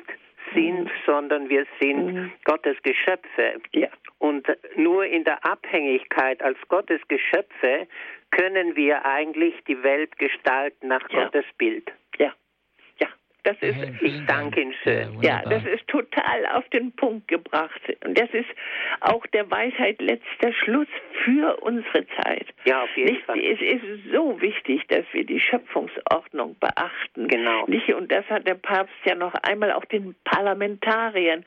sind, 0.55 0.85
mhm. 0.85 0.91
sondern 1.07 1.49
wir 1.49 1.67
sind 1.81 2.15
mhm. 2.15 2.33
Gottes 2.45 2.77
Geschöpfe. 2.83 3.61
Ja. 3.73 3.89
Und 4.19 4.47
nur 4.77 5.05
in 5.05 5.25
der 5.25 5.45
Abhängigkeit 5.45 6.43
als 6.43 6.59
Gottes 6.69 7.01
Geschöpfe 7.09 7.87
können 8.31 8.77
wir 8.77 9.05
eigentlich 9.05 9.55
die 9.67 9.83
Welt 9.83 10.19
gestalten 10.19 10.89
nach 10.89 11.09
ja. 11.11 11.25
Gottes 11.25 11.47
Bild. 11.59 11.91
Ja. 13.45 13.53
Das 13.53 13.57
ist, 13.61 14.03
ich 14.03 14.27
danke 14.27 14.61
Ihnen 14.63 14.75
schön. 14.83 15.21
Ja, 15.23 15.43
das 15.43 15.65
ist 15.65 15.87
total 15.89 16.47
auf 16.55 16.69
den 16.71 16.93
Punkt 16.93 17.29
gebracht. 17.29 17.81
Und 18.05 18.19
das 18.19 18.31
ist 18.33 18.49
auch 19.01 19.27
der 19.29 19.51
Weisheit 19.51 20.01
letzter 20.01 20.53
Schluss 20.53 20.89
für 21.25 21.57
unsere 21.63 22.07
Zeit. 22.23 22.47
Ja, 22.65 22.83
auf 22.83 22.97
jeden 22.97 23.15
Nicht, 23.15 23.25
Fall. 23.25 23.39
Es 23.39 23.61
ist 23.61 24.13
so 24.13 24.41
wichtig, 24.41 24.87
dass 24.89 25.05
wir 25.13 25.25
die 25.25 25.41
Schöpfungsordnung 25.41 26.57
beachten. 26.59 27.29
Genau. 27.29 27.67
Nicht? 27.67 27.93
Und 27.93 28.11
das 28.11 28.25
hat 28.31 28.47
der 28.47 28.55
Papst 28.55 28.95
ja 29.05 29.15
noch 29.15 29.35
einmal 29.35 29.73
auch 29.73 29.85
den 29.87 30.15
Parlamentariern 30.25 31.45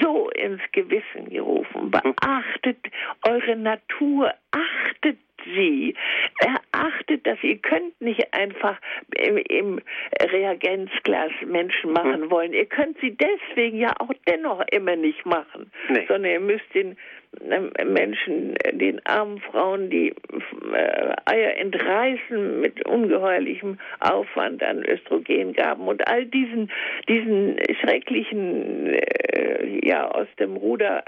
so 0.00 0.30
ins 0.30 0.60
Gewissen 0.72 1.30
gerufen. 1.30 1.90
Beachtet 1.90 2.78
eure 3.26 3.56
Natur, 3.56 4.32
achtet 4.50 5.18
sie. 5.44 5.94
Erachtet 6.38 7.26
das. 7.26 7.38
Ihr 7.42 7.58
könnt 7.58 8.00
nicht 8.00 8.32
einfach 8.32 8.78
im, 9.16 9.36
im 9.36 9.80
Reagenzglas 10.20 11.32
Menschen 11.46 11.92
machen 11.92 12.22
hm. 12.22 12.30
wollen. 12.30 12.52
Ihr 12.52 12.66
könnt 12.66 12.98
sie 13.00 13.16
deswegen 13.16 13.78
ja 13.78 13.92
auch 13.98 14.10
dennoch 14.26 14.62
immer 14.70 14.96
nicht 14.96 15.24
machen, 15.26 15.70
nee. 15.88 16.04
sondern 16.08 16.32
ihr 16.32 16.40
müsst 16.40 16.74
den 16.74 16.96
Menschen, 17.42 18.54
den 18.72 19.04
armen 19.06 19.40
Frauen, 19.40 19.88
die 19.88 20.08
äh, 20.08 21.14
Eier 21.26 21.56
entreißen 21.56 22.60
mit 22.60 22.86
ungeheuerlichem 22.86 23.78
Aufwand 24.00 24.62
an 24.62 24.84
Östrogengaben 24.84 25.86
und 25.86 26.06
all 26.08 26.26
diesen, 26.26 26.70
diesen 27.08 27.56
schrecklichen, 27.80 28.86
äh, 28.86 29.86
ja, 29.86 30.10
aus 30.10 30.26
dem 30.38 30.56
Ruder 30.56 31.04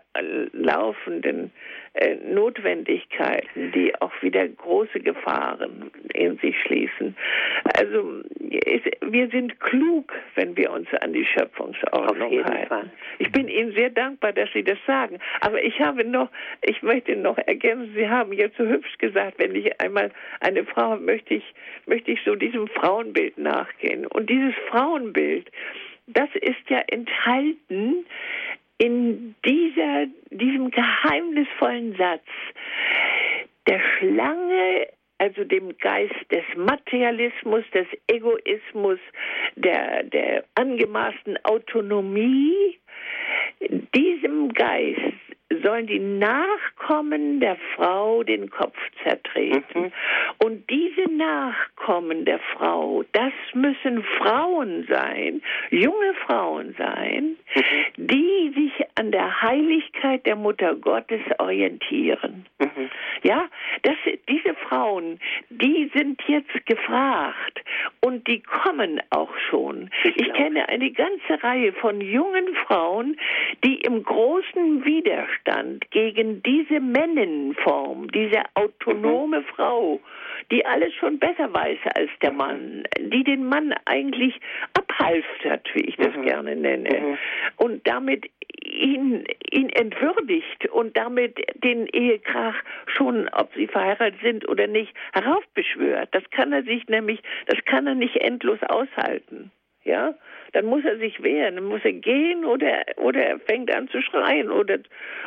laufenden 0.53 1.51
äh, 1.95 2.15
Notwendigkeiten, 2.33 3.73
die 3.73 3.93
auch 4.01 4.13
wieder 4.23 4.47
große 4.49 5.01
Gefahren 5.01 5.91
in 6.15 6.39
sich 6.39 6.57
schließen. 6.63 7.17
Also 7.77 8.23
wir 9.03 9.29
sind 9.29 9.61
klug, 9.61 10.13
wenn 10.35 10.57
wir 10.57 10.71
uns 10.71 10.89
an 11.01 11.13
die 11.13 11.27
Schöpfungsordnung 11.27 12.45
halten. 12.45 12.91
Ich 13.19 13.31
bin 13.31 13.49
Ihnen 13.49 13.73
sehr 13.73 13.91
dankbar, 13.91 14.33
dass 14.33 14.49
Sie 14.55 14.63
das 14.63 14.79
sagen. 14.87 15.19
Aber 15.41 15.63
ich 15.63 15.81
habe 15.81 16.05
noch, 16.13 16.31
ich 16.63 16.83
möchte 16.83 17.17
noch 17.17 17.39
ergänzen, 17.39 17.93
Sie 17.95 18.09
haben 18.09 18.33
jetzt 18.33 18.57
so 18.57 18.65
hübsch 18.65 18.99
gesagt, 18.99 19.39
wenn 19.39 19.55
ich 19.55 19.81
einmal 19.81 20.13
eine 20.41 20.65
Frau 20.65 20.97
möchte 20.97 21.35
ich, 21.35 21.55
möchte 21.87 22.13
ich 22.13 22.21
so 22.25 22.37
diesem 22.37 22.69
Frauenbild 22.69 23.39
nachgehen. 23.39 24.07
Und 24.07 24.31
dieses 24.31 24.55
Frauenbild, 24.71 25.51
das 26.07 26.29
ist 26.35 26.69
ja 26.69 26.83
enthalten 26.89 28.07
in 28.79 29.35
dieser, 29.45 30.07
diesem 30.31 30.71
geheimnisvollen 30.71 31.97
Satz 31.97 32.27
der 33.69 33.81
Schlange, 33.99 34.89
also 35.19 35.45
dem 35.45 35.77
Geist 35.79 36.15
des 36.33 36.43
Materialismus, 36.57 37.63
des 37.73 37.87
Egoismus, 38.09 38.99
der, 39.55 40.03
der 40.03 40.45
angemaßten 40.57 41.39
Autonomie, 41.45 42.79
diesem 43.95 44.53
Geist 44.53 45.22
sollen 45.63 45.87
die 45.87 45.99
Nachkommen 45.99 47.41
der 47.41 47.57
Frau 47.75 48.23
den 48.23 48.51
Kopf 48.51 48.77
zertreten. 49.03 49.83
Mhm. 49.83 49.93
Und 50.39 50.71
diese 50.71 51.11
Nachkommen 51.13 52.25
der 52.25 52.39
Frau, 52.55 53.05
das 53.13 53.33
müssen 53.55 54.03
Frauen 54.19 54.87
sein, 54.89 55.43
junge 55.71 56.15
Frauen 56.27 56.75
sein, 56.79 57.37
mhm. 57.55 57.63
die 57.97 58.53
sich 58.55 58.87
an 58.97 59.13
der 59.13 59.43
Heiligkeit 59.43 60.27
der 60.27 60.37
Mutter 60.37 60.75
Gottes 60.75 61.21
orientieren. 61.39 62.47
Mhm. 62.59 62.91
Ja, 63.23 63.49
das, 63.83 63.97
diese 64.29 64.55
Frauen, 64.55 65.19
die 65.51 65.91
sind 65.95 66.21
jetzt 66.27 66.67
gefragt 66.67 67.62
und 68.05 68.27
die 68.27 68.41
kommen 68.41 69.01
auch 69.11 69.31
schon. 69.49 69.91
Ich 70.17 70.33
kenne 70.33 70.69
eine 70.69 70.91
ganze 70.91 71.43
Reihe 71.43 71.73
von 71.73 72.01
jungen 72.01 72.55
Frauen, 72.67 73.17
die 73.65 73.77
im 73.77 74.03
großen 74.03 74.85
Widerstand 74.85 75.89
gegen 75.93 76.43
diese 76.43 76.81
Männenform, 76.81 78.11
diese 78.11 78.43
autonome 78.55 79.41
mhm. 79.41 79.45
Frau, 79.55 80.01
die 80.51 80.67
alles 80.67 80.93
schon 80.95 81.19
besser 81.19 81.53
weiß 81.53 81.79
als 81.95 82.11
der 82.21 82.33
Mann, 82.33 82.83
die 82.99 83.23
den 83.23 83.47
Mann 83.47 83.73
eigentlich 83.85 84.41
abhalftert, 85.03 85.69
wie 85.75 85.83
ich 85.83 85.97
das 85.97 86.15
mhm. 86.15 86.23
gerne 86.23 86.57
nenne, 86.57 87.01
mhm. 87.01 87.19
und 87.57 87.87
damit 87.87 88.31
ihn, 88.65 89.25
ihn 89.51 89.69
entwürdigt 89.71 90.67
und 90.71 90.97
damit 90.97 91.39
den 91.63 91.87
Ehekrach 91.87 92.57
schon, 92.87 93.29
ob 93.31 93.53
sie 93.55 93.67
verheiratet 93.67 94.21
sind 94.23 94.49
oder 94.49 94.67
nicht, 94.67 94.93
heraufbeschwört. 95.13 96.09
Das 96.13 96.23
kann 96.31 96.53
er 96.53 96.63
sich 96.63 96.87
nämlich, 96.89 97.23
das 97.47 97.59
kann 97.65 97.87
er 97.87 97.95
nicht 97.95 98.17
endlos 98.17 98.59
aushalten. 98.69 99.51
Ja, 99.85 100.15
dann 100.53 100.67
muss 100.67 100.85
er 100.85 100.99
sich 100.99 101.21
wehren, 101.23 101.57
dann 101.57 101.65
muss 101.65 101.81
er 101.85 101.93
gehen 101.93 102.45
oder, 102.45 102.85
oder 102.97 103.21
er 103.21 103.41
fängt 103.41 103.75
an 103.75 103.89
zu 103.89 104.01
schreien 104.01 104.51
oder, 104.51 104.79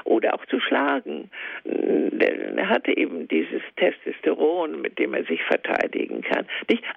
oder 0.05 0.33
auch 0.33 0.45
zu 0.45 0.61
schlagen. 0.61 1.29
Er 1.65 2.69
hatte 2.69 2.95
eben 2.95 3.27
dieses 3.27 3.61
Testosteron, 3.75 4.81
mit 4.81 4.97
dem 4.97 5.13
er 5.13 5.25
sich 5.25 5.43
verteidigen 5.43 6.21
kann. 6.21 6.45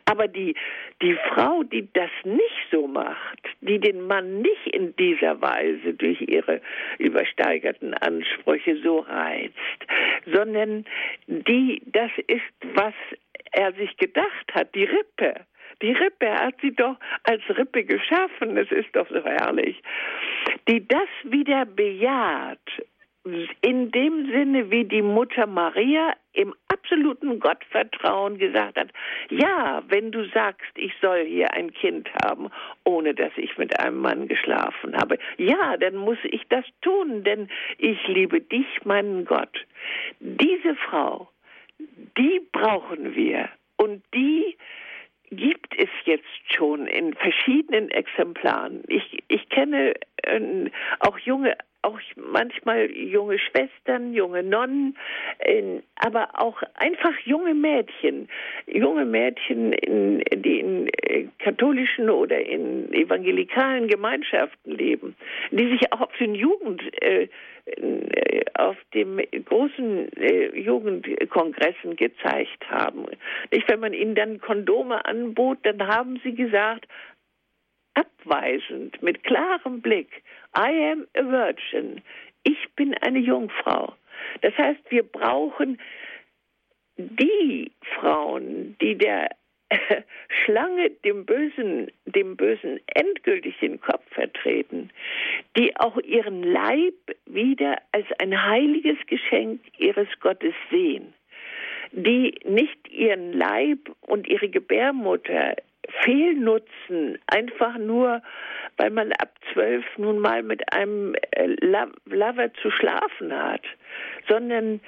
Aber 0.05 0.29
die, 0.29 0.55
die 1.03 1.17
Frau, 1.31 1.65
die 1.65 1.89
das 1.93 2.11
nicht 2.25 2.67
so 2.71 2.87
macht, 2.87 3.41
die 3.61 3.81
den 3.81 4.07
Mann 4.07 4.41
nicht 4.41 4.67
in 4.73 4.95
dieser 4.97 5.41
Weise 5.41 5.95
durch 5.95 6.21
ihre 6.21 6.61
übersteigerten 6.99 7.95
Ansprüche 7.95 8.77
so 8.85 9.01
reizt, 9.01 9.55
sondern 10.33 10.85
die, 11.27 11.83
das 11.87 12.11
ist, 12.27 12.43
was 12.75 12.95
er 13.53 13.73
sich 13.73 13.97
gedacht 13.97 14.55
hat, 14.55 14.75
die 14.75 14.85
Rippe 14.85 15.35
die 15.83 15.93
Rippe, 15.93 16.31
hat 16.31 16.55
sie 16.61 16.75
doch 16.75 16.97
als 17.25 17.43
Rippe 17.51 17.85
geschaffen, 17.85 18.57
es 18.57 18.71
ist 18.71 18.95
doch 18.95 19.09
so 19.09 19.25
herrlich, 19.25 19.81
die 20.69 20.87
das 20.87 21.09
wieder 21.25 21.65
bejaht, 21.65 22.59
in 23.61 23.91
dem 23.91 24.31
Sinne, 24.31 24.71
wie 24.71 24.85
die 24.85 25.03
Mutter 25.03 25.47
Maria 25.47 26.15
im 26.33 26.55
absoluten 26.69 27.41
Gottvertrauen 27.41 28.39
gesagt 28.39 28.79
hat, 28.79 28.89
ja, 29.29 29.83
wenn 29.89 30.13
du 30.13 30.27
sagst, 30.29 30.71
ich 30.77 30.93
soll 31.01 31.25
hier 31.27 31.53
ein 31.53 31.73
Kind 31.73 32.09
haben, 32.25 32.49
ohne 32.85 33.15
dass 33.15 33.33
ich 33.37 33.59
mit 33.59 33.79
einem 33.81 33.99
Mann 33.99 34.29
geschlafen 34.29 34.97
habe, 34.97 35.19
ja, 35.37 35.77
dann 35.77 35.97
muss 35.97 36.19
ich 36.25 36.47
das 36.49 36.65
tun, 36.81 37.25
denn 37.25 37.49
ich 37.79 37.99
liebe 38.07 38.41
dich, 38.41 38.67
meinen 38.85 39.25
Gott. 39.25 39.67
Diese 40.21 40.75
Frau, 40.77 41.29
die 41.79 42.41
brauchen 42.53 43.15
wir 43.15 43.49
und 43.77 44.03
die 44.15 44.57
gibt 45.31 45.75
es 45.79 45.89
jetzt 46.05 46.25
schon 46.55 46.87
in 46.87 47.15
verschiedenen 47.15 47.91
Exemplaren. 47.91 48.83
Ich, 48.89 49.23
ich 49.29 49.49
kenne 49.49 49.95
äh, 50.23 50.71
auch 51.01 51.19
junge, 51.19 51.57
auch 51.83 51.99
manchmal 52.17 52.91
junge 52.91 53.39
Schwestern, 53.39 54.13
junge 54.13 54.43
Nonnen, 54.43 54.97
äh, 55.39 55.81
aber 55.97 56.29
auch 56.35 56.63
einfach 56.75 57.17
junge 57.25 57.55
Mädchen, 57.55 58.29
junge 58.67 59.05
Mädchen, 59.05 59.73
in, 59.73 60.23
die 60.43 60.61
in 60.61 60.89
äh, 60.89 61.29
katholischen 61.39 62.11
oder 62.11 62.41
in 62.41 62.93
evangelikalen 62.93 63.89
Gemeinschaften 63.89 64.73
leben, 64.73 65.17
die 65.51 65.69
sich 65.69 65.93
auch 65.93 66.01
auf 66.03 66.17
den 66.19 66.35
Jugend 66.35 66.83
äh, 67.03 67.29
äh, 67.77 68.45
auf 68.55 68.77
dem 68.95 69.21
großen 69.45 70.13
äh, 70.17 70.59
Jugendkongressen 70.59 71.97
gezeigt 71.97 72.69
haben. 72.69 73.07
Nicht, 73.53 73.69
wenn 73.69 73.81
man 73.81 73.93
ihnen 73.93 74.15
dann 74.15 74.41
Kondome 74.41 75.05
anbot, 75.05 75.59
dann 75.63 75.87
haben 75.87 76.21
sie 76.25 76.35
gesagt, 76.35 76.87
abweisend, 77.99 79.03
mit 79.03 79.25
klarem 79.25 79.81
Blick, 79.81 80.23
I 80.57 80.93
am 80.93 81.07
a 81.15 81.23
virgin. 81.23 82.03
Ich 82.43 82.69
bin 82.77 82.95
eine 82.95 83.19
Jungfrau. 83.19 83.95
Das 84.43 84.57
heißt, 84.57 84.81
wir 84.91 85.03
brauchen 85.03 85.79
die 86.97 87.71
Frauen, 87.95 88.77
die 88.81 88.97
der 88.97 89.31
Schlange 90.29 90.91
dem 91.05 91.27
Bösen, 91.27 91.91
dem 92.07 92.37
Bösen 92.37 92.81
endgültig 92.87 93.59
den 93.61 93.81
Kopf 93.81 94.05
vertreten, 94.11 94.91
die 95.57 95.77
auch 95.77 95.99
ihren 95.99 96.43
Leib 96.43 96.95
wieder 97.27 97.77
als 97.93 98.07
ein 98.19 98.47
heiliges 98.47 98.97
Geschenk 99.07 99.61
ihres 99.79 100.09
Gottes 100.21 100.55
sehen, 100.71 101.13
die 101.93 102.35
nicht 102.45 102.89
ihren 102.89 103.33
Leib 103.33 103.79
und 104.01 104.27
ihre 104.27 104.49
Gebärmutter 104.49 105.57
fehlnutzen, 106.05 107.19
einfach 107.27 107.79
nur, 107.79 108.23
weil 108.77 108.91
man 108.91 109.13
ab 109.13 109.35
zwölf 109.53 109.85
nun 109.97 110.19
mal 110.19 110.43
mit 110.43 110.73
einem 110.73 111.15
äh, 111.33 111.47
Lover 112.07 112.53
zu 112.63 112.71
schlafen 112.71 113.33
hat, 113.33 113.63
sondern 114.29 114.81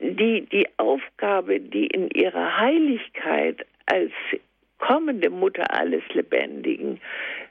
die, 0.00 0.42
die 0.46 0.66
Aufgabe, 0.78 1.60
die 1.60 1.86
in 1.86 2.10
ihrer 2.10 2.58
Heiligkeit 2.58 3.64
als 3.86 4.12
kommende 4.78 5.28
Mutter 5.30 5.72
alles 5.74 6.02
Lebendigen 6.12 7.00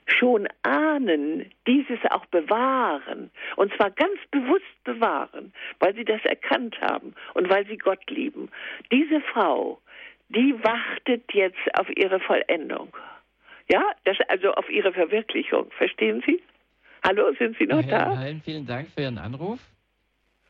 schon 0.06 0.48
ahnen, 0.64 1.52
dieses 1.68 2.00
auch 2.10 2.26
bewahren. 2.28 3.30
Und 3.58 3.74
zwar 3.76 3.92
ganz 3.92 4.20
bewusst 4.32 4.84
bewahren, 4.86 5.54
weil 5.80 5.94
sie 5.96 6.06
das 6.06 6.24
erkannt 6.24 6.80
haben 6.82 7.14
und 7.34 7.50
weil 7.50 7.66
sie 7.68 7.78
Gott 7.78 8.10
lieben. 8.10 8.50
Diese 8.92 9.20
Frau, 9.22 9.80
die 10.30 10.54
wartet 10.64 11.24
jetzt 11.34 11.80
auf 11.80 11.88
ihre 11.96 12.20
Vollendung. 12.20 12.96
Ja, 13.70 13.84
das 14.06 14.18
also 14.30 14.54
auf 14.54 14.70
ihre 14.70 14.94
Verwirklichung. 14.94 15.68
Verstehen 15.78 16.24
Sie? 16.26 16.42
Hallo, 17.06 17.32
sind 17.38 17.58
Sie 17.58 17.66
noch 17.66 17.84
Herr 17.84 18.06
da? 18.06 18.20
Herr 18.20 18.36
vielen 18.44 18.66
Dank 18.66 18.90
für 18.90 19.02
Ihren 19.02 19.18
Anruf. 19.18 19.60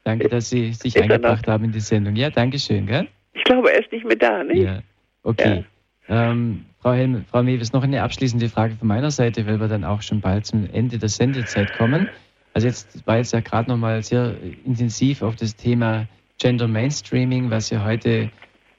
Danke, 0.03 0.29
dass 0.29 0.49
Sie 0.49 0.73
sich 0.73 0.95
ist 0.95 1.01
eingebracht 1.01 1.47
haben 1.47 1.65
in 1.65 1.71
die 1.71 1.79
Sendung. 1.79 2.15
Ja, 2.15 2.29
danke 2.29 2.59
schön, 2.59 2.85
gell? 2.85 3.07
Ich 3.33 3.43
glaube, 3.43 3.71
er 3.71 3.81
ist 3.81 3.91
nicht 3.91 4.05
mehr 4.05 4.15
da, 4.15 4.43
ne? 4.43 4.57
Ja, 4.57 4.79
okay. 5.23 5.65
Ja. 6.07 6.31
Ähm, 6.31 6.65
Frau, 6.79 6.93
Helm, 6.93 7.25
Frau 7.29 7.43
Mewes, 7.43 7.73
noch 7.73 7.83
eine 7.83 8.01
abschließende 8.01 8.49
Frage 8.49 8.75
von 8.75 8.87
meiner 8.87 9.11
Seite, 9.11 9.45
weil 9.45 9.59
wir 9.59 9.67
dann 9.67 9.83
auch 9.83 10.01
schon 10.01 10.21
bald 10.21 10.45
zum 10.45 10.69
Ende 10.71 10.97
der 10.97 11.09
Sendezeit 11.09 11.73
kommen. 11.73 12.09
Also 12.53 12.67
jetzt 12.67 13.05
war 13.05 13.17
jetzt 13.17 13.33
ja 13.33 13.41
gerade 13.41 13.69
nochmal 13.69 14.01
sehr 14.01 14.35
intensiv 14.65 15.21
auf 15.21 15.35
das 15.35 15.55
Thema 15.55 16.07
Gender 16.39 16.67
Mainstreaming, 16.67 17.51
was 17.51 17.69
ja 17.69 17.83
heute 17.83 18.31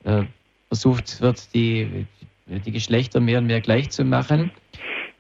äh, 0.05 0.23
versucht 0.69 1.21
wird, 1.21 1.55
die, 1.55 2.07
die 2.47 2.73
Geschlechter 2.73 3.21
mehr 3.21 3.39
und 3.39 3.47
mehr 3.47 3.61
gleich 3.61 3.91
zu 3.91 4.05
machen. 4.05 4.51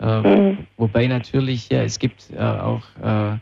Äh, 0.00 0.20
mhm. 0.20 0.58
Wobei 0.76 1.06
natürlich, 1.06 1.68
ja, 1.68 1.82
es 1.82 1.98
gibt 1.98 2.30
äh, 2.32 2.38
auch 2.38 2.84
äh, 3.02 3.36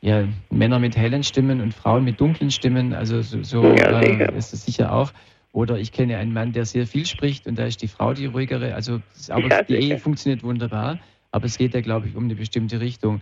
ja, 0.00 0.28
Männer 0.50 0.78
mit 0.78 0.96
hellen 0.96 1.22
Stimmen 1.22 1.60
und 1.60 1.74
Frauen 1.74 2.04
mit 2.04 2.20
dunklen 2.20 2.50
Stimmen, 2.50 2.94
also 2.94 3.22
so, 3.22 3.42
so 3.42 3.64
ja, 3.64 4.00
äh, 4.00 4.36
ist 4.36 4.52
es 4.52 4.64
sicher 4.64 4.92
auch. 4.92 5.12
Oder 5.52 5.78
ich 5.78 5.92
kenne 5.92 6.16
einen 6.16 6.32
Mann, 6.32 6.52
der 6.52 6.64
sehr 6.64 6.86
viel 6.86 7.04
spricht 7.06 7.46
und 7.46 7.58
da 7.58 7.64
ist 7.64 7.82
die 7.82 7.88
Frau 7.88 8.14
die 8.14 8.26
ruhigere. 8.26 8.74
Also, 8.74 9.00
aber 9.28 9.48
ja, 9.48 9.62
die 9.62 9.74
Ehe 9.74 9.98
funktioniert 9.98 10.42
wunderbar, 10.42 10.98
aber 11.32 11.46
es 11.46 11.58
geht 11.58 11.74
ja, 11.74 11.80
glaube 11.80 12.08
ich, 12.08 12.16
um 12.16 12.24
eine 12.24 12.36
bestimmte 12.36 12.80
Richtung. 12.80 13.20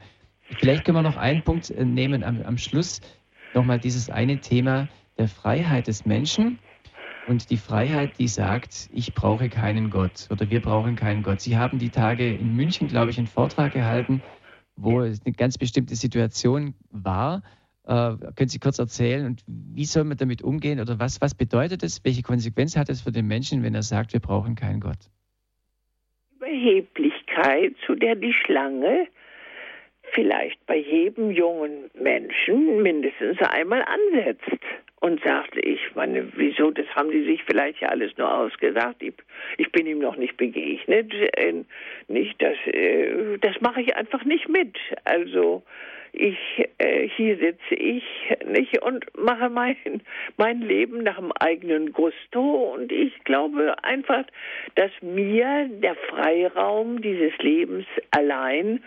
Vielleicht 0.58 0.84
können 0.84 0.96
wir 0.96 1.02
noch 1.02 1.16
einen 1.16 1.42
Punkt 1.42 1.70
äh, 1.70 1.84
nehmen 1.84 2.22
am, 2.22 2.42
am 2.42 2.58
Schluss, 2.58 3.00
nochmal 3.54 3.78
dieses 3.78 4.08
eine 4.10 4.38
Thema 4.38 4.88
der 5.18 5.28
Freiheit 5.28 5.88
des 5.88 6.06
Menschen 6.06 6.58
und 7.28 7.50
die 7.50 7.56
Freiheit, 7.56 8.18
die 8.18 8.28
sagt, 8.28 8.88
ich 8.92 9.14
brauche 9.14 9.48
keinen 9.48 9.90
Gott 9.90 10.28
oder 10.30 10.50
wir 10.50 10.60
brauchen 10.60 10.96
keinen 10.96 11.22
Gott. 11.22 11.40
Sie 11.40 11.56
haben 11.56 11.78
die 11.78 11.90
Tage 11.90 12.34
in 12.34 12.56
München, 12.56 12.88
glaube 12.88 13.10
ich, 13.10 13.18
einen 13.18 13.26
Vortrag 13.26 13.74
gehalten, 13.74 14.22
wo 14.76 15.02
es 15.02 15.20
eine 15.24 15.34
ganz 15.34 15.58
bestimmte 15.58 15.94
Situation 15.94 16.74
war. 16.90 17.42
Äh, 17.86 18.16
können 18.34 18.48
Sie 18.48 18.58
kurz 18.58 18.78
erzählen 18.78 19.26
und 19.26 19.44
wie 19.46 19.84
soll 19.84 20.04
man 20.04 20.16
damit 20.16 20.42
umgehen 20.42 20.80
oder 20.80 20.98
was, 20.98 21.20
was 21.20 21.34
bedeutet 21.34 21.82
es? 21.82 22.04
Welche 22.04 22.22
Konsequenz 22.22 22.76
hat 22.76 22.88
es 22.88 23.02
für 23.02 23.12
den 23.12 23.26
Menschen, 23.26 23.62
wenn 23.62 23.74
er 23.74 23.82
sagt, 23.82 24.12
wir 24.14 24.20
brauchen 24.20 24.54
keinen 24.54 24.80
Gott? 24.80 24.98
Überheblichkeit, 26.36 27.74
zu 27.86 27.94
der 27.94 28.14
die 28.14 28.32
Schlange 28.32 29.06
vielleicht 30.14 30.64
bei 30.66 30.76
jedem 30.76 31.30
jungen 31.30 31.90
Menschen 31.94 32.82
mindestens 32.82 33.38
einmal 33.42 33.84
ansetzt 33.84 34.64
und 35.00 35.22
sagt, 35.22 35.56
ich 35.56 35.94
meine, 35.94 36.28
wieso, 36.34 36.70
das 36.70 36.86
haben 36.94 37.10
die 37.10 37.24
sich 37.24 37.42
vielleicht 37.44 37.80
ja 37.80 37.88
alles 37.88 38.16
nur 38.16 38.32
ausgesagt, 38.32 39.02
ich, 39.02 39.14
ich 39.56 39.70
bin 39.72 39.86
ihm 39.86 39.98
noch 39.98 40.16
nicht 40.16 40.36
begegnet, 40.36 41.12
äh, 41.36 41.64
nicht, 42.08 42.40
das, 42.42 42.56
äh, 42.66 43.38
das 43.38 43.60
mache 43.60 43.82
ich 43.82 43.96
einfach 43.96 44.24
nicht 44.24 44.48
mit, 44.48 44.76
also 45.04 45.62
ich 46.12 46.38
äh, 46.78 47.08
hier 47.08 47.36
sitze 47.38 47.74
ich 47.74 48.04
nicht 48.46 48.82
und 48.82 49.04
mache 49.16 49.48
mein 49.48 49.76
mein 50.36 50.60
Leben 50.60 51.02
nach 51.02 51.16
dem 51.16 51.32
eigenen 51.32 51.92
Gusto 51.92 52.74
und 52.74 52.92
ich 52.92 53.12
glaube 53.24 53.74
einfach, 53.82 54.24
dass 54.74 54.90
mir 55.00 55.68
der 55.70 55.94
Freiraum 55.94 57.00
dieses 57.00 57.36
Lebens 57.38 57.86
allein 58.10 58.82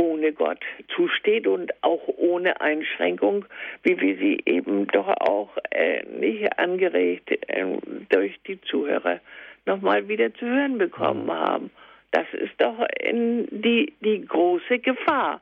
ohne 0.00 0.32
Gott 0.32 0.60
zusteht 0.94 1.46
und 1.46 1.72
auch 1.82 2.02
ohne 2.06 2.60
Einschränkung, 2.60 3.44
wie 3.82 4.00
wir 4.00 4.16
sie 4.16 4.40
eben 4.46 4.86
doch 4.86 5.08
auch 5.08 5.50
äh, 5.70 6.02
nicht 6.04 6.58
angeregt 6.58 7.30
äh, 7.30 7.64
durch 8.08 8.38
die 8.46 8.60
Zuhörer 8.62 9.20
nochmal 9.66 10.08
wieder 10.08 10.32
zu 10.34 10.46
hören 10.46 10.78
bekommen 10.78 11.26
mhm. 11.26 11.32
haben. 11.32 11.70
Das 12.12 12.26
ist 12.32 12.54
doch 12.58 12.86
die, 13.02 13.92
die 14.00 14.26
große 14.26 14.80
Gefahr. 14.80 15.40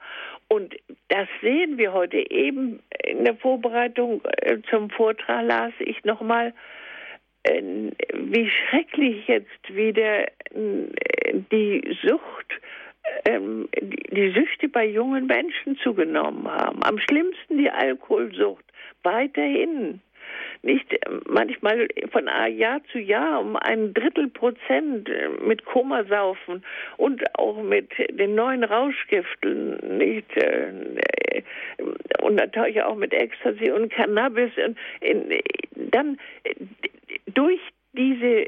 Und 0.48 0.74
das 1.08 1.28
sehen 1.42 1.76
wir 1.76 1.92
heute 1.92 2.30
eben 2.30 2.80
in 3.04 3.24
der 3.24 3.36
Vorbereitung 3.36 4.22
äh, 4.24 4.58
zum 4.70 4.88
Vortrag 4.90 5.44
las 5.44 5.72
ich 5.78 6.04
nochmal, 6.04 6.54
äh, 7.42 7.62
wie 8.14 8.50
schrecklich 8.50 9.28
jetzt 9.28 9.74
wieder 9.74 10.24
äh, 10.24 10.28
die 11.50 11.96
Sucht 12.02 12.60
ähm, 13.24 13.68
die 13.80 14.32
Süchte 14.32 14.68
bei 14.68 14.86
jungen 14.86 15.26
Menschen 15.26 15.76
zugenommen 15.78 16.48
haben. 16.48 16.82
Am 16.82 16.98
schlimmsten 16.98 17.58
die 17.58 17.70
Alkoholsucht. 17.70 18.64
Weiterhin. 19.02 20.00
Nicht 20.62 20.94
manchmal 21.28 21.88
von 22.10 22.28
Jahr 22.50 22.80
zu 22.92 22.98
Jahr 22.98 23.40
um 23.40 23.56
ein 23.56 23.94
Drittel 23.94 24.28
Prozent 24.28 25.08
äh, 25.08 25.28
mit 25.44 25.64
Komasaufen 25.64 26.64
und 26.96 27.22
auch 27.38 27.62
mit 27.62 27.90
den 28.10 28.34
neuen 28.34 28.64
Rauschgiften, 28.64 29.98
nicht? 29.98 30.36
Äh, 30.36 31.42
und 32.20 32.34
natürlich 32.34 32.82
auch 32.82 32.96
mit 32.96 33.12
Ecstasy 33.12 33.70
und 33.70 33.90
Cannabis. 33.92 34.50
Und 34.56 34.76
dann 35.74 36.18
durch 37.34 37.60
diese 37.92 38.46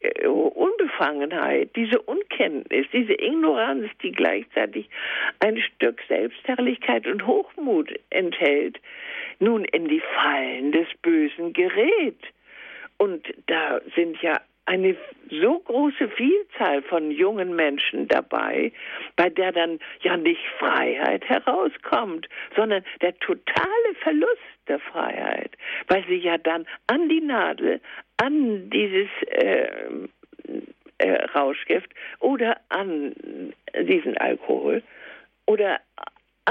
äh, 0.00 0.26
Unbefangenheit, 0.26 1.74
diese 1.76 2.00
Unkenntnis, 2.00 2.86
diese 2.92 3.14
Ignoranz, 3.14 3.88
die 4.02 4.12
gleichzeitig 4.12 4.88
ein 5.40 5.58
Stück 5.58 6.00
Selbstherrlichkeit 6.08 7.06
und 7.06 7.26
Hochmut 7.26 7.92
enthält, 8.10 8.78
nun 9.40 9.64
in 9.64 9.88
die 9.88 10.02
Fallen 10.14 10.72
des 10.72 10.86
Bösen 11.02 11.52
gerät. 11.52 12.20
Und 12.98 13.26
da 13.46 13.80
sind 13.96 14.20
ja 14.22 14.40
eine 14.66 14.94
so 15.30 15.58
große 15.58 16.08
Vielzahl 16.10 16.82
von 16.82 17.10
jungen 17.10 17.56
Menschen 17.56 18.06
dabei, 18.06 18.72
bei 19.16 19.28
der 19.28 19.50
dann 19.50 19.80
ja 20.02 20.16
nicht 20.16 20.42
Freiheit 20.58 21.24
herauskommt, 21.28 22.28
sondern 22.54 22.84
der 23.00 23.18
totale 23.18 23.94
Verlust 24.02 24.38
der 24.68 24.78
Freiheit, 24.78 25.56
weil 25.88 26.04
sie 26.06 26.18
ja 26.18 26.38
dann 26.38 26.66
an 26.86 27.08
die 27.08 27.20
Nadel, 27.20 27.80
an 28.18 28.70
dieses 28.70 29.08
äh, 29.30 29.68
äh, 30.98 31.24
Rauschgift 31.34 31.92
oder 32.20 32.60
an 32.68 33.14
diesen 33.74 34.16
Alkohol 34.18 34.82
oder 35.46 35.80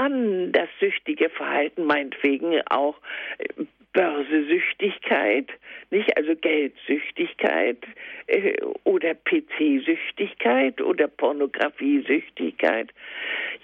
an 0.00 0.50
das 0.52 0.68
süchtige 0.80 1.28
Verhalten, 1.28 1.84
meinetwegen 1.84 2.62
auch 2.70 2.96
äh, 3.38 3.64
Börsesüchtigkeit, 3.92 5.50
nicht? 5.90 6.16
Also 6.16 6.34
Geldsüchtigkeit 6.36 7.84
äh, 8.28 8.56
oder 8.84 9.14
PC-Süchtigkeit 9.14 10.80
oder 10.80 11.06
Pornografiesüchtigkeit, 11.08 12.88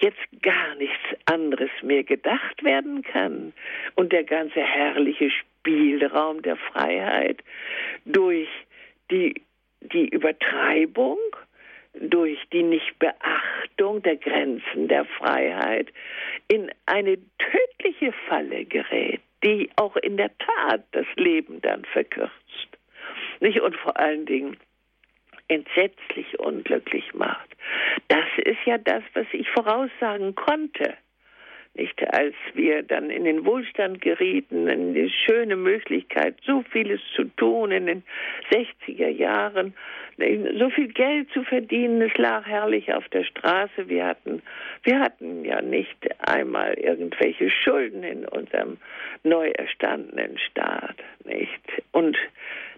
jetzt 0.00 0.42
gar 0.42 0.74
nichts 0.74 1.04
anderes 1.24 1.70
mehr 1.82 2.02
gedacht 2.02 2.62
werden 2.62 3.02
kann. 3.02 3.54
Und 3.94 4.12
der 4.12 4.24
ganze 4.24 4.60
herrliche 4.60 5.30
Spielraum 5.30 6.42
der 6.42 6.56
Freiheit 6.56 7.42
durch 8.04 8.48
die, 9.10 9.40
die 9.80 10.08
Übertreibung 10.08 11.18
durch 12.00 12.38
die 12.52 12.62
Nichtbeachtung 12.62 14.02
der 14.02 14.16
Grenzen 14.16 14.88
der 14.88 15.04
Freiheit 15.04 15.92
in 16.48 16.70
eine 16.86 17.18
tödliche 17.38 18.12
Falle 18.28 18.64
gerät 18.64 19.20
die 19.46 19.70
auch 19.76 19.96
in 19.96 20.16
der 20.16 20.30
Tat 20.38 20.84
das 20.92 21.06
Leben 21.16 21.60
dann 21.62 21.84
verkürzt. 21.84 22.32
Nicht? 23.40 23.60
Und 23.60 23.76
vor 23.76 23.96
allen 23.96 24.26
Dingen 24.26 24.56
entsetzlich 25.48 26.38
unglücklich 26.40 27.14
macht. 27.14 27.48
Das 28.08 28.26
ist 28.38 28.58
ja 28.64 28.78
das, 28.78 29.02
was 29.14 29.26
ich 29.32 29.48
voraussagen 29.50 30.34
konnte. 30.34 30.94
Nicht 31.76 32.02
als 32.14 32.34
wir 32.54 32.82
dann 32.82 33.10
in 33.10 33.24
den 33.24 33.44
Wohlstand 33.44 34.00
gerieten, 34.00 34.66
in 34.66 34.94
die 34.94 35.10
schöne 35.10 35.56
Möglichkeit, 35.56 36.36
so 36.42 36.64
vieles 36.70 37.00
zu 37.14 37.24
tun 37.36 37.70
in 37.70 37.84
den 37.86 38.02
60er 38.50 39.08
Jahren, 39.08 39.74
so 40.58 40.70
viel 40.70 40.88
Geld 40.88 41.28
zu 41.32 41.44
verdienen, 41.44 42.00
es 42.00 42.16
lag 42.16 42.46
herrlich 42.46 42.94
auf 42.94 43.06
der 43.10 43.24
Straße. 43.24 43.88
Wir 43.88 44.06
hatten, 44.06 44.40
wir 44.84 45.00
hatten 45.00 45.44
ja 45.44 45.60
nicht 45.60 45.98
einmal 46.26 46.72
irgendwelche 46.74 47.50
Schulden 47.50 48.02
in 48.02 48.26
unserem 48.26 48.78
neu 49.22 49.50
erstandenen 49.50 50.38
Staat, 50.38 50.96
nicht? 51.24 51.60
Und 51.92 52.16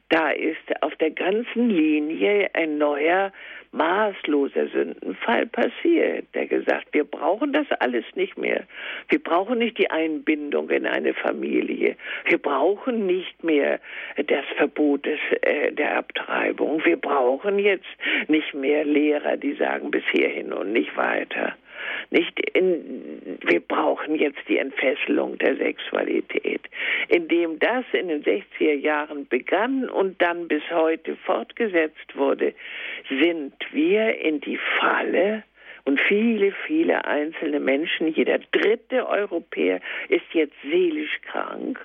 da 0.08 0.30
ist 0.30 0.82
auf 0.82 0.94
der 0.96 1.10
ganzen 1.10 1.68
Linie 1.68 2.48
ein 2.54 2.78
neuer 2.78 3.32
maßloser 3.72 4.68
Sündenfall 4.68 5.46
passiert, 5.46 6.26
der 6.34 6.46
gesagt, 6.46 6.88
wir 6.92 7.04
brauchen 7.04 7.52
das 7.52 7.66
alles 7.80 8.04
nicht 8.14 8.38
mehr. 8.38 8.64
Wir 9.08 9.22
brauchen 9.22 9.58
nicht 9.58 9.76
die 9.78 9.90
Einbindung 9.90 10.70
in 10.70 10.86
eine 10.86 11.12
Familie. 11.12 11.96
Wir 12.24 12.38
brauchen 12.38 13.06
nicht 13.06 13.44
mehr 13.44 13.78
das 14.16 14.44
Verbot 14.56 15.04
des, 15.04 15.20
äh, 15.42 15.72
der 15.72 15.98
Abtreibung. 15.98 16.82
Wir 16.84 16.96
brauchen 16.96 17.58
jetzt 17.58 17.86
nicht 18.28 18.54
mehr 18.54 18.84
Lehrer, 18.84 19.36
die 19.36 19.54
sagen 19.54 19.90
bis 19.90 20.04
hierhin 20.10 20.52
und 20.52 20.72
nicht 20.72 20.96
weiter. 20.96 21.54
Nicht 22.10 22.38
in, 22.56 23.38
wir 23.42 23.60
brauchen 23.60 24.14
jetzt 24.14 24.40
die 24.48 24.58
Entfesselung 24.58 25.38
der 25.38 25.56
Sexualität. 25.56 26.62
Indem 27.08 27.58
das 27.58 27.84
in 27.92 28.08
den 28.08 28.22
60er 28.22 28.74
Jahren 28.74 29.26
begann 29.28 29.88
und 29.88 30.20
dann 30.20 30.48
bis 30.48 30.62
heute 30.70 31.16
fortgesetzt 31.16 32.16
wurde, 32.16 32.54
sind 33.08 33.54
wir 33.72 34.18
in 34.20 34.40
die 34.40 34.58
Falle 34.78 35.44
und 35.84 36.00
viele, 36.00 36.52
viele 36.66 37.06
einzelne 37.06 37.60
Menschen, 37.60 38.08
jeder 38.08 38.38
dritte 38.52 39.08
Europäer 39.08 39.80
ist 40.08 40.26
jetzt 40.32 40.56
seelisch 40.62 41.18
krank. 41.22 41.78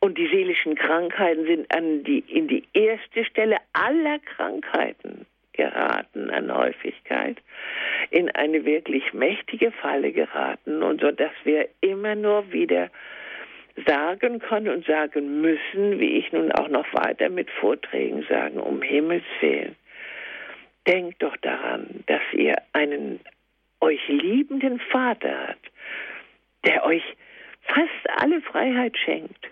Und 0.00 0.18
die 0.18 0.28
seelischen 0.28 0.76
Krankheiten 0.76 1.44
sind 1.44 1.74
an 1.74 2.04
die, 2.04 2.20
in 2.20 2.46
die 2.46 2.62
erste 2.72 3.24
Stelle 3.24 3.56
aller 3.72 4.20
Krankheiten 4.20 5.26
geraten 5.58 6.30
an 6.30 6.54
Häufigkeit, 6.54 7.36
in 8.10 8.30
eine 8.30 8.64
wirklich 8.64 9.12
mächtige 9.12 9.70
Falle 9.72 10.12
geraten 10.12 10.82
und 10.82 11.02
so 11.02 11.10
dass 11.10 11.32
wir 11.44 11.68
immer 11.82 12.14
nur 12.14 12.50
wieder 12.52 12.88
sagen 13.86 14.38
können 14.38 14.68
und 14.68 14.86
sagen 14.86 15.40
müssen, 15.40 16.00
wie 16.00 16.18
ich 16.18 16.32
nun 16.32 16.50
auch 16.52 16.68
noch 16.68 16.86
weiter 16.94 17.28
mit 17.28 17.50
Vorträgen 17.50 18.24
sagen, 18.28 18.58
um 18.58 18.80
Himmels 18.82 19.24
Willen. 19.40 19.76
Denkt 20.86 21.22
doch 21.22 21.36
daran, 21.38 22.02
dass 22.06 22.22
ihr 22.32 22.56
einen 22.72 23.20
euch 23.80 24.00
liebenden 24.08 24.80
Vater 24.90 25.48
habt, 25.48 25.70
der 26.64 26.84
euch 26.84 27.02
fast 27.62 28.22
alle 28.22 28.40
Freiheit 28.40 28.96
schenkt. 28.96 29.48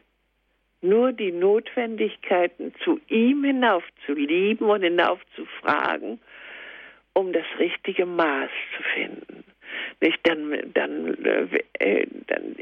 Nur 0.82 1.12
die 1.12 1.32
Notwendigkeiten 1.32 2.74
zu 2.84 3.00
ihm 3.08 3.44
hinauf 3.44 3.82
zu 4.04 4.12
lieben 4.12 4.66
und 4.66 4.82
hinauf 4.82 5.20
zu 5.34 5.44
fragen, 5.60 6.20
um 7.14 7.32
das 7.32 7.46
richtige 7.58 8.04
Maß 8.04 8.50
zu 8.76 8.82
finden. 8.94 9.44
Nicht 10.00 10.18
dann, 10.24 10.72
dann, 10.74 11.24
äh, 11.78 12.06
dann 12.26 12.56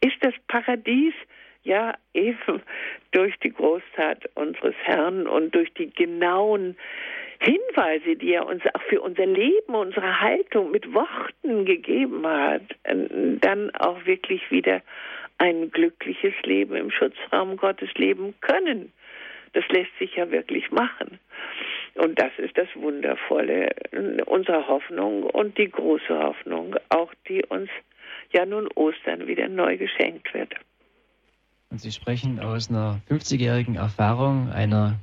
ist 0.00 0.16
das 0.20 0.34
Paradies 0.48 1.14
ja 1.62 1.94
eben 2.14 2.62
durch 3.12 3.36
die 3.40 3.52
Großtat 3.52 4.30
unseres 4.34 4.74
Herrn 4.82 5.26
und 5.26 5.54
durch 5.54 5.72
die 5.74 5.90
genauen 5.90 6.76
Hinweise, 7.40 8.16
die 8.16 8.32
er 8.32 8.46
uns 8.46 8.62
auch 8.74 8.82
für 8.82 9.00
unser 9.00 9.26
Leben, 9.26 9.74
unsere 9.74 10.20
Haltung 10.20 10.70
mit 10.70 10.92
Worten 10.92 11.64
gegeben 11.64 12.26
hat, 12.26 12.62
dann 12.84 13.74
auch 13.76 14.04
wirklich 14.04 14.50
wieder 14.50 14.82
ein 15.40 15.70
glückliches 15.70 16.34
Leben 16.44 16.76
im 16.76 16.90
Schutzraum 16.90 17.56
Gottes 17.56 17.88
leben 17.94 18.34
können. 18.40 18.92
Das 19.54 19.64
lässt 19.68 19.90
sich 19.98 20.14
ja 20.14 20.30
wirklich 20.30 20.70
machen. 20.70 21.18
Und 21.94 22.20
das 22.20 22.30
ist 22.38 22.56
das 22.56 22.68
Wundervolle 22.76 23.70
unserer 24.26 24.68
Hoffnung 24.68 25.24
und 25.24 25.58
die 25.58 25.70
große 25.70 26.16
Hoffnung, 26.16 26.76
auch 26.90 27.12
die 27.26 27.44
uns 27.46 27.68
ja 28.32 28.46
nun 28.46 28.68
Ostern 28.74 29.26
wieder 29.26 29.48
neu 29.48 29.76
geschenkt 29.76 30.32
wird. 30.34 30.54
Und 31.70 31.80
Sie 31.80 31.90
sprechen 31.90 32.38
aus 32.38 32.70
einer 32.70 33.00
50-jährigen 33.08 33.76
Erfahrung, 33.76 34.50
einer 34.50 35.00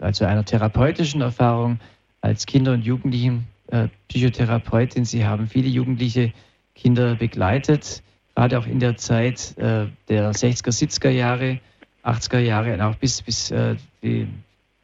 also 0.00 0.24
einer 0.24 0.46
therapeutischen 0.46 1.20
Erfahrung 1.20 1.78
als 2.22 2.46
Kinder- 2.46 2.72
und 2.72 2.86
Jugendlichen 2.86 3.46
äh, 3.70 3.88
Psychotherapeutin. 4.08 5.04
Sie 5.04 5.26
haben 5.26 5.46
viele 5.46 5.68
jugendliche 5.68 6.32
Kinder 6.74 7.16
begleitet, 7.16 8.02
gerade 8.38 8.56
auch 8.56 8.66
in 8.66 8.78
der 8.78 8.96
Zeit 8.96 9.58
äh, 9.58 9.86
der 10.08 10.30
60er, 10.30 10.70
70er 10.70 11.10
Jahre, 11.10 11.58
80er 12.04 12.38
Jahre 12.38 12.72
und 12.72 12.80
auch 12.82 12.94
bis, 12.94 13.20
bis 13.20 13.50
äh, 13.50 13.74
die, 14.00 14.28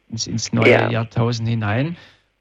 ins, 0.09 0.27
ins, 0.27 0.51
neue 0.51 0.71
ja. 0.71 0.89
Jahrtausend 0.89 1.47
hinein. 1.47 1.95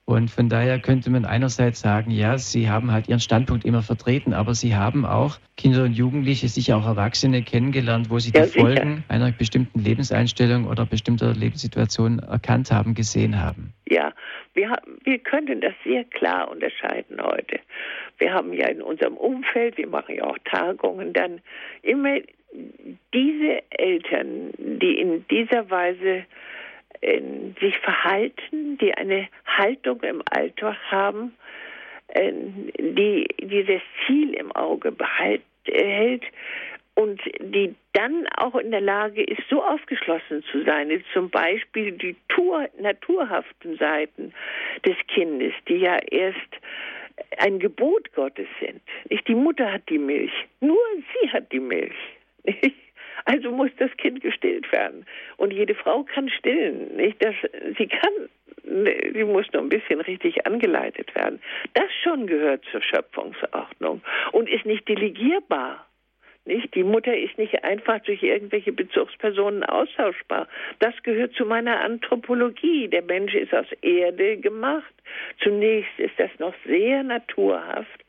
Und 0.06 0.30
von 0.30 0.50
daher 0.50 0.78
könnte 0.80 1.08
man 1.08 1.24
einerseits 1.24 1.80
sagen, 1.80 2.10
ja, 2.10 2.36
sie 2.36 2.68
haben 2.68 2.92
halt 2.92 3.08
ihren 3.08 3.20
Standpunkt 3.20 3.64
immer 3.64 3.82
vertreten, 3.82 4.34
aber 4.34 4.52
sie 4.52 4.76
haben 4.76 5.06
auch 5.06 5.38
Kinder 5.56 5.84
und 5.84 5.92
Jugendliche, 5.92 6.48
sicher 6.48 6.76
auch 6.76 6.86
Erwachsene 6.86 7.42
kennengelernt, 7.42 8.10
wo 8.10 8.18
sie 8.18 8.30
ja, 8.34 8.42
die 8.42 8.48
sicher. 8.48 8.66
Folgen 8.66 9.04
einer 9.08 9.32
bestimmten 9.32 9.80
Lebenseinstellung 9.80 10.66
oder 10.66 10.84
bestimmter 10.84 11.32
Lebenssituation 11.32 12.18
erkannt 12.18 12.70
haben, 12.70 12.94
gesehen 12.94 13.40
haben. 13.40 13.72
Ja, 13.88 14.12
wir, 14.52 14.76
wir 15.04 15.18
können 15.20 15.62
das 15.62 15.72
sehr 15.84 16.04
klar 16.04 16.50
unterscheiden 16.50 17.22
heute. 17.22 17.60
Wir 18.18 18.34
haben 18.34 18.52
ja 18.52 18.68
in 18.68 18.82
unserem 18.82 19.16
Umfeld, 19.16 19.78
wir 19.78 19.88
machen 19.88 20.16
ja 20.16 20.24
auch 20.24 20.38
Tagungen, 20.44 21.14
dann 21.14 21.40
immer 21.82 22.18
diese 23.12 23.62
Eltern, 23.70 24.50
die 24.58 25.00
in 25.00 25.24
dieser 25.28 25.70
Weise 25.70 26.24
äh, 27.04 27.20
sich 27.60 27.78
verhalten, 27.78 28.78
die 28.78 28.94
eine 28.94 29.28
Haltung 29.46 30.02
im 30.02 30.22
Alltag 30.30 30.76
haben, 30.90 31.34
äh, 32.08 32.32
die 32.78 33.28
dieses 33.40 33.82
Ziel 34.06 34.34
im 34.34 34.50
Auge 34.52 34.92
behält 34.92 36.22
und 36.94 37.20
die 37.40 37.74
dann 37.92 38.26
auch 38.36 38.54
in 38.54 38.70
der 38.70 38.80
Lage 38.80 39.22
ist, 39.22 39.42
so 39.50 39.62
aufgeschlossen 39.62 40.44
zu 40.50 40.64
sein, 40.64 41.04
zum 41.12 41.28
Beispiel 41.30 41.92
die 41.92 42.16
Tour, 42.28 42.68
naturhaften 42.78 43.76
Seiten 43.76 44.32
des 44.86 44.96
Kindes, 45.08 45.52
die 45.68 45.76
ja 45.76 45.98
erst 46.10 46.38
ein 47.38 47.58
Gebot 47.58 48.12
Gottes 48.14 48.48
sind. 48.60 48.80
Nicht 49.10 49.28
die 49.28 49.34
Mutter 49.34 49.72
hat 49.72 49.88
die 49.88 49.98
Milch, 49.98 50.32
nur 50.60 50.78
sie 50.96 51.30
hat 51.30 51.52
die 51.52 51.60
Milch. 51.60 51.94
Also 53.24 53.50
muss 53.50 53.70
das 53.78 53.90
Kind 53.96 54.20
gestillt 54.20 54.70
werden. 54.72 55.06
Und 55.36 55.52
jede 55.52 55.74
Frau 55.74 56.02
kann 56.02 56.28
stillen. 56.28 56.96
Nicht? 56.96 57.24
Das, 57.24 57.34
sie 57.78 57.86
kann, 57.86 58.12
sie 59.14 59.24
muss 59.24 59.46
nur 59.52 59.62
ein 59.62 59.70
bisschen 59.70 60.00
richtig 60.00 60.46
angeleitet 60.46 61.14
werden. 61.14 61.40
Das 61.72 61.86
schon 62.02 62.26
gehört 62.26 62.64
zur 62.70 62.82
Schöpfungsordnung 62.82 64.02
und 64.32 64.48
ist 64.48 64.66
nicht 64.66 64.86
delegierbar. 64.88 65.86
Nicht? 66.46 66.74
Die 66.74 66.84
Mutter 66.84 67.16
ist 67.16 67.38
nicht 67.38 67.64
einfach 67.64 68.00
durch 68.00 68.22
irgendwelche 68.22 68.72
Bezugspersonen 68.72 69.64
austauschbar. 69.64 70.46
Das 70.78 70.94
gehört 71.02 71.32
zu 71.34 71.46
meiner 71.46 71.80
Anthropologie. 71.80 72.88
Der 72.88 73.02
Mensch 73.02 73.34
ist 73.34 73.54
aus 73.54 73.70
Erde 73.80 74.36
gemacht. 74.36 74.92
Zunächst 75.42 75.98
ist 75.98 76.18
das 76.18 76.30
noch 76.38 76.54
sehr 76.66 77.02
naturhaft. 77.02 78.04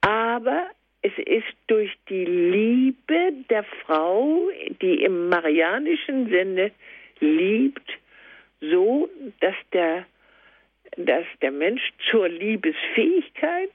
Aber 0.00 0.68
es 1.08 1.26
ist 1.26 1.56
durch 1.66 1.90
die 2.08 2.24
Liebe 2.24 3.32
der 3.48 3.64
Frau, 3.64 4.48
die 4.80 5.02
im 5.02 5.28
marianischen 5.28 6.28
Sinne 6.28 6.70
liebt, 7.20 7.90
so, 8.60 9.08
dass 9.40 9.54
der, 9.72 10.06
dass 10.96 11.24
der 11.40 11.52
Mensch 11.52 11.82
zur 12.10 12.28
Liebesfähigkeit 12.28 13.70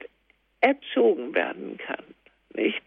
erzogen 0.60 1.34
werden 1.34 1.78
kann. 1.78 2.04
Nicht? 2.54 2.82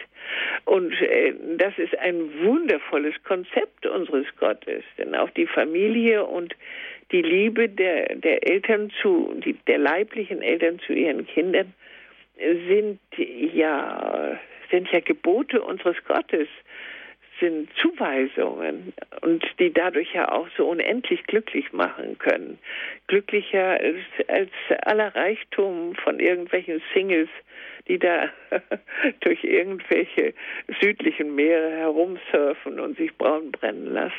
Und 0.65 0.94
äh, 1.02 1.34
das 1.57 1.78
ist 1.78 1.98
ein 1.98 2.41
wundervolles 2.44 3.15
Konzept 3.24 3.86
unseres 3.86 4.28
Gottes, 4.40 4.84
denn 4.98 5.15
auch 5.15 5.30
die 5.32 5.48
Familie 5.48 6.26
und 6.26 6.56
die 7.11 7.22
Liebe 7.22 7.69
der, 7.69 8.15
der 8.15 8.48
Eltern 8.48 8.91
zu, 9.02 9.34
die, 9.44 9.53
der 9.68 9.78
leiblichen 9.78 10.41
Eltern 10.41 10.80
zu 10.80 10.94
ihren 10.94 11.26
Kindern 11.26 11.74
sind 12.38 12.99
ja, 13.18 14.39
sind 14.69 14.91
ja 14.91 14.99
Gebote 14.99 15.61
unseres 15.61 15.97
Gottes, 16.05 16.47
sind 17.39 17.69
Zuweisungen 17.80 18.93
und 19.22 19.45
die 19.59 19.72
dadurch 19.72 20.14
ja 20.14 20.31
auch 20.31 20.47
so 20.57 20.68
unendlich 20.68 21.23
glücklich 21.26 21.72
machen 21.72 22.18
können. 22.18 22.57
Glücklicher 23.07 23.80
als, 23.80 23.99
als 24.27 24.49
aller 24.84 25.15
Reichtum 25.15 25.95
von 25.95 26.19
irgendwelchen 26.19 26.81
Singles, 26.93 27.30
die 27.88 27.99
da 27.99 28.30
durch 29.22 29.43
irgendwelche 29.43 30.34
südlichen 30.81 31.35
Meere 31.35 31.72
herumsurfen 31.72 32.80
und 32.80 32.97
sich 32.97 33.15
braun 33.18 33.51
brennen 33.51 33.93
lassen. 33.93 34.14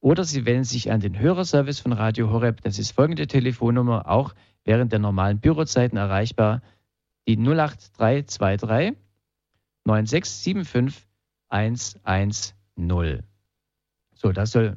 oder 0.00 0.24
Sie 0.24 0.46
wenden 0.46 0.64
sich 0.64 0.92
an 0.92 1.00
den 1.00 1.18
Hörerservice 1.18 1.80
von 1.80 1.92
Radio 1.92 2.30
Horeb. 2.30 2.60
Das 2.62 2.78
ist 2.78 2.92
folgende 2.92 3.26
Telefonnummer, 3.26 4.08
auch 4.08 4.34
während 4.64 4.92
der 4.92 4.98
normalen 4.98 5.40
Bürozeiten 5.40 5.96
erreichbar. 5.96 6.62
Die 7.26 7.38
08323 7.38 8.96
9675 9.84 11.06
110. 11.48 13.22
So, 14.14 14.32
das 14.32 14.52
soll 14.52 14.76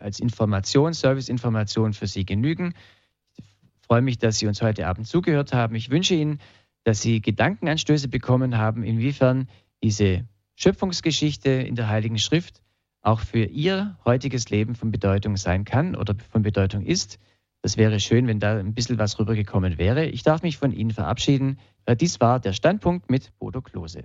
als 0.00 0.20
Information, 0.20 0.92
Serviceinformation 0.92 1.92
für 1.92 2.06
Sie 2.06 2.24
genügen. 2.24 2.74
Ich 3.36 3.44
freue 3.82 4.02
mich, 4.02 4.18
dass 4.18 4.38
Sie 4.38 4.46
uns 4.46 4.62
heute 4.62 4.86
Abend 4.86 5.06
zugehört 5.06 5.52
haben. 5.52 5.74
Ich 5.74 5.90
wünsche 5.90 6.14
Ihnen, 6.14 6.40
dass 6.88 7.02
Sie 7.02 7.20
Gedankenanstöße 7.20 8.08
bekommen 8.08 8.56
haben, 8.56 8.82
inwiefern 8.82 9.46
diese 9.82 10.24
Schöpfungsgeschichte 10.56 11.50
in 11.50 11.74
der 11.74 11.90
Heiligen 11.90 12.18
Schrift 12.18 12.62
auch 13.02 13.20
für 13.20 13.44
Ihr 13.44 13.98
heutiges 14.06 14.48
Leben 14.48 14.74
von 14.74 14.90
Bedeutung 14.90 15.36
sein 15.36 15.66
kann 15.66 15.94
oder 15.94 16.14
von 16.30 16.40
Bedeutung 16.40 16.86
ist. 16.86 17.18
Das 17.60 17.76
wäre 17.76 18.00
schön, 18.00 18.26
wenn 18.26 18.40
da 18.40 18.58
ein 18.58 18.72
bisschen 18.72 18.98
was 18.98 19.18
rübergekommen 19.18 19.76
wäre. 19.76 20.06
Ich 20.06 20.22
darf 20.22 20.42
mich 20.42 20.56
von 20.56 20.72
Ihnen 20.72 20.92
verabschieden. 20.92 21.58
Dies 22.00 22.22
war 22.22 22.40
der 22.40 22.54
Standpunkt 22.54 23.10
mit 23.10 23.36
Bodo 23.38 23.60
Klose. 23.60 24.04